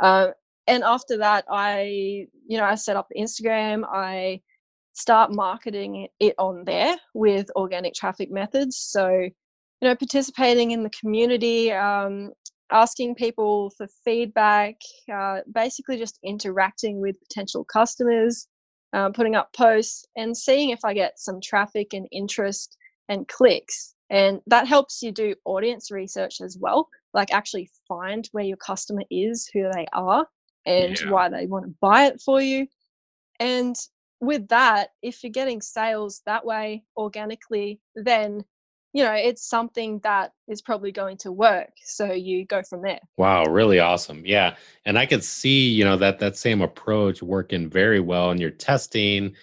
Uh, 0.00 0.28
and 0.68 0.84
after 0.84 1.16
that 1.16 1.44
i 1.50 2.26
you 2.46 2.58
know 2.58 2.64
i 2.64 2.74
set 2.74 2.96
up 2.96 3.08
instagram 3.16 3.84
i 3.92 4.40
start 4.98 5.32
marketing 5.32 6.08
it 6.18 6.34
on 6.38 6.64
there 6.64 6.96
with 7.14 7.48
organic 7.54 7.94
traffic 7.94 8.32
methods. 8.32 8.76
So 8.76 9.08
you 9.10 9.88
know 9.88 9.94
participating 9.94 10.72
in 10.72 10.82
the 10.82 10.90
community 10.90 11.70
um, 11.72 12.32
asking 12.72 13.14
people 13.14 13.70
for 13.76 13.86
feedback 14.04 14.74
uh, 15.12 15.40
basically 15.52 15.98
just 15.98 16.18
interacting 16.24 17.00
with 17.00 17.16
potential 17.20 17.64
customers 17.64 18.48
uh, 18.92 19.10
putting 19.10 19.36
up 19.36 19.52
posts 19.52 20.04
and 20.16 20.36
seeing 20.36 20.70
if 20.70 20.80
i 20.84 20.92
get 20.92 21.18
some 21.18 21.40
traffic 21.40 21.94
and 21.94 22.08
interest 22.10 22.76
and 23.08 23.28
clicks. 23.28 23.94
And 24.10 24.40
that 24.46 24.66
helps 24.66 25.02
you 25.02 25.12
do 25.12 25.34
audience 25.44 25.90
research 25.90 26.40
as 26.40 26.58
well 26.60 26.88
like 27.14 27.32
actually 27.32 27.70
find 27.86 28.28
where 28.32 28.44
your 28.44 28.56
customer 28.56 29.02
is 29.10 29.48
who 29.52 29.70
they 29.74 29.86
are 29.92 30.26
and 30.68 31.00
yeah. 31.00 31.10
why 31.10 31.28
they 31.28 31.46
want 31.46 31.64
to 31.64 31.74
buy 31.80 32.06
it 32.06 32.20
for 32.20 32.40
you. 32.40 32.66
And 33.40 33.76
with 34.20 34.48
that, 34.48 34.90
if 35.02 35.22
you're 35.22 35.30
getting 35.30 35.62
sales 35.62 36.22
that 36.26 36.44
way 36.44 36.84
organically, 36.96 37.80
then 37.94 38.44
you 38.92 39.04
know 39.04 39.12
it's 39.12 39.46
something 39.46 40.00
that 40.02 40.32
is 40.48 40.62
probably 40.62 40.90
going 40.90 41.16
to 41.16 41.30
work 41.30 41.70
so 41.84 42.10
you 42.10 42.46
go 42.46 42.62
from 42.62 42.80
there 42.80 43.00
wow 43.18 43.44
really 43.44 43.78
awesome 43.78 44.22
yeah 44.24 44.56
and 44.86 44.98
i 44.98 45.04
could 45.04 45.22
see 45.22 45.68
you 45.68 45.84
know 45.84 45.96
that 45.96 46.18
that 46.18 46.36
same 46.36 46.62
approach 46.62 47.22
working 47.22 47.68
very 47.68 48.00
well 48.00 48.30
in 48.30 48.38
your 48.38 48.50
testing 48.50 49.34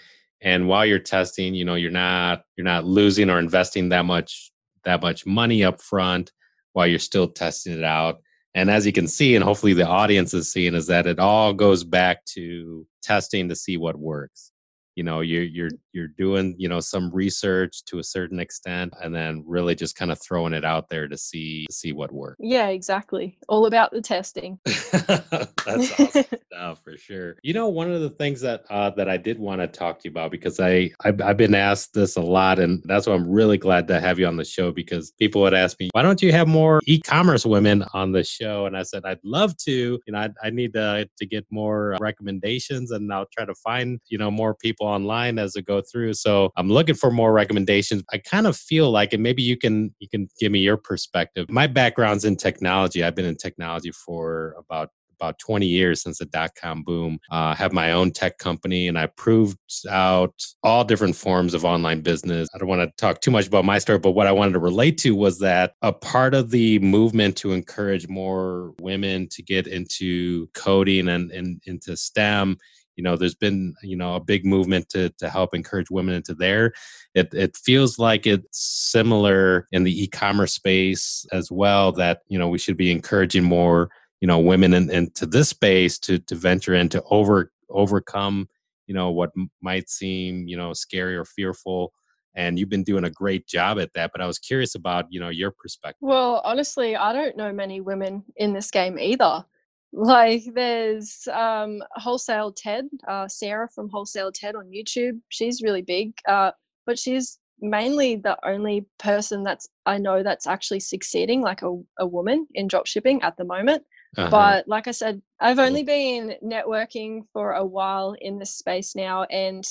and 0.42 0.68
while 0.68 0.86
you're 0.86 0.98
testing 0.98 1.54
you 1.54 1.64
know 1.64 1.76
you're 1.76 1.92
not 1.92 2.44
you're 2.58 2.66
not 2.66 2.86
losing 2.86 3.30
or 3.30 3.38
investing 3.38 3.90
that 3.90 4.04
much 4.04 4.52
that 4.84 5.02
much 5.02 5.26
money 5.26 5.64
up 5.64 5.80
front 5.80 6.32
while 6.74 6.88
you're 6.88 7.00
still 7.00 7.28
testing 7.28 7.74
it 7.74 7.84
out 7.84 8.22
and 8.56 8.72
as 8.72 8.86
you 8.86 8.94
can 8.94 9.08
see, 9.08 9.36
and 9.36 9.44
hopefully 9.44 9.74
the 9.74 9.86
audience 9.86 10.34
is 10.34 10.52
seeing, 10.52 10.74
is 10.74 10.88
that 10.88 11.06
it 11.06 11.20
all 11.20 11.54
goes 11.54 11.84
back 11.84 12.24
to 12.26 12.88
testing 13.04 13.50
to 13.50 13.56
see 13.56 13.76
what 13.76 13.98
works. 13.98 14.52
You 14.96 15.04
know 15.04 15.20
you're 15.20 15.44
you're 15.44 15.72
you're 15.96 16.08
doing 16.08 16.56
you 16.58 16.70
know 16.70 16.80
some 16.80 17.10
research 17.12 17.84
to 17.86 18.00
a 18.00 18.04
certain 18.04 18.40
extent 18.40 18.94
and 19.02 19.16
then 19.16 19.44
really 19.46 19.74
just 19.74 19.96
kind 19.96 20.12
of 20.12 20.22
throwing 20.22 20.54
it 20.54 20.64
out 20.64 20.90
there 20.90 21.08
to 21.08 21.18
see 21.18 21.66
see 21.72 21.92
what 21.92 22.12
works. 22.12 22.38
Yeah 22.40 22.68
exactly. 22.68 23.38
All 23.50 23.66
about 23.66 23.92
the 23.92 24.02
testing. 24.02 24.60
That's 24.66 26.00
awesome 26.00 26.26
no, 26.52 26.76
for 26.84 26.98
sure. 26.98 27.38
You 27.42 27.54
know 27.54 27.68
one 27.68 27.92
of 27.92 28.02
the 28.02 28.10
things 28.12 28.42
that 28.42 28.64
uh, 28.70 28.92
that 28.92 29.10
i 29.10 29.18
did 29.18 29.40
want 29.40 29.62
to 29.62 29.68
talk 29.68 30.00
to 30.00 30.06
you 30.06 30.12
about 30.12 30.32
because 30.32 30.60
I 30.60 30.92
I've, 31.04 31.20
I've 31.22 31.38
been 31.38 31.56
asked 31.56 31.94
this 31.94 32.16
a 32.16 32.22
lot 32.22 32.60
and 32.60 32.84
that's 32.86 33.08
why 33.08 33.14
i'm 33.14 33.30
really 33.30 33.58
glad 33.58 33.88
to 33.88 34.00
have 34.00 34.20
you 34.20 34.28
on 34.28 34.38
the 34.38 34.46
show 34.46 34.72
because 34.72 35.12
people 35.12 35.42
would 35.42 35.54
ask 35.54 35.80
me 35.80 35.90
why 35.94 36.02
don't 36.02 36.22
you 36.22 36.32
have 36.32 36.48
more 36.48 36.82
e-commerce 36.86 37.46
women 37.46 37.84
on 37.94 38.12
the 38.12 38.24
show? 38.24 38.66
And 38.66 38.78
i 38.78 38.84
said 38.84 39.04
i'd 39.06 39.20
love 39.24 39.58
to. 39.58 40.00
You 40.06 40.14
know 40.14 40.20
i, 40.20 40.30
I 40.44 40.50
need 40.50 40.74
to, 40.74 41.10
to 41.18 41.26
get 41.26 41.46
more 41.50 41.98
recommendations 42.00 42.92
and 42.92 43.12
i'll 43.12 43.28
try 43.34 43.46
to 43.46 43.56
find 43.56 44.00
you 44.10 44.18
know 44.18 44.30
more 44.30 44.54
people 44.54 44.76
people 44.76 44.88
online 44.88 45.40
as 45.40 45.56
I 45.58 45.62
go 45.62 45.82
through. 45.92 46.14
So 46.14 46.52
I'm 46.56 46.70
looking 46.70 46.96
for 46.96 47.12
more 47.12 47.34
recommendations. 47.34 48.04
I 48.12 48.18
kind 48.18 48.48
of 48.48 48.56
feel 48.56 48.92
like, 48.92 49.14
and 49.14 49.24
maybe 49.24 49.42
you 49.42 49.58
can 49.58 49.94
you 50.00 50.08
can 50.10 50.28
give 50.40 50.52
me 50.52 50.60
your 50.60 50.78
perspective. 50.78 51.50
My 51.50 51.68
background's 51.68 52.26
in 52.26 52.36
technology. 52.36 53.04
I've 53.04 53.16
been 53.16 53.26
in 53.26 53.38
technology 53.38 53.92
for 53.92 54.56
about 54.58 54.90
about 55.20 55.40
20 55.40 55.66
years 55.66 56.02
since 56.04 56.20
the 56.20 56.26
dot 56.26 56.52
com 56.60 56.84
boom. 56.84 57.20
Uh, 57.32 57.56
have 57.56 57.74
my 57.74 57.92
own 57.92 58.12
tech 58.12 58.38
company 58.38 58.88
and 58.88 58.98
I 58.98 59.08
proved 59.08 59.58
out 59.90 60.34
all 60.64 60.84
different 60.84 61.16
forms 61.16 61.54
of 61.54 61.66
online 61.66 62.02
business. 62.02 62.50
I 62.54 62.58
don't 62.58 62.68
want 62.68 62.82
to 62.82 62.94
talk 62.98 63.22
too 63.22 63.32
much 63.32 63.48
about 63.48 63.66
my 63.66 63.80
story, 63.80 64.00
but 64.00 64.12
what 64.12 64.28
I 64.28 64.32
wanted 64.32 64.54
to 64.54 64.60
relate 64.60 64.98
to 65.00 65.16
was 65.16 65.40
that 65.40 65.74
a 65.82 65.94
part 65.94 66.34
of 66.34 66.52
the 66.52 66.80
movement 66.80 67.38
to 67.38 67.54
encourage 67.54 68.08
more 68.08 68.74
women 68.82 69.28
to 69.32 69.42
get 69.42 69.68
into 69.68 70.48
coding 70.54 71.10
and, 71.10 71.32
and 71.32 71.62
into 71.66 71.98
STEM 71.98 72.58
you 72.96 73.04
know 73.04 73.16
there's 73.16 73.36
been 73.36 73.76
you 73.82 73.96
know 73.96 74.16
a 74.16 74.20
big 74.20 74.46
movement 74.46 74.90
to 74.90 75.10
to 75.18 75.30
help 75.30 75.54
encourage 75.54 75.92
women 75.92 76.16
into 76.16 76.34
there. 76.34 76.74
It 77.14 77.34
it 77.34 77.58
feels 77.58 78.00
like 78.00 78.26
it's 78.26 78.58
similar 78.92 79.68
in 79.72 79.84
the 79.84 80.04
e-commerce 80.04 80.54
space 80.54 81.26
as 81.32 81.52
well 81.52 81.92
that 81.94 82.22
you 82.28 82.40
know 82.40 82.50
we 82.50 82.58
should 82.58 82.78
be 82.78 82.92
encouraging 82.92 83.44
more 83.44 83.90
you 84.22 84.28
know 84.28 84.40
women 84.40 84.74
in, 84.74 84.90
into 84.90 85.26
this 85.26 85.50
space 85.50 86.00
to 86.00 86.20
to 86.20 86.36
venture 86.36 86.74
in 86.74 86.90
to 86.90 87.04
over 87.10 87.52
overcome 87.70 88.48
you 88.88 88.94
know 88.94 89.12
what 89.12 89.32
might 89.62 89.90
seem 89.90 90.48
you 90.48 90.58
know 90.58 90.74
scary 90.74 91.16
or 91.16 91.26
fearful. 91.26 91.94
And 92.38 92.60
you've 92.60 92.68
been 92.68 92.84
doing 92.84 93.06
a 93.06 93.10
great 93.10 93.48
job 93.48 93.80
at 93.80 93.94
that 93.94 94.12
but 94.12 94.22
i 94.22 94.28
was 94.28 94.40
curious 94.40 94.76
about 94.76 95.06
you 95.10 95.20
know 95.20 95.30
your 95.30 95.52
perspective. 95.52 96.00
Well 96.02 96.42
honestly 96.44 96.96
i 96.96 97.14
don't 97.14 97.38
know 97.38 97.54
many 97.54 97.82
women 97.82 98.24
in 98.36 98.54
this 98.54 98.72
game 98.72 99.00
either 99.00 99.46
like 99.94 100.44
there's 100.54 101.28
um, 101.32 101.82
Wholesale 101.96 102.52
Ted, 102.52 102.86
uh, 103.08 103.28
Sarah 103.28 103.70
from 103.74 103.90
Wholesale 103.90 104.32
Ted 104.32 104.56
on 104.56 104.72
YouTube. 104.72 105.20
She's 105.30 105.62
really 105.62 105.82
big, 105.82 106.14
uh, 106.28 106.52
but 106.86 107.00
she's 107.00 107.40
mainly 107.62 108.18
the 108.18 108.38
only 108.46 108.86
person 109.00 109.44
that's 109.44 109.68
I 109.86 109.98
know 109.98 110.24
that's 110.24 110.48
actually 110.48 110.82
succeeding, 110.82 111.42
like 111.42 111.62
a, 111.62 111.80
a 112.00 112.06
woman 112.06 112.48
in 112.54 112.68
drop 112.68 112.88
shipping 112.88 113.22
at 113.22 113.38
the 113.38 113.46
moment. 113.46 113.84
Uh-huh. 114.18 114.30
But 114.30 114.68
like 114.68 114.88
I 114.88 114.92
said, 114.92 115.22
I've 115.40 115.60
only 115.60 115.84
been 115.84 116.36
networking 116.44 117.22
for 117.34 117.54
a 117.54 117.66
while 117.66 118.16
in 118.22 118.40
this 118.40 118.56
space 118.56 118.96
now, 118.96 119.24
and 119.24 119.64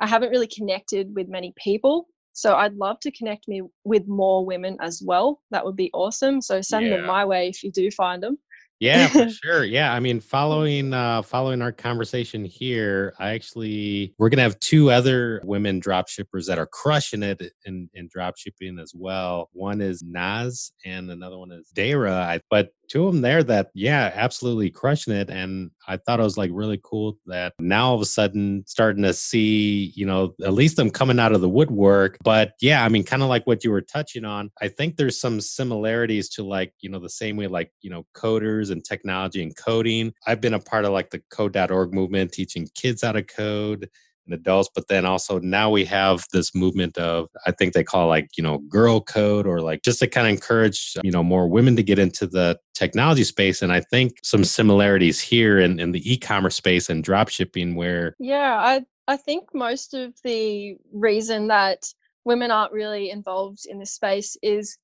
I 0.00 0.06
haven't 0.06 0.30
really 0.30 0.48
connected 0.48 1.14
with 1.14 1.28
many 1.28 1.54
people. 1.56 2.08
So 2.34 2.56
I'd 2.56 2.74
love 2.74 2.98
to 3.00 3.10
connect 3.10 3.46
me 3.46 3.62
with 3.84 4.08
more 4.08 4.44
women 4.44 4.76
as 4.80 5.02
well. 5.04 5.42
That 5.50 5.64
would 5.64 5.76
be 5.76 5.90
awesome. 5.92 6.40
So 6.40 6.62
send 6.62 6.86
yeah. 6.86 6.96
them 6.96 7.06
my 7.06 7.24
way 7.24 7.48
if 7.48 7.62
you 7.62 7.70
do 7.70 7.90
find 7.90 8.22
them. 8.22 8.38
Yeah, 8.82 9.06
for 9.06 9.28
sure. 9.44 9.64
Yeah, 9.64 9.92
I 9.92 10.00
mean, 10.00 10.18
following 10.18 10.92
uh, 10.92 11.22
following 11.22 11.62
our 11.62 11.70
conversation 11.70 12.44
here, 12.44 13.14
I 13.20 13.30
actually 13.30 14.12
we're 14.18 14.28
gonna 14.28 14.42
have 14.42 14.58
two 14.58 14.90
other 14.90 15.40
women 15.44 15.78
drop 15.78 16.08
shippers 16.08 16.46
that 16.46 16.58
are 16.58 16.66
crushing 16.66 17.22
it 17.22 17.40
in 17.64 17.88
in 17.94 18.08
drop 18.12 18.36
shipping 18.36 18.80
as 18.80 18.92
well. 18.92 19.50
One 19.52 19.80
is 19.80 20.02
Naz, 20.02 20.72
and 20.84 21.12
another 21.12 21.38
one 21.38 21.52
is 21.52 21.68
Dara. 21.72 22.40
But 22.50 22.70
two 22.92 23.06
of 23.06 23.12
them 23.12 23.22
there 23.22 23.42
that 23.42 23.70
yeah 23.74 24.10
absolutely 24.14 24.70
crushing 24.70 25.14
it 25.14 25.30
and 25.30 25.70
i 25.88 25.96
thought 25.96 26.20
it 26.20 26.24
was 26.24 26.36
like 26.36 26.50
really 26.52 26.80
cool 26.82 27.16
that 27.26 27.52
now 27.58 27.88
all 27.88 27.94
of 27.94 28.00
a 28.00 28.06
sudden 28.06 28.62
starting 28.66 29.02
to 29.02 29.14
see 29.14 29.92
you 29.94 30.04
know 30.04 30.34
at 30.44 30.52
least 30.52 30.76
them 30.76 30.90
coming 30.90 31.18
out 31.18 31.32
of 31.32 31.40
the 31.40 31.48
woodwork 31.48 32.18
but 32.22 32.52
yeah 32.60 32.84
i 32.84 32.88
mean 32.88 33.04
kind 33.04 33.22
of 33.22 33.28
like 33.28 33.46
what 33.46 33.64
you 33.64 33.70
were 33.70 33.80
touching 33.80 34.24
on 34.24 34.50
i 34.60 34.68
think 34.68 34.96
there's 34.96 35.18
some 35.18 35.40
similarities 35.40 36.28
to 36.28 36.42
like 36.42 36.72
you 36.80 36.90
know 36.90 36.98
the 36.98 37.08
same 37.08 37.36
way 37.36 37.46
like 37.46 37.72
you 37.80 37.90
know 37.90 38.04
coders 38.14 38.70
and 38.70 38.84
technology 38.84 39.42
and 39.42 39.56
coding. 39.56 40.12
I've 40.26 40.40
been 40.40 40.54
a 40.54 40.60
part 40.60 40.84
of 40.84 40.92
like 40.92 41.10
the 41.10 41.22
code.org 41.30 41.94
movement 41.94 42.32
teaching 42.32 42.68
kids 42.74 43.02
how 43.02 43.12
to 43.12 43.22
code 43.22 43.88
and 44.26 44.34
adults 44.34 44.68
but 44.74 44.88
then 44.88 45.04
also 45.04 45.38
now 45.38 45.70
we 45.70 45.84
have 45.84 46.24
this 46.32 46.54
movement 46.54 46.96
of 46.98 47.28
i 47.46 47.50
think 47.50 47.72
they 47.72 47.84
call 47.84 48.08
like 48.08 48.28
you 48.36 48.42
know 48.42 48.58
girl 48.68 49.00
code 49.00 49.46
or 49.46 49.60
like 49.60 49.82
just 49.82 49.98
to 49.98 50.06
kind 50.06 50.26
of 50.26 50.32
encourage 50.32 50.94
you 51.02 51.10
know 51.10 51.22
more 51.22 51.48
women 51.48 51.76
to 51.76 51.82
get 51.82 51.98
into 51.98 52.26
the 52.26 52.58
technology 52.74 53.24
space 53.24 53.62
and 53.62 53.72
i 53.72 53.80
think 53.80 54.12
some 54.22 54.44
similarities 54.44 55.20
here 55.20 55.58
in, 55.58 55.78
in 55.80 55.92
the 55.92 56.12
e-commerce 56.12 56.56
space 56.56 56.88
and 56.88 57.04
drop 57.04 57.28
shipping 57.28 57.74
where 57.74 58.14
yeah 58.18 58.58
i 58.58 58.80
i 59.08 59.16
think 59.16 59.44
most 59.54 59.94
of 59.94 60.14
the 60.24 60.76
reason 60.92 61.48
that 61.48 61.84
women 62.24 62.50
aren't 62.50 62.72
really 62.72 63.10
involved 63.10 63.66
in 63.68 63.78
this 63.78 63.92
space 63.92 64.36
is 64.42 64.78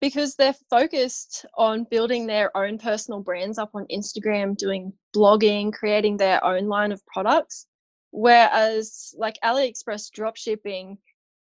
because 0.00 0.34
they're 0.34 0.54
focused 0.68 1.46
on 1.56 1.86
building 1.90 2.26
their 2.26 2.54
own 2.56 2.78
personal 2.78 3.20
brands 3.20 3.58
up 3.58 3.70
on 3.74 3.86
Instagram, 3.90 4.56
doing 4.56 4.92
blogging, 5.14 5.72
creating 5.72 6.16
their 6.16 6.44
own 6.44 6.66
line 6.66 6.92
of 6.92 7.04
products. 7.06 7.66
Whereas, 8.16 9.14
like 9.18 9.38
AliExpress 9.44 10.10
dropshipping, 10.10 10.96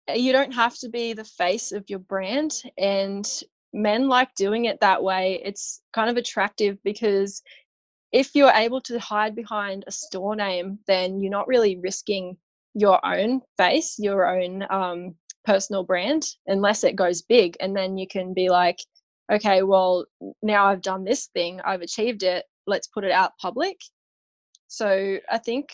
eh, 0.08 0.14
you 0.14 0.32
don't 0.32 0.52
have 0.52 0.76
to 0.80 0.90
be 0.90 1.14
the 1.14 1.24
face 1.24 1.72
of 1.72 1.88
your 1.88 2.00
brand. 2.00 2.62
And 2.76 3.26
men 3.72 4.08
like 4.08 4.34
doing 4.34 4.66
it 4.66 4.80
that 4.80 5.02
way. 5.02 5.40
It's 5.44 5.80
kind 5.92 6.10
of 6.10 6.16
attractive 6.16 6.78
because 6.82 7.42
if 8.12 8.34
you're 8.34 8.52
able 8.52 8.80
to 8.82 8.98
hide 8.98 9.34
behind 9.34 9.84
a 9.86 9.92
store 9.92 10.34
name, 10.36 10.78
then 10.86 11.20
you're 11.20 11.30
not 11.30 11.48
really 11.48 11.78
risking 11.78 12.36
your 12.74 13.04
own 13.06 13.40
face, 13.56 13.96
your 13.98 14.26
own 14.26 14.66
um, 14.70 15.14
personal 15.44 15.84
brand, 15.84 16.26
unless 16.46 16.84
it 16.84 16.96
goes 16.96 17.22
big. 17.22 17.56
And 17.60 17.76
then 17.76 17.96
you 17.96 18.06
can 18.06 18.34
be 18.34 18.50
like, 18.50 18.78
okay, 19.32 19.62
well, 19.62 20.06
now 20.42 20.66
I've 20.66 20.82
done 20.82 21.04
this 21.04 21.28
thing, 21.28 21.60
I've 21.64 21.82
achieved 21.82 22.24
it, 22.24 22.44
let's 22.66 22.88
put 22.88 23.04
it 23.04 23.12
out 23.12 23.38
public. 23.40 23.78
So 24.66 25.18
I 25.30 25.38
think 25.38 25.70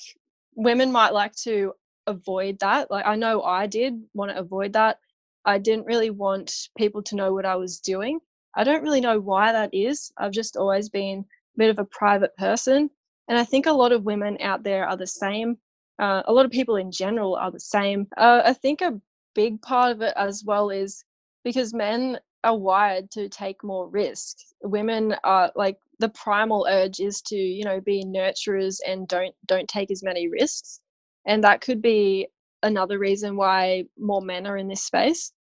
women 0.57 0.91
might 0.91 1.13
like 1.13 1.35
to 1.37 1.73
avoid 2.07 2.59
that. 2.61 2.91
Like 2.91 3.07
I 3.07 3.15
know 3.15 3.43
I 3.43 3.67
did 3.67 4.03
want 4.15 4.33
to 4.33 4.39
avoid 4.39 4.73
that. 4.73 4.99
I 5.45 5.59
didn't 5.59 5.87
really 5.87 6.11
want 6.11 6.69
people 6.77 7.03
to 7.05 7.17
know 7.17 7.33
what 7.33 7.47
I 7.47 7.57
was 7.57 7.79
doing. 7.79 8.19
I 8.57 8.65
don't 8.65 8.83
really 8.83 9.01
know 9.01 9.21
why 9.21 9.53
that 9.53 9.71
is. 9.73 10.11
I've 10.17 10.33
just 10.33 10.57
always 10.57 10.89
been 10.89 11.21
a 11.21 11.59
bit 11.59 11.71
of 11.71 11.79
a 11.79 11.85
private 11.85 12.37
person. 12.37 12.91
And 13.29 13.39
I 13.39 13.45
think 13.45 13.67
a 13.67 13.73
lot 13.73 13.93
of 13.93 14.05
women 14.05 14.39
out 14.41 14.63
there 14.63 14.89
are 14.89 14.97
the 14.97 15.07
same. 15.07 15.59
Uh, 15.99 16.23
a 16.27 16.33
lot 16.33 16.45
of 16.45 16.51
people 16.51 16.77
in 16.77 16.91
general 16.91 17.37
are 17.37 17.51
the 17.51 17.61
same. 17.61 18.07
Uh, 18.17 18.43
I 18.45 18.53
think 18.55 18.81
a 18.81 19.01
big 19.35 19.61
part 19.63 19.93
of 19.93 20.01
it 20.01 20.15
as 20.17 20.43
well 20.45 20.71
is 20.71 21.05
because 21.45 21.75
men 21.75 22.19
are 22.45 22.57
wired 22.57 23.11
to 23.13 23.29
take 23.29 23.63
more 23.63 23.89
risk. 23.89 24.39
Women 24.63 25.17
are 25.25 25.53
like 25.55 25.79
the 25.99 26.09
primal 26.11 26.67
urge 26.69 27.01
is 27.01 27.23
to, 27.23 27.37
you 27.37 27.65
know, 27.65 27.81
be 27.81 28.05
nurturers 28.05 28.79
and 28.87 29.09
don't 29.09 29.35
don't 29.47 29.69
take 29.69 29.91
as 29.91 30.03
many 30.03 30.29
risks. 30.29 30.81
And 31.27 31.43
that 31.45 31.61
could 31.61 31.83
be 31.83 32.29
another 32.63 32.99
reason 32.99 33.37
why 33.37 33.85
more 33.99 34.21
men 34.21 34.47
are 34.47 34.57
in 34.57 34.69
this 34.69 34.85
space. 34.85 35.33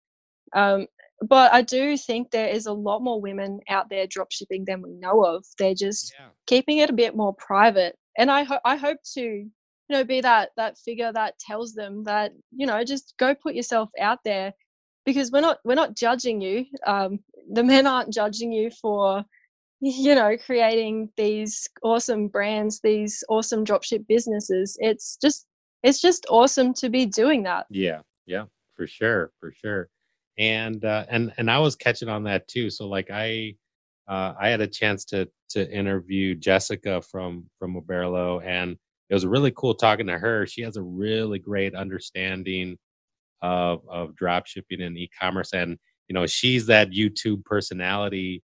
Um, 0.54 0.86
but 1.22 1.52
I 1.52 1.62
do 1.62 1.96
think 1.96 2.30
there 2.30 2.48
is 2.48 2.66
a 2.66 2.72
lot 2.72 3.02
more 3.02 3.20
women 3.20 3.60
out 3.68 3.88
there 3.88 4.06
dropshipping 4.06 4.66
than 4.66 4.82
we 4.82 4.92
know 4.94 5.24
of. 5.24 5.44
They're 5.58 5.74
just 5.74 6.14
yeah. 6.18 6.26
keeping 6.46 6.78
it 6.78 6.90
a 6.90 6.94
bit 6.94 7.16
more 7.16 7.34
private. 7.34 7.96
And 8.18 8.30
I 8.30 8.42
hope 8.42 8.60
I 8.64 8.76
hope 8.76 8.98
to, 9.14 9.22
you 9.22 9.50
know, 9.88 10.04
be 10.04 10.20
that 10.20 10.50
that 10.56 10.78
figure 10.78 11.12
that 11.12 11.38
tells 11.38 11.72
them 11.74 12.04
that, 12.04 12.32
you 12.54 12.66
know, 12.66 12.82
just 12.84 13.14
go 13.18 13.34
put 13.34 13.54
yourself 13.54 13.90
out 14.00 14.18
there 14.24 14.52
because 15.04 15.30
we're 15.30 15.40
not 15.40 15.58
we're 15.64 15.74
not 15.74 15.96
judging 15.96 16.40
you. 16.40 16.66
Um, 16.86 17.20
the 17.50 17.64
men 17.64 17.86
aren't 17.86 18.12
judging 18.12 18.52
you 18.52 18.70
for 18.70 19.24
you 19.80 20.14
know 20.14 20.36
creating 20.44 21.10
these 21.16 21.68
awesome 21.82 22.28
brands 22.28 22.80
these 22.80 23.22
awesome 23.28 23.64
dropship 23.64 24.06
businesses 24.08 24.76
it's 24.80 25.18
just 25.20 25.46
it's 25.82 26.00
just 26.00 26.26
awesome 26.30 26.72
to 26.72 26.88
be 26.88 27.04
doing 27.04 27.42
that 27.42 27.66
yeah 27.70 28.00
yeah 28.26 28.44
for 28.74 28.86
sure 28.86 29.32
for 29.38 29.52
sure 29.52 29.88
and 30.38 30.84
uh, 30.84 31.04
and 31.08 31.32
and 31.38 31.50
I 31.50 31.58
was 31.58 31.76
catching 31.76 32.08
on 32.08 32.24
that 32.24 32.46
too. 32.48 32.70
So 32.70 32.86
like 32.88 33.10
I 33.10 33.54
uh, 34.08 34.34
I 34.38 34.48
had 34.48 34.60
a 34.60 34.66
chance 34.66 35.04
to 35.06 35.28
to 35.50 35.70
interview 35.72 36.34
Jessica 36.34 37.00
from 37.02 37.46
from 37.58 37.80
Oberlo, 37.80 38.44
and 38.44 38.76
it 39.08 39.14
was 39.14 39.26
really 39.26 39.52
cool 39.52 39.74
talking 39.74 40.06
to 40.06 40.18
her. 40.18 40.46
She 40.46 40.62
has 40.62 40.76
a 40.76 40.82
really 40.82 41.38
great 41.38 41.74
understanding 41.74 42.76
of 43.42 43.80
of 43.88 44.14
drop 44.16 44.46
shipping 44.46 44.82
and 44.82 44.98
e-commerce, 44.98 45.52
and 45.54 45.78
you 46.08 46.14
know 46.14 46.26
she's 46.26 46.66
that 46.66 46.90
YouTube 46.90 47.44
personality, 47.44 48.42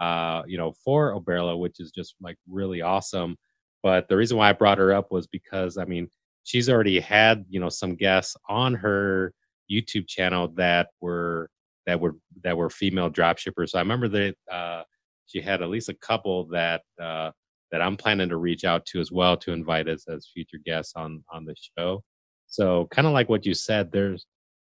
uh, 0.00 0.42
you 0.46 0.58
know, 0.58 0.72
for 0.84 1.18
Oberlo, 1.18 1.58
which 1.58 1.80
is 1.80 1.90
just 1.90 2.14
like 2.20 2.36
really 2.48 2.82
awesome. 2.82 3.36
But 3.82 4.08
the 4.08 4.16
reason 4.16 4.36
why 4.36 4.50
I 4.50 4.52
brought 4.52 4.78
her 4.78 4.92
up 4.92 5.10
was 5.10 5.26
because 5.26 5.76
I 5.78 5.84
mean 5.84 6.08
she's 6.44 6.68
already 6.68 7.00
had 7.00 7.44
you 7.48 7.60
know 7.60 7.68
some 7.68 7.94
guests 7.94 8.36
on 8.48 8.74
her 8.74 9.32
YouTube 9.70 10.06
channel 10.06 10.48
that 10.56 10.88
were 11.00 11.50
that 11.86 12.00
were 12.00 12.16
that 12.42 12.56
were 12.56 12.70
female 12.70 13.10
drop 13.10 13.38
shippers. 13.38 13.72
So 13.72 13.78
I 13.78 13.82
remember 13.82 14.08
that 14.08 14.34
uh, 14.50 14.82
she 15.26 15.40
had 15.40 15.62
at 15.62 15.68
least 15.68 15.88
a 15.88 15.94
couple 15.94 16.46
that 16.46 16.82
uh, 17.00 17.30
that 17.72 17.82
I'm 17.82 17.96
planning 17.96 18.28
to 18.28 18.36
reach 18.36 18.64
out 18.64 18.86
to 18.86 19.00
as 19.00 19.10
well 19.10 19.36
to 19.38 19.52
invite 19.52 19.88
us 19.88 20.06
as 20.08 20.30
future 20.32 20.60
guests 20.64 20.94
on 20.96 21.24
on 21.32 21.44
the 21.44 21.54
show. 21.76 22.02
So 22.46 22.86
kind 22.90 23.06
of 23.06 23.12
like 23.12 23.28
what 23.28 23.46
you 23.46 23.54
said, 23.54 23.90
there's 23.92 24.26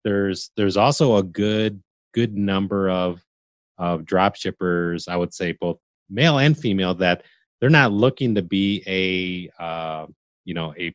there's 0.03 0.51
there's 0.55 0.77
also 0.77 1.17
a 1.17 1.23
good 1.23 1.81
good 2.13 2.35
number 2.37 2.89
of 2.89 3.21
of 3.81 4.05
drop 4.05 4.35
shippers. 4.35 5.07
I 5.07 5.17
would 5.17 5.33
say 5.33 5.53
both 5.53 5.79
male 6.09 6.37
and 6.37 6.57
female 6.57 6.93
that 6.95 7.23
they're 7.59 7.69
not 7.69 7.91
looking 7.91 8.35
to 8.35 8.41
be 8.41 8.83
a 8.87 9.61
uh, 9.61 10.05
you 10.45 10.53
know 10.53 10.73
a 10.77 10.93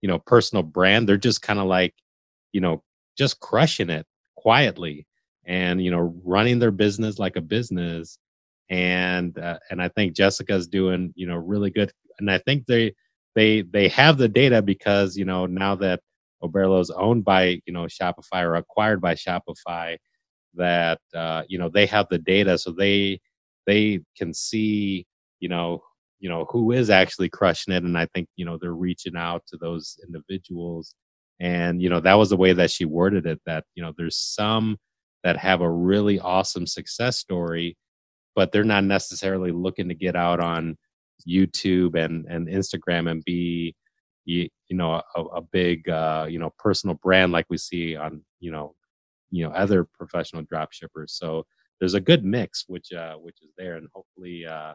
you 0.00 0.08
know 0.08 0.20
personal 0.20 0.62
brand. 0.62 1.08
They're 1.08 1.16
just 1.16 1.42
kind 1.42 1.58
of 1.58 1.66
like 1.66 1.94
you 2.52 2.60
know 2.60 2.82
just 3.18 3.40
crushing 3.40 3.90
it 3.90 4.06
quietly 4.36 5.04
and 5.44 5.82
you 5.82 5.90
know 5.90 6.14
running 6.24 6.60
their 6.60 6.70
business 6.70 7.18
like 7.18 7.34
a 7.36 7.40
business 7.40 8.18
and 8.70 9.36
uh, 9.38 9.58
and 9.70 9.82
I 9.82 9.88
think 9.88 10.14
Jessica's 10.14 10.68
doing 10.68 11.12
you 11.16 11.26
know 11.26 11.36
really 11.36 11.70
good 11.70 11.92
and 12.20 12.30
I 12.30 12.38
think 12.38 12.66
they 12.66 12.94
they 13.34 13.62
they 13.62 13.88
have 13.88 14.16
the 14.16 14.28
data 14.28 14.62
because 14.62 15.16
you 15.16 15.24
know 15.24 15.46
now 15.46 15.74
that 15.76 16.00
Oberlo 16.42 16.80
is 16.80 16.90
owned 16.90 17.24
by 17.24 17.60
you 17.66 17.72
know 17.72 17.86
Shopify 17.86 18.42
or 18.42 18.54
acquired 18.54 19.00
by 19.00 19.14
Shopify 19.14 19.96
that 20.54 21.00
uh, 21.14 21.42
you 21.48 21.58
know 21.58 21.68
they 21.68 21.86
have 21.86 22.06
the 22.10 22.18
data 22.18 22.58
so 22.58 22.72
they 22.72 23.20
they 23.66 24.00
can 24.16 24.32
see 24.34 25.06
you 25.40 25.48
know 25.48 25.82
you 26.20 26.28
know 26.28 26.46
who 26.50 26.72
is 26.72 26.90
actually 26.90 27.28
crushing 27.28 27.74
it 27.74 27.84
and 27.84 27.96
I 27.98 28.06
think 28.14 28.28
you 28.36 28.44
know 28.44 28.58
they're 28.60 28.72
reaching 28.72 29.16
out 29.16 29.42
to 29.48 29.56
those 29.56 29.98
individuals. 30.06 30.94
And 31.40 31.80
you 31.80 31.88
know 31.88 32.00
that 32.00 32.14
was 32.14 32.30
the 32.30 32.36
way 32.36 32.52
that 32.52 32.70
she 32.70 32.84
worded 32.84 33.26
it 33.26 33.40
that 33.46 33.64
you 33.74 33.82
know 33.82 33.92
there's 33.96 34.16
some 34.16 34.76
that 35.24 35.36
have 35.36 35.60
a 35.60 35.70
really 35.70 36.18
awesome 36.18 36.66
success 36.66 37.18
story 37.18 37.76
but 38.34 38.52
they're 38.52 38.64
not 38.64 38.84
necessarily 38.84 39.50
looking 39.50 39.88
to 39.88 39.94
get 39.94 40.16
out 40.16 40.40
on 40.40 40.76
youtube 41.28 41.96
and 41.96 42.26
and 42.26 42.48
instagram 42.48 43.10
and 43.10 43.24
be 43.24 43.74
you, 44.24 44.48
you 44.68 44.76
know 44.76 45.02
a, 45.16 45.22
a 45.22 45.40
big 45.40 45.88
uh 45.88 46.26
you 46.28 46.38
know 46.38 46.52
personal 46.58 46.94
brand 47.02 47.32
like 47.32 47.46
we 47.50 47.56
see 47.58 47.96
on 47.96 48.22
you 48.40 48.50
know 48.50 48.74
you 49.30 49.44
know 49.44 49.50
other 49.50 49.84
professional 49.84 50.42
drop 50.42 50.72
shippers 50.72 51.14
so 51.14 51.44
there's 51.80 51.94
a 51.94 52.00
good 52.00 52.24
mix 52.24 52.64
which 52.66 52.92
uh 52.92 53.14
which 53.14 53.36
is 53.42 53.50
there 53.56 53.76
and 53.76 53.88
hopefully 53.94 54.46
uh 54.46 54.72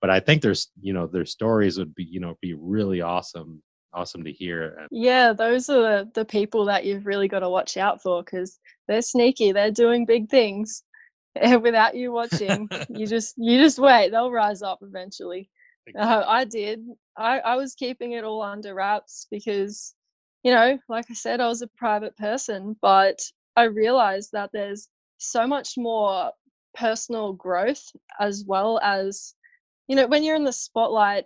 but 0.00 0.10
i 0.10 0.20
think 0.20 0.42
there's 0.42 0.68
you 0.80 0.92
know 0.92 1.06
their 1.06 1.26
stories 1.26 1.78
would 1.78 1.94
be 1.94 2.04
you 2.04 2.20
know 2.20 2.36
be 2.40 2.54
really 2.54 3.00
awesome 3.00 3.62
awesome 3.96 4.22
to 4.24 4.32
hear. 4.32 4.86
Yeah, 4.90 5.32
those 5.32 5.68
are 5.68 5.80
the, 5.80 6.10
the 6.14 6.24
people 6.24 6.66
that 6.66 6.84
you've 6.84 7.06
really 7.06 7.28
got 7.28 7.40
to 7.40 7.48
watch 7.48 7.76
out 7.76 8.02
for 8.02 8.22
because 8.22 8.58
they're 8.86 9.02
sneaky. 9.02 9.52
They're 9.52 9.70
doing 9.70 10.04
big 10.04 10.28
things 10.28 10.82
and 11.34 11.62
without 11.62 11.96
you 11.96 12.12
watching. 12.12 12.68
you 12.88 13.06
just 13.08 13.34
you 13.36 13.58
just 13.58 13.78
wait. 13.78 14.10
They'll 14.10 14.30
rise 14.30 14.62
up 14.62 14.78
eventually. 14.82 15.50
Uh, 15.98 16.24
I 16.26 16.44
did. 16.44 16.84
I, 17.16 17.38
I 17.38 17.56
was 17.56 17.74
keeping 17.74 18.12
it 18.12 18.24
all 18.24 18.42
under 18.42 18.74
wraps 18.74 19.28
because, 19.30 19.94
you 20.42 20.52
know, 20.52 20.78
like 20.88 21.06
I 21.10 21.14
said, 21.14 21.40
I 21.40 21.46
was 21.46 21.62
a 21.62 21.68
private 21.68 22.16
person, 22.16 22.76
but 22.82 23.20
I 23.56 23.64
realized 23.64 24.32
that 24.32 24.50
there's 24.52 24.88
so 25.18 25.46
much 25.46 25.74
more 25.78 26.32
personal 26.74 27.32
growth 27.32 27.82
as 28.20 28.44
well 28.46 28.78
as, 28.82 29.34
you 29.88 29.96
know, 29.96 30.06
when 30.06 30.22
you're 30.24 30.36
in 30.36 30.44
the 30.44 30.52
spotlight, 30.52 31.24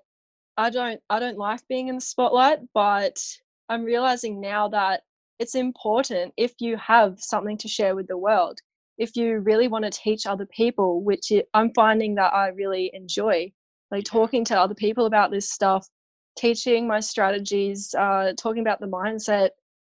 I 0.56 0.70
don't 0.70 1.00
I 1.10 1.18
don't 1.20 1.38
like 1.38 1.66
being 1.68 1.88
in 1.88 1.96
the 1.96 2.00
spotlight, 2.00 2.60
but 2.74 3.20
I'm 3.68 3.84
realizing 3.84 4.40
now 4.40 4.68
that 4.68 5.02
it's 5.38 5.54
important 5.54 6.34
if 6.36 6.52
you 6.60 6.76
have 6.76 7.20
something 7.20 7.56
to 7.58 7.68
share 7.68 7.94
with 7.96 8.08
the 8.08 8.18
world. 8.18 8.60
If 8.98 9.16
you 9.16 9.38
really 9.38 9.68
want 9.68 9.84
to 9.86 9.90
teach 9.90 10.26
other 10.26 10.46
people, 10.46 11.02
which 11.02 11.32
I'm 11.54 11.72
finding 11.74 12.16
that 12.16 12.34
I 12.34 12.48
really 12.48 12.90
enjoy, 12.92 13.52
like 13.90 14.04
talking 14.04 14.44
to 14.46 14.60
other 14.60 14.74
people 14.74 15.06
about 15.06 15.30
this 15.30 15.50
stuff, 15.50 15.88
teaching 16.36 16.86
my 16.86 17.00
strategies, 17.00 17.94
uh, 17.94 18.32
talking 18.38 18.60
about 18.60 18.80
the 18.80 18.86
mindset. 18.86 19.50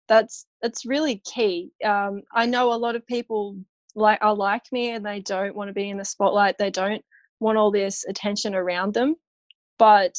That's 0.08 0.46
that's 0.62 0.86
really 0.86 1.22
key. 1.24 1.72
Um, 1.84 2.22
I 2.32 2.46
know 2.46 2.72
a 2.72 2.74
lot 2.74 2.96
of 2.96 3.06
people 3.06 3.56
like 3.94 4.18
are 4.22 4.34
like 4.34 4.64
me 4.72 4.90
and 4.90 5.04
they 5.04 5.20
don't 5.20 5.56
want 5.56 5.68
to 5.68 5.74
be 5.74 5.90
in 5.90 5.96
the 5.98 6.04
spotlight. 6.04 6.58
They 6.58 6.70
don't 6.70 7.02
want 7.40 7.58
all 7.58 7.70
this 7.70 8.04
attention 8.08 8.54
around 8.54 8.94
them. 8.94 9.16
But 9.78 10.16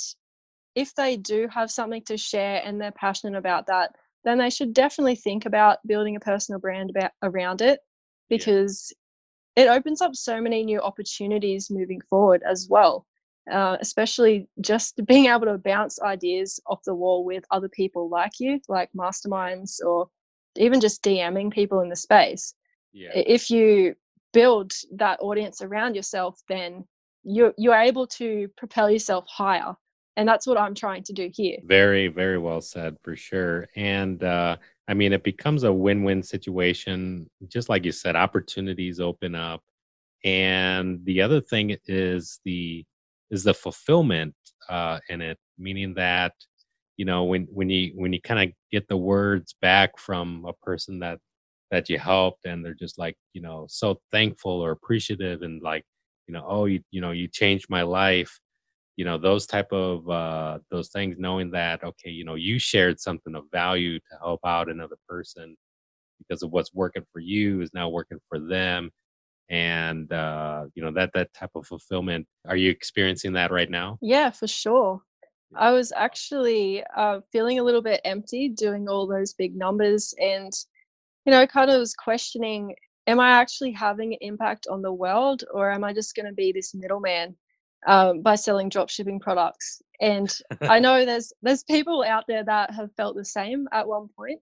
if 0.75 0.93
they 0.95 1.17
do 1.17 1.47
have 1.51 1.71
something 1.71 2.03
to 2.03 2.17
share 2.17 2.61
and 2.63 2.79
they're 2.79 2.91
passionate 2.91 3.37
about 3.37 3.67
that, 3.67 3.91
then 4.23 4.37
they 4.37 4.49
should 4.49 4.73
definitely 4.73 5.15
think 5.15 5.45
about 5.45 5.79
building 5.87 6.15
a 6.15 6.19
personal 6.19 6.59
brand 6.59 6.89
about, 6.89 7.11
around 7.23 7.61
it 7.61 7.79
because 8.29 8.93
yeah. 9.55 9.63
it 9.63 9.67
opens 9.69 10.01
up 10.01 10.15
so 10.15 10.41
many 10.41 10.63
new 10.63 10.81
opportunities 10.81 11.71
moving 11.71 12.01
forward 12.09 12.43
as 12.47 12.67
well. 12.69 13.05
Uh, 13.51 13.77
especially 13.79 14.47
just 14.61 14.99
being 15.05 15.27
able 15.27 15.45
to 15.45 15.57
bounce 15.57 16.01
ideas 16.01 16.59
off 16.67 16.83
the 16.83 16.93
wall 16.93 17.23
with 17.23 17.45
other 17.51 17.69
people 17.69 18.09
like 18.09 18.39
you, 18.39 18.59
like 18.67 18.89
masterminds, 18.97 19.79
or 19.85 20.09
even 20.57 20.79
just 20.79 21.03
DMing 21.03 21.51
people 21.51 21.81
in 21.81 21.89
the 21.89 21.95
space. 21.95 22.53
Yeah. 22.93 23.11
If 23.13 23.49
you 23.49 23.95
build 24.33 24.73
that 24.93 25.19
audience 25.21 25.61
around 25.61 25.95
yourself, 25.95 26.41
then 26.49 26.85
you're 27.23 27.53
you're 27.57 27.75
able 27.75 28.07
to 28.07 28.49
propel 28.57 28.89
yourself 28.89 29.25
higher. 29.27 29.75
And 30.15 30.27
that's 30.27 30.47
what 30.47 30.57
I'm 30.57 30.73
trying 30.73 31.03
to 31.03 31.13
do 31.13 31.29
here. 31.31 31.57
Very, 31.63 32.07
very 32.07 32.39
well 32.39 32.59
said 32.59 32.97
for 33.03 33.15
sure. 33.15 33.67
And 33.75 34.23
uh, 34.23 34.57
I 34.87 34.95
mean, 34.95 35.13
it 35.13 35.23
becomes 35.23 35.63
a 35.63 35.71
win-win 35.71 36.23
situation. 36.23 37.29
Just 37.47 37.69
like 37.69 37.85
you 37.85 37.91
said, 37.91 38.15
opportunities 38.15 38.99
open 38.99 39.35
up, 39.35 39.61
and 40.23 41.05
the 41.05 41.21
other 41.21 41.39
thing 41.39 41.77
is 41.85 42.39
the 42.45 42.83
is 43.31 43.43
the 43.43 43.53
fulfillment 43.53 44.35
uh, 44.69 44.99
in 45.09 45.21
it, 45.21 45.37
meaning 45.57 45.93
that 45.95 46.33
you 46.97 47.05
know 47.05 47.23
when 47.25 47.47
when 47.51 47.69
you 47.69 47.91
when 47.95 48.13
you 48.13 48.21
kind 48.21 48.49
of 48.49 48.55
get 48.71 48.87
the 48.87 48.97
words 48.97 49.55
back 49.61 49.97
from 49.97 50.45
a 50.47 50.53
person 50.65 50.99
that 50.99 51.19
that 51.71 51.89
you 51.89 51.99
helped 51.99 52.45
and 52.45 52.63
they're 52.63 52.73
just 52.73 52.97
like 52.97 53.15
you 53.33 53.41
know 53.41 53.65
so 53.69 53.99
thankful 54.11 54.51
or 54.51 54.71
appreciative 54.71 55.41
and 55.43 55.61
like 55.61 55.83
you 56.27 56.33
know 56.33 56.45
oh 56.47 56.65
you 56.65 56.81
you 56.91 57.01
know 57.01 57.11
you 57.11 57.27
changed 57.27 57.67
my 57.69 57.81
life 57.83 58.39
you 58.97 59.05
know 59.05 59.17
those 59.17 59.45
type 59.45 59.71
of 59.71 60.09
uh 60.09 60.59
those 60.71 60.89
things 60.89 61.17
knowing 61.19 61.51
that 61.51 61.83
okay 61.83 62.09
you 62.09 62.25
know 62.25 62.35
you 62.35 62.59
shared 62.59 62.99
something 62.99 63.35
of 63.35 63.43
value 63.51 63.99
to 63.99 64.17
help 64.21 64.39
out 64.45 64.69
another 64.69 64.97
person 65.07 65.55
because 66.19 66.43
of 66.43 66.51
what's 66.51 66.73
working 66.73 67.03
for 67.13 67.19
you 67.19 67.61
is 67.61 67.71
now 67.73 67.89
working 67.89 68.19
for 68.29 68.39
them 68.39 68.89
and 69.49 70.11
uh 70.11 70.65
you 70.75 70.83
know 70.83 70.91
that 70.91 71.11
that 71.13 71.33
type 71.33 71.51
of 71.55 71.65
fulfillment 71.65 72.27
are 72.47 72.57
you 72.57 72.69
experiencing 72.69 73.33
that 73.33 73.51
right 73.51 73.69
now 73.69 73.97
yeah 74.01 74.29
for 74.29 74.47
sure 74.47 75.01
I 75.55 75.71
was 75.71 75.93
actually 75.95 76.83
uh, 76.95 77.21
feeling 77.31 77.59
a 77.59 77.63
little 77.63 77.81
bit 77.81 78.01
empty 78.03 78.49
doing 78.49 78.89
all 78.89 79.07
those 79.07 79.33
big 79.33 79.55
numbers 79.55 80.13
and, 80.19 80.51
you 81.25 81.31
know, 81.31 81.47
kind 81.47 81.71
of 81.71 81.79
was 81.79 81.93
questioning 81.93 82.75
am 83.07 83.19
I 83.21 83.29
actually 83.29 83.71
having 83.71 84.13
an 84.13 84.19
impact 84.21 84.67
on 84.69 84.81
the 84.81 84.91
world 84.91 85.43
or 85.53 85.71
am 85.71 85.83
I 85.83 85.93
just 85.93 86.15
going 86.15 86.25
to 86.25 86.33
be 86.33 86.51
this 86.51 86.75
middleman 86.75 87.35
um, 87.87 88.21
by 88.21 88.35
selling 88.35 88.69
drop 88.69 88.89
shipping 88.89 89.19
products? 89.19 89.81
And 90.01 90.29
I 90.61 90.79
know 90.79 91.05
there's 91.05 91.31
there's 91.41 91.63
people 91.63 92.03
out 92.03 92.25
there 92.27 92.43
that 92.43 92.71
have 92.71 92.91
felt 92.97 93.15
the 93.15 93.25
same 93.25 93.67
at 93.71 93.87
one 93.87 94.09
point. 94.15 94.41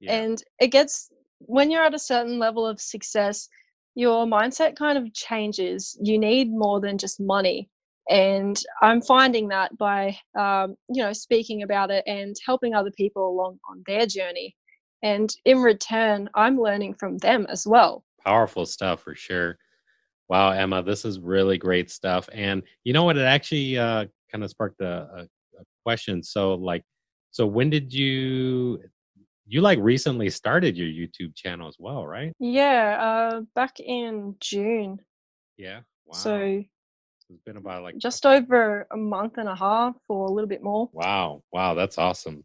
Yeah. 0.00 0.14
And 0.14 0.42
it 0.60 0.68
gets 0.68 1.10
when 1.40 1.70
you're 1.70 1.84
at 1.84 1.94
a 1.94 1.98
certain 1.98 2.38
level 2.38 2.66
of 2.66 2.80
success, 2.80 3.48
your 3.94 4.26
mindset 4.26 4.76
kind 4.76 4.98
of 4.98 5.12
changes. 5.14 5.96
You 6.02 6.18
need 6.18 6.50
more 6.50 6.80
than 6.80 6.98
just 6.98 7.20
money. 7.20 7.68
And 8.10 8.60
i'm 8.82 9.00
finding 9.00 9.48
that 9.48 9.78
by 9.78 10.14
um, 10.38 10.76
you 10.90 11.02
know 11.02 11.14
speaking 11.14 11.62
about 11.62 11.90
it 11.90 12.04
and 12.06 12.36
helping 12.44 12.74
other 12.74 12.90
people 12.90 13.26
along 13.28 13.58
on 13.70 13.82
their 13.86 14.06
journey. 14.06 14.54
And 15.02 15.34
in 15.44 15.62
return 15.62 16.28
i'm 16.34 16.58
learning 16.60 16.94
from 16.94 17.18
them 17.18 17.46
as 17.48 17.66
well. 17.66 18.04
Powerful 18.24 18.66
stuff 18.66 19.00
for 19.00 19.14
sure. 19.14 19.58
Wow 20.28 20.50
emma 20.50 20.82
this 20.82 21.04
is 21.06 21.18
really 21.18 21.56
great 21.56 21.90
stuff. 21.90 22.28
And 22.32 22.62
you 22.84 22.92
know 22.92 23.04
what? 23.04 23.16
It 23.16 23.22
actually 23.22 23.78
uh, 23.78 24.04
kind 24.30 24.44
of 24.44 24.50
sparked 24.50 24.80
a, 24.82 25.08
a, 25.16 25.20
a 25.60 25.64
question. 25.82 26.22
So 26.22 26.54
like 26.54 26.84
so 27.30 27.46
when 27.46 27.70
did 27.70 27.92
you 27.92 28.80
you 29.46 29.60
like 29.60 29.78
recently 29.80 30.30
started 30.30 30.76
your 30.76 30.88
youtube 30.88 31.34
channel 31.34 31.68
as 31.68 31.76
well 31.78 32.06
right 32.06 32.32
yeah 32.38 32.98
uh 33.00 33.40
back 33.54 33.78
in 33.80 34.34
june 34.40 34.98
yeah 35.56 35.80
wow. 36.06 36.14
so 36.14 36.64
it's 37.30 37.42
been 37.42 37.56
about 37.56 37.82
like 37.82 37.96
just 37.98 38.26
over 38.26 38.86
a 38.90 38.96
month 38.96 39.38
and 39.38 39.48
a 39.48 39.54
half 39.54 39.96
or 40.08 40.26
a 40.26 40.30
little 40.30 40.48
bit 40.48 40.62
more. 40.62 40.88
Wow. 40.92 41.42
Wow. 41.52 41.74
That's 41.74 41.98
awesome. 41.98 42.44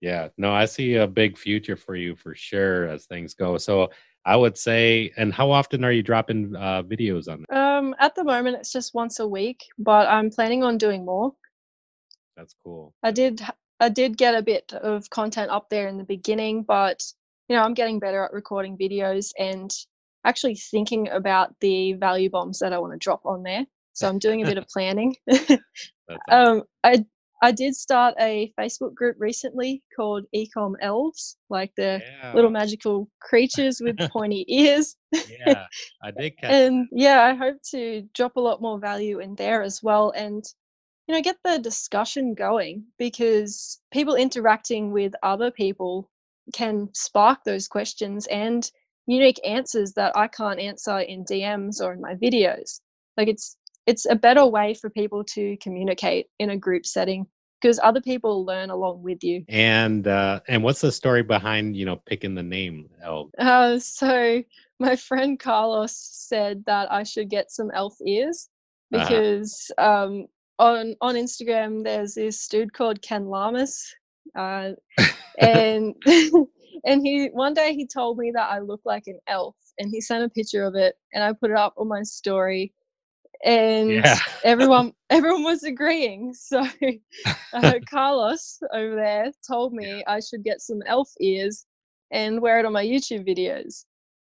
Yeah. 0.00 0.28
No, 0.36 0.52
I 0.52 0.66
see 0.66 0.94
a 0.94 1.06
big 1.06 1.38
future 1.38 1.76
for 1.76 1.96
you 1.96 2.14
for 2.14 2.34
sure 2.34 2.88
as 2.88 3.06
things 3.06 3.34
go. 3.34 3.58
So 3.58 3.90
I 4.24 4.36
would 4.36 4.58
say, 4.58 5.12
and 5.16 5.32
how 5.32 5.50
often 5.50 5.84
are 5.84 5.92
you 5.92 6.02
dropping 6.02 6.54
uh, 6.54 6.82
videos 6.82 7.28
on 7.28 7.44
there? 7.48 7.58
Um, 7.58 7.94
at 7.98 8.14
the 8.14 8.24
moment, 8.24 8.58
it's 8.58 8.72
just 8.72 8.94
once 8.94 9.20
a 9.20 9.26
week, 9.26 9.64
but 9.78 10.06
I'm 10.08 10.30
planning 10.30 10.62
on 10.62 10.76
doing 10.76 11.04
more. 11.04 11.32
That's 12.36 12.54
cool. 12.62 12.92
I 13.02 13.10
did, 13.10 13.40
I 13.80 13.88
did 13.88 14.16
get 14.16 14.34
a 14.34 14.42
bit 14.42 14.72
of 14.72 15.08
content 15.10 15.50
up 15.50 15.68
there 15.70 15.88
in 15.88 15.98
the 15.98 16.04
beginning, 16.04 16.62
but 16.62 17.02
you 17.48 17.56
know, 17.56 17.62
I'm 17.62 17.74
getting 17.74 17.98
better 17.98 18.24
at 18.24 18.32
recording 18.32 18.76
videos 18.76 19.30
and 19.38 19.70
actually 20.24 20.56
thinking 20.56 21.08
about 21.08 21.54
the 21.60 21.94
value 21.94 22.28
bombs 22.28 22.58
that 22.58 22.72
I 22.72 22.78
want 22.78 22.92
to 22.92 22.98
drop 22.98 23.24
on 23.24 23.42
there. 23.42 23.64
So 23.92 24.08
I'm 24.08 24.18
doing 24.18 24.42
a 24.42 24.46
bit 24.46 24.58
of 24.58 24.68
planning. 24.72 25.16
um, 26.30 26.62
I 26.84 27.04
I 27.40 27.52
did 27.52 27.76
start 27.76 28.14
a 28.18 28.52
Facebook 28.58 28.94
group 28.94 29.16
recently 29.18 29.82
called 29.94 30.24
Ecom 30.34 30.74
Elves, 30.80 31.36
like 31.48 31.72
the 31.76 32.02
yeah. 32.04 32.32
little 32.34 32.50
magical 32.50 33.08
creatures 33.20 33.80
with 33.80 33.96
pointy 34.10 34.44
ears. 34.48 34.96
yeah, 35.12 35.66
I 36.02 36.10
did 36.10 36.36
catch. 36.36 36.50
and 36.50 36.88
yeah, 36.90 37.22
I 37.22 37.34
hope 37.34 37.58
to 37.70 38.02
drop 38.12 38.36
a 38.36 38.40
lot 38.40 38.60
more 38.60 38.80
value 38.80 39.20
in 39.20 39.36
there 39.36 39.62
as 39.62 39.82
well, 39.82 40.10
and 40.16 40.44
you 41.08 41.14
know, 41.14 41.22
get 41.22 41.38
the 41.42 41.58
discussion 41.58 42.34
going 42.34 42.84
because 42.98 43.80
people 43.90 44.14
interacting 44.14 44.92
with 44.92 45.14
other 45.22 45.50
people 45.50 46.10
can 46.52 46.88
spark 46.92 47.44
those 47.44 47.66
questions 47.66 48.26
and 48.26 48.70
unique 49.06 49.40
answers 49.44 49.94
that 49.94 50.14
I 50.16 50.28
can't 50.28 50.60
answer 50.60 50.98
in 50.98 51.24
DMs 51.24 51.80
or 51.80 51.94
in 51.94 52.00
my 52.00 52.14
videos. 52.14 52.80
Like 53.16 53.28
it's 53.28 53.56
it's 53.86 54.04
a 54.04 54.14
better 54.14 54.44
way 54.44 54.74
for 54.74 54.90
people 54.90 55.24
to 55.24 55.56
communicate 55.62 56.26
in 56.38 56.50
a 56.50 56.56
group 56.56 56.84
setting 56.84 57.26
because 57.60 57.80
other 57.82 58.02
people 58.02 58.44
learn 58.44 58.68
along 58.68 59.02
with 59.02 59.24
you. 59.24 59.44
And 59.48 60.06
uh, 60.06 60.40
and 60.46 60.62
what's 60.62 60.82
the 60.82 60.92
story 60.92 61.22
behind 61.22 61.74
you 61.74 61.86
know 61.86 61.96
picking 61.96 62.34
the 62.34 62.42
name 62.42 62.90
elf? 63.02 63.30
Uh, 63.38 63.78
so 63.78 64.42
my 64.78 64.94
friend 64.94 65.40
Carlos 65.40 65.96
said 65.96 66.64
that 66.66 66.92
I 66.92 67.02
should 67.02 67.30
get 67.30 67.50
some 67.50 67.70
elf 67.74 67.96
ears 68.04 68.50
uh-huh. 68.92 69.04
because 69.04 69.70
uh-huh. 69.78 70.04
um, 70.04 70.26
on 70.58 70.94
on 71.00 71.14
Instagram 71.14 71.84
there's 71.84 72.14
this 72.14 72.46
dude 72.48 72.72
called 72.72 73.02
Ken 73.02 73.26
Llamas, 73.26 73.94
uh, 74.36 74.70
and 75.38 75.94
and 76.84 77.06
he 77.06 77.28
one 77.32 77.54
day 77.54 77.74
he 77.74 77.86
told 77.86 78.18
me 78.18 78.30
that 78.34 78.50
I 78.50 78.60
look 78.60 78.80
like 78.84 79.04
an 79.06 79.18
elf, 79.26 79.56
and 79.78 79.90
he 79.90 80.00
sent 80.00 80.24
a 80.24 80.28
picture 80.28 80.64
of 80.64 80.74
it, 80.74 80.96
and 81.12 81.22
I 81.22 81.32
put 81.32 81.50
it 81.50 81.56
up 81.56 81.74
on 81.76 81.88
my 81.88 82.02
story 82.02 82.72
and 83.44 83.90
yeah. 83.90 84.18
everyone 84.44 84.92
everyone 85.10 85.44
was 85.44 85.62
agreeing 85.62 86.34
so 86.34 86.66
uh, 87.52 87.72
carlos 87.88 88.58
over 88.74 88.94
there 88.96 89.30
told 89.46 89.72
me 89.72 90.02
i 90.06 90.18
should 90.20 90.42
get 90.42 90.60
some 90.60 90.80
elf 90.86 91.10
ears 91.20 91.66
and 92.10 92.40
wear 92.40 92.58
it 92.58 92.66
on 92.66 92.72
my 92.72 92.84
youtube 92.84 93.26
videos 93.26 93.84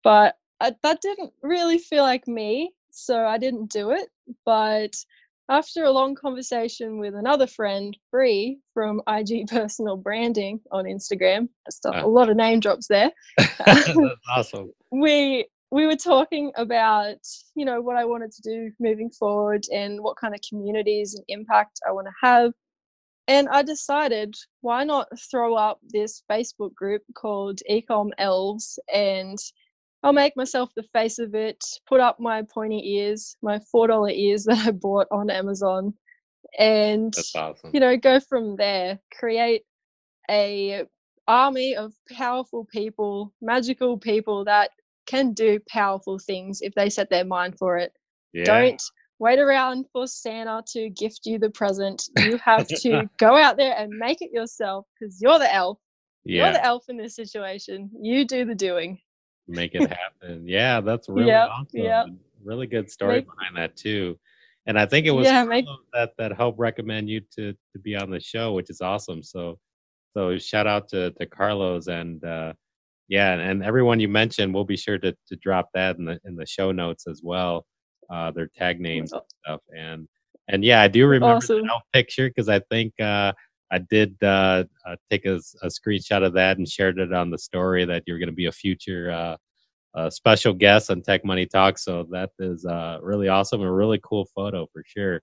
but 0.02 0.36
I, 0.60 0.74
that 0.82 1.00
didn't 1.02 1.32
really 1.42 1.78
feel 1.78 2.02
like 2.02 2.26
me 2.26 2.72
so 2.90 3.26
i 3.26 3.36
didn't 3.36 3.70
do 3.70 3.90
it 3.90 4.08
but 4.46 4.94
after 5.48 5.84
a 5.84 5.90
long 5.90 6.14
conversation 6.14 6.98
with 6.98 7.14
another 7.14 7.46
friend 7.46 7.96
Bree 8.10 8.58
from 8.72 9.02
ig 9.08 9.46
personal 9.48 9.96
branding 9.96 10.60
on 10.72 10.84
instagram 10.84 11.48
a 11.86 11.88
ah. 11.88 12.06
lot 12.06 12.30
of 12.30 12.36
name 12.36 12.60
drops 12.60 12.88
there 12.88 13.10
that's 13.66 13.90
awesome. 14.30 14.72
we 14.90 15.46
we 15.70 15.86
were 15.86 15.96
talking 15.96 16.52
about 16.56 17.18
you 17.54 17.64
know 17.64 17.80
what 17.80 17.96
i 17.96 18.04
wanted 18.04 18.32
to 18.32 18.42
do 18.42 18.70
moving 18.80 19.10
forward 19.10 19.64
and 19.72 20.00
what 20.00 20.16
kind 20.16 20.34
of 20.34 20.40
communities 20.48 21.14
and 21.14 21.24
impact 21.28 21.80
i 21.86 21.92
want 21.92 22.06
to 22.06 22.26
have. 22.26 22.52
And 23.26 23.48
i 23.48 23.62
decided 23.62 24.34
why 24.60 24.84
not 24.84 25.08
throw 25.30 25.54
up 25.54 25.80
this 25.88 26.22
facebook 26.30 26.74
group 26.74 27.02
called 27.14 27.60
ecom 27.70 28.10
elves 28.18 28.78
and 28.92 29.38
i'll 30.04 30.12
make 30.12 30.36
myself 30.36 30.70
the 30.76 30.84
face 30.92 31.18
of 31.18 31.34
it 31.34 31.62
put 31.88 32.00
up 32.00 32.20
my 32.20 32.42
pointy 32.42 32.80
ears 32.96 33.36
my 33.42 33.58
four 33.70 33.88
dollar 33.88 34.10
ears 34.10 34.44
that 34.44 34.66
i 34.66 34.70
bought 34.70 35.06
on 35.10 35.30
amazon 35.30 35.92
and 36.58 37.14
awesome. 37.36 37.70
you 37.74 37.80
know 37.80 37.96
go 37.96 38.20
from 38.20 38.56
there 38.56 38.98
create 39.18 39.62
a 40.30 40.84
army 41.26 41.74
of 41.74 41.92
powerful 42.12 42.66
people 42.72 43.32
magical 43.40 43.98
people 43.98 44.44
that 44.44 44.70
can 45.06 45.32
do 45.32 45.58
powerful 45.68 46.18
things 46.18 46.60
if 46.62 46.74
they 46.74 46.90
set 46.90 47.10
their 47.10 47.24
mind 47.24 47.58
for 47.58 47.76
it. 47.76 47.92
Yeah. 48.32 48.44
Don't 48.44 48.82
wait 49.18 49.38
around 49.38 49.86
for 49.92 50.06
Santa 50.06 50.62
to 50.68 50.90
gift 50.90 51.20
you 51.24 51.38
the 51.38 51.50
present. 51.50 52.02
You 52.18 52.38
have 52.38 52.66
to 52.66 53.08
go 53.18 53.36
out 53.36 53.56
there 53.56 53.74
and 53.76 53.90
make 53.90 54.22
it 54.22 54.30
yourself 54.32 54.86
because 54.98 55.20
you're 55.20 55.38
the 55.38 55.52
elf. 55.52 55.78
Yeah. 56.24 56.44
You're 56.44 56.52
the 56.54 56.64
elf 56.64 56.84
in 56.88 56.96
this 56.96 57.16
situation. 57.16 57.90
You 58.00 58.24
do 58.26 58.44
the 58.44 58.54
doing. 58.54 58.98
Make 59.46 59.74
it 59.74 59.88
happen. 59.90 60.46
yeah, 60.46 60.80
that's 60.80 61.08
really 61.08 61.28
yep, 61.28 61.48
awesome. 61.50 61.80
Yep. 61.80 62.06
Really 62.44 62.66
good 62.66 62.90
story 62.90 63.16
make, 63.16 63.26
behind 63.26 63.56
that 63.56 63.76
too. 63.76 64.18
And 64.66 64.78
I 64.78 64.86
think 64.86 65.06
it 65.06 65.10
was 65.10 65.26
yeah, 65.26 65.44
make, 65.44 65.66
that 65.92 66.12
that 66.18 66.36
helped 66.36 66.58
recommend 66.58 67.08
you 67.08 67.20
to 67.36 67.52
to 67.52 67.78
be 67.82 67.94
on 67.96 68.10
the 68.10 68.20
show, 68.20 68.52
which 68.52 68.70
is 68.70 68.80
awesome. 68.80 69.22
So 69.22 69.58
so 70.16 70.38
shout 70.38 70.66
out 70.66 70.88
to 70.90 71.10
to 71.12 71.26
Carlos 71.26 71.86
and 71.88 72.24
uh 72.24 72.54
yeah, 73.08 73.34
and 73.34 73.62
everyone 73.62 74.00
you 74.00 74.08
mentioned, 74.08 74.54
we'll 74.54 74.64
be 74.64 74.76
sure 74.76 74.98
to, 74.98 75.12
to 75.12 75.36
drop 75.36 75.68
that 75.74 75.98
in 75.98 76.06
the 76.06 76.18
in 76.24 76.36
the 76.36 76.46
show 76.46 76.72
notes 76.72 77.06
as 77.06 77.20
well, 77.22 77.66
uh, 78.10 78.30
their 78.30 78.48
tag 78.56 78.80
names 78.80 79.12
and 79.12 79.22
stuff. 79.44 79.60
And 79.76 80.08
and 80.48 80.64
yeah, 80.64 80.80
I 80.80 80.88
do 80.88 81.06
remember 81.06 81.36
awesome. 81.36 81.62
the 81.62 81.80
picture 81.92 82.28
because 82.28 82.48
I 82.48 82.60
think 82.70 82.98
uh, 83.00 83.32
I 83.70 83.78
did 83.78 84.16
uh, 84.22 84.64
uh, 84.86 84.96
take 85.10 85.26
a, 85.26 85.36
a, 85.62 85.68
screenshot 85.68 86.24
of 86.24 86.34
that 86.34 86.58
and 86.58 86.68
shared 86.68 86.98
it 86.98 87.12
on 87.12 87.30
the 87.30 87.38
story 87.38 87.84
that 87.86 88.04
you're 88.06 88.18
going 88.18 88.28
to 88.28 88.34
be 88.34 88.46
a 88.46 88.52
future 88.52 89.10
uh, 89.10 89.36
a 89.94 90.10
special 90.10 90.52
guest 90.52 90.90
on 90.90 91.02
Tech 91.02 91.24
Money 91.24 91.46
Talk. 91.46 91.78
So 91.78 92.06
that 92.10 92.30
is 92.38 92.64
uh, 92.66 92.98
really 93.00 93.28
awesome. 93.28 93.62
A 93.62 93.72
really 93.72 94.00
cool 94.02 94.26
photo 94.34 94.66
for 94.72 94.82
sure. 94.86 95.20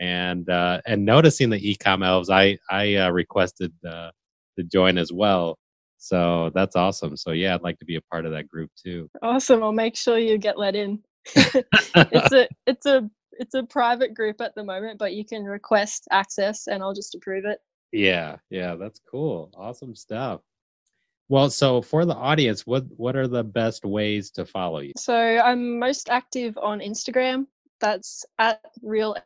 And 0.00 0.48
uh, 0.48 0.80
and 0.86 1.04
noticing 1.04 1.50
the 1.50 1.60
ecom 1.60 2.06
elves, 2.06 2.30
I 2.30 2.58
I 2.70 2.94
uh, 2.94 3.10
requested 3.10 3.72
uh, 3.86 4.10
to 4.56 4.64
join 4.64 4.96
as 4.96 5.12
well. 5.12 5.58
So 5.98 6.50
that's 6.54 6.76
awesome. 6.76 7.16
So 7.16 7.32
yeah, 7.32 7.54
I'd 7.54 7.62
like 7.62 7.78
to 7.80 7.84
be 7.84 7.96
a 7.96 8.02
part 8.02 8.24
of 8.24 8.32
that 8.32 8.48
group 8.48 8.70
too. 8.80 9.10
Awesome. 9.22 9.62
I'll 9.62 9.72
make 9.72 9.96
sure 9.96 10.16
you 10.18 10.38
get 10.38 10.58
let 10.58 10.76
in. 10.76 11.00
it's 11.34 12.32
a 12.32 12.48
it's 12.66 12.86
a 12.86 13.10
it's 13.32 13.54
a 13.54 13.64
private 13.64 14.14
group 14.14 14.40
at 14.40 14.54
the 14.54 14.64
moment, 14.64 14.98
but 14.98 15.14
you 15.14 15.24
can 15.24 15.44
request 15.44 16.06
access 16.10 16.68
and 16.68 16.82
I'll 16.82 16.94
just 16.94 17.14
approve 17.14 17.44
it. 17.44 17.58
Yeah, 17.92 18.36
yeah, 18.50 18.76
that's 18.76 19.00
cool. 19.10 19.50
Awesome 19.56 19.94
stuff. 19.94 20.40
Well, 21.28 21.50
so 21.50 21.82
for 21.82 22.04
the 22.04 22.14
audience, 22.14 22.66
what 22.66 22.84
what 22.96 23.16
are 23.16 23.28
the 23.28 23.44
best 23.44 23.84
ways 23.84 24.30
to 24.32 24.46
follow 24.46 24.80
you? 24.80 24.92
So 24.96 25.14
I'm 25.14 25.78
most 25.78 26.08
active 26.08 26.56
on 26.58 26.80
Instagram. 26.80 27.46
That's 27.80 28.24
at 28.38 28.60
real 28.82 29.16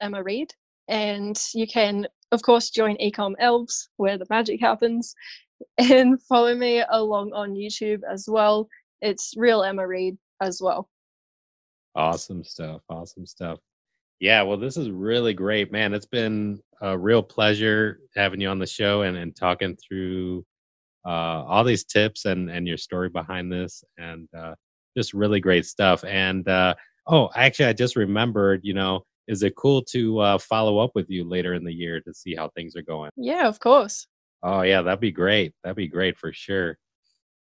Emma 0.00 0.22
Reid. 0.22 0.52
And 0.88 1.40
you 1.54 1.66
can, 1.66 2.08
of 2.32 2.42
course, 2.42 2.70
join 2.70 2.96
Ecom 2.96 3.34
Elves 3.38 3.88
where 3.96 4.18
the 4.18 4.26
magic 4.30 4.60
happens 4.60 5.14
and 5.78 6.20
follow 6.22 6.54
me 6.54 6.82
along 6.90 7.32
on 7.32 7.54
YouTube 7.54 8.00
as 8.10 8.26
well. 8.28 8.68
It's 9.00 9.34
real 9.36 9.62
Emma 9.62 9.86
Reid 9.86 10.18
as 10.40 10.60
well. 10.60 10.88
Awesome 11.94 12.42
stuff. 12.42 12.82
Awesome 12.88 13.26
stuff. 13.26 13.58
Yeah, 14.20 14.42
well, 14.42 14.56
this 14.56 14.76
is 14.76 14.90
really 14.90 15.32
great, 15.32 15.70
man. 15.70 15.94
It's 15.94 16.06
been 16.06 16.60
a 16.80 16.98
real 16.98 17.22
pleasure 17.22 18.00
having 18.16 18.40
you 18.40 18.48
on 18.48 18.58
the 18.58 18.66
show 18.66 19.02
and, 19.02 19.16
and 19.16 19.34
talking 19.34 19.76
through 19.76 20.44
uh, 21.06 21.44
all 21.44 21.64
these 21.64 21.84
tips 21.84 22.24
and, 22.24 22.50
and 22.50 22.66
your 22.66 22.76
story 22.76 23.08
behind 23.08 23.52
this 23.52 23.84
and 23.96 24.28
uh, 24.36 24.54
just 24.96 25.14
really 25.14 25.40
great 25.40 25.66
stuff. 25.66 26.04
And 26.04 26.48
uh, 26.48 26.74
oh, 27.06 27.30
actually, 27.36 27.66
I 27.66 27.72
just 27.72 27.94
remembered, 27.96 28.60
you 28.64 28.74
know, 28.74 29.04
is 29.28 29.42
it 29.42 29.56
cool 29.56 29.82
to 29.90 30.18
uh, 30.18 30.38
follow 30.38 30.78
up 30.78 30.92
with 30.94 31.08
you 31.08 31.28
later 31.28 31.54
in 31.54 31.64
the 31.64 31.72
year 31.72 32.00
to 32.00 32.12
see 32.12 32.34
how 32.34 32.48
things 32.50 32.74
are 32.74 32.82
going? 32.82 33.10
Yeah, 33.16 33.46
of 33.46 33.60
course. 33.60 34.06
Oh, 34.42 34.62
yeah, 34.62 34.82
that'd 34.82 35.00
be 35.00 35.12
great. 35.12 35.52
That'd 35.62 35.76
be 35.76 35.88
great 35.88 36.16
for 36.18 36.32
sure. 36.32 36.76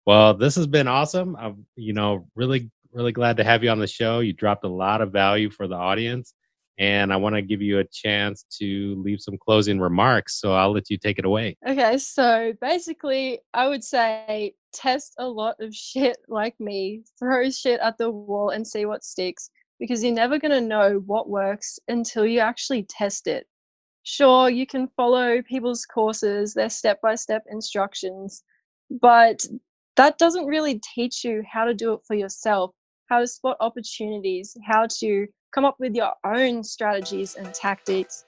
Well, 0.06 0.34
this 0.34 0.54
has 0.56 0.66
been 0.66 0.88
awesome. 0.88 1.36
I'm, 1.36 1.66
you 1.76 1.92
know, 1.92 2.28
really, 2.34 2.70
really 2.92 3.12
glad 3.12 3.36
to 3.36 3.44
have 3.44 3.62
you 3.62 3.70
on 3.70 3.78
the 3.78 3.86
show. 3.86 4.20
You 4.20 4.32
dropped 4.32 4.64
a 4.64 4.68
lot 4.68 5.00
of 5.00 5.12
value 5.12 5.50
for 5.50 5.68
the 5.68 5.76
audience 5.76 6.34
and 6.82 7.12
I 7.12 7.16
want 7.16 7.36
to 7.36 7.42
give 7.42 7.62
you 7.62 7.78
a 7.78 7.84
chance 7.84 8.44
to 8.58 9.00
leave 9.00 9.20
some 9.20 9.38
closing 9.38 9.78
remarks. 9.78 10.40
So 10.40 10.52
I'll 10.54 10.72
let 10.72 10.90
you 10.90 10.98
take 10.98 11.16
it 11.16 11.24
away. 11.24 11.56
Okay, 11.64 11.96
so 11.96 12.52
basically, 12.60 13.38
I 13.54 13.68
would 13.68 13.84
say 13.84 14.54
test 14.72 15.14
a 15.18 15.28
lot 15.28 15.54
of 15.60 15.72
shit 15.72 16.16
like 16.28 16.58
me, 16.58 17.04
throw 17.20 17.48
shit 17.50 17.78
at 17.78 17.98
the 17.98 18.10
wall 18.10 18.50
and 18.50 18.66
see 18.66 18.84
what 18.84 19.04
sticks 19.04 19.48
because 19.78 20.02
you're 20.02 20.12
never 20.12 20.40
going 20.40 20.50
to 20.50 20.60
know 20.60 21.00
what 21.06 21.30
works 21.30 21.78
until 21.86 22.26
you 22.26 22.40
actually 22.40 22.82
test 22.82 23.28
it. 23.28 23.46
Sure, 24.02 24.50
you 24.50 24.66
can 24.66 24.88
follow 24.96 25.40
people's 25.40 25.86
courses, 25.86 26.52
their 26.52 26.68
step 26.68 27.00
by 27.00 27.14
step 27.14 27.44
instructions, 27.48 28.42
but 29.00 29.46
that 29.94 30.18
doesn't 30.18 30.46
really 30.46 30.80
teach 30.94 31.22
you 31.22 31.44
how 31.48 31.64
to 31.64 31.74
do 31.74 31.92
it 31.92 32.00
for 32.08 32.16
yourself, 32.16 32.72
how 33.08 33.20
to 33.20 33.26
spot 33.28 33.56
opportunities, 33.60 34.56
how 34.66 34.88
to 34.98 35.28
come 35.52 35.64
up 35.64 35.76
with 35.78 35.94
your 35.94 36.12
own 36.24 36.64
strategies 36.64 37.36
and 37.36 37.52
tactics. 37.54 38.24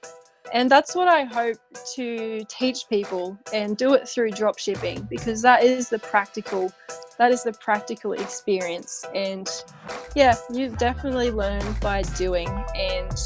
And 0.53 0.69
that's 0.69 0.95
what 0.95 1.07
I 1.07 1.23
hope 1.23 1.57
to 1.95 2.45
teach 2.47 2.87
people 2.87 3.37
and 3.51 3.75
do 3.75 3.95
it 3.95 4.07
through 4.07 4.31
drop 4.31 4.59
shipping 4.59 5.07
because 5.09 5.41
that 5.41 5.63
is 5.63 5.89
the 5.89 5.99
practical 5.99 6.71
that 7.17 7.31
is 7.31 7.43
the 7.43 7.53
practical 7.53 8.11
experience 8.11 9.05
and 9.15 9.49
yeah, 10.15 10.35
you've 10.53 10.77
definitely 10.77 11.31
learned 11.31 11.79
by 11.79 12.03
doing 12.17 12.47
and 12.75 13.17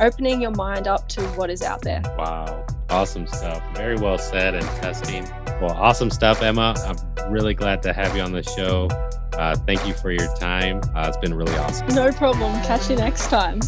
opening 0.00 0.42
your 0.42 0.50
mind 0.50 0.86
up 0.88 1.08
to 1.08 1.22
what 1.30 1.48
is 1.48 1.62
out 1.62 1.80
there. 1.82 2.02
Wow. 2.18 2.66
Awesome 2.90 3.26
stuff. 3.26 3.62
Very 3.76 3.96
well 3.96 4.18
said 4.18 4.54
and 4.54 4.66
testing. 4.82 5.24
Well, 5.60 5.72
awesome 5.72 6.10
stuff, 6.10 6.42
Emma. 6.42 6.74
I'm 6.86 7.32
really 7.32 7.54
glad 7.54 7.82
to 7.84 7.92
have 7.92 8.16
you 8.16 8.22
on 8.22 8.32
the 8.32 8.42
show. 8.42 8.88
Uh, 9.34 9.56
thank 9.56 9.86
you 9.86 9.94
for 9.94 10.10
your 10.10 10.34
time. 10.36 10.80
Uh, 10.94 11.06
it's 11.08 11.16
been 11.18 11.34
really 11.34 11.54
awesome. 11.56 11.86
No 11.88 12.10
problem. 12.12 12.52
Catch 12.62 12.90
you 12.90 12.96
next 12.96 13.28
time. 13.28 13.60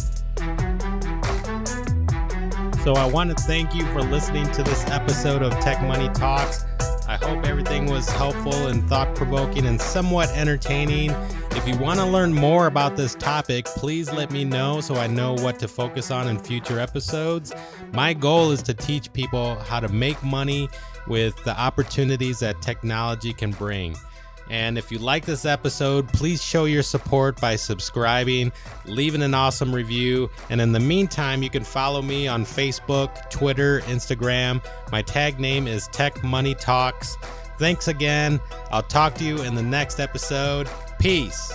So, 2.83 2.93
I 2.95 3.05
want 3.05 3.35
to 3.35 3.43
thank 3.45 3.73
you 3.73 3.85
for 3.93 4.01
listening 4.01 4.49
to 4.51 4.63
this 4.63 4.85
episode 4.87 5.41
of 5.41 5.51
Tech 5.61 5.81
Money 5.83 6.09
Talks. 6.13 6.65
I 7.07 7.17
hope 7.17 7.45
everything 7.45 7.85
was 7.85 8.09
helpful 8.09 8.67
and 8.67 8.87
thought 8.89 9.13
provoking 9.15 9.65
and 9.67 9.79
somewhat 9.79 10.29
entertaining. 10.29 11.11
If 11.51 11.67
you 11.67 11.77
want 11.77 11.99
to 11.99 12.05
learn 12.05 12.33
more 12.33 12.67
about 12.67 12.97
this 12.97 13.13
topic, 13.13 13.65
please 13.65 14.11
let 14.11 14.31
me 14.31 14.43
know 14.43 14.81
so 14.81 14.95
I 14.95 15.07
know 15.07 15.33
what 15.33 15.59
to 15.59 15.67
focus 15.67 16.11
on 16.11 16.27
in 16.27 16.39
future 16.39 16.79
episodes. 16.79 17.53
My 17.91 18.13
goal 18.13 18.51
is 18.51 18.63
to 18.63 18.73
teach 18.73 19.13
people 19.13 19.55
how 19.55 19.79
to 19.79 19.89
make 19.89 20.21
money 20.23 20.69
with 21.07 21.35
the 21.43 21.57
opportunities 21.59 22.39
that 22.39 22.61
technology 22.61 23.31
can 23.31 23.51
bring. 23.51 23.95
And 24.49 24.77
if 24.77 24.91
you 24.91 24.99
like 24.99 25.25
this 25.25 25.45
episode, 25.45 26.07
please 26.09 26.43
show 26.43 26.65
your 26.65 26.83
support 26.83 27.39
by 27.39 27.55
subscribing, 27.55 28.51
leaving 28.85 29.21
an 29.21 29.33
awesome 29.33 29.73
review. 29.73 30.29
And 30.49 30.59
in 30.59 30.71
the 30.71 30.79
meantime, 30.79 31.43
you 31.43 31.49
can 31.49 31.63
follow 31.63 32.01
me 32.01 32.27
on 32.27 32.43
Facebook, 32.43 33.29
Twitter, 33.29 33.81
Instagram. 33.81 34.63
My 34.91 35.01
tag 35.01 35.39
name 35.39 35.67
is 35.67 35.87
Tech 35.87 36.23
Money 36.23 36.55
Talks. 36.55 37.17
Thanks 37.57 37.87
again. 37.87 38.39
I'll 38.71 38.83
talk 38.83 39.15
to 39.15 39.23
you 39.23 39.41
in 39.43 39.55
the 39.55 39.63
next 39.63 39.99
episode. 39.99 40.69
Peace. 40.99 41.53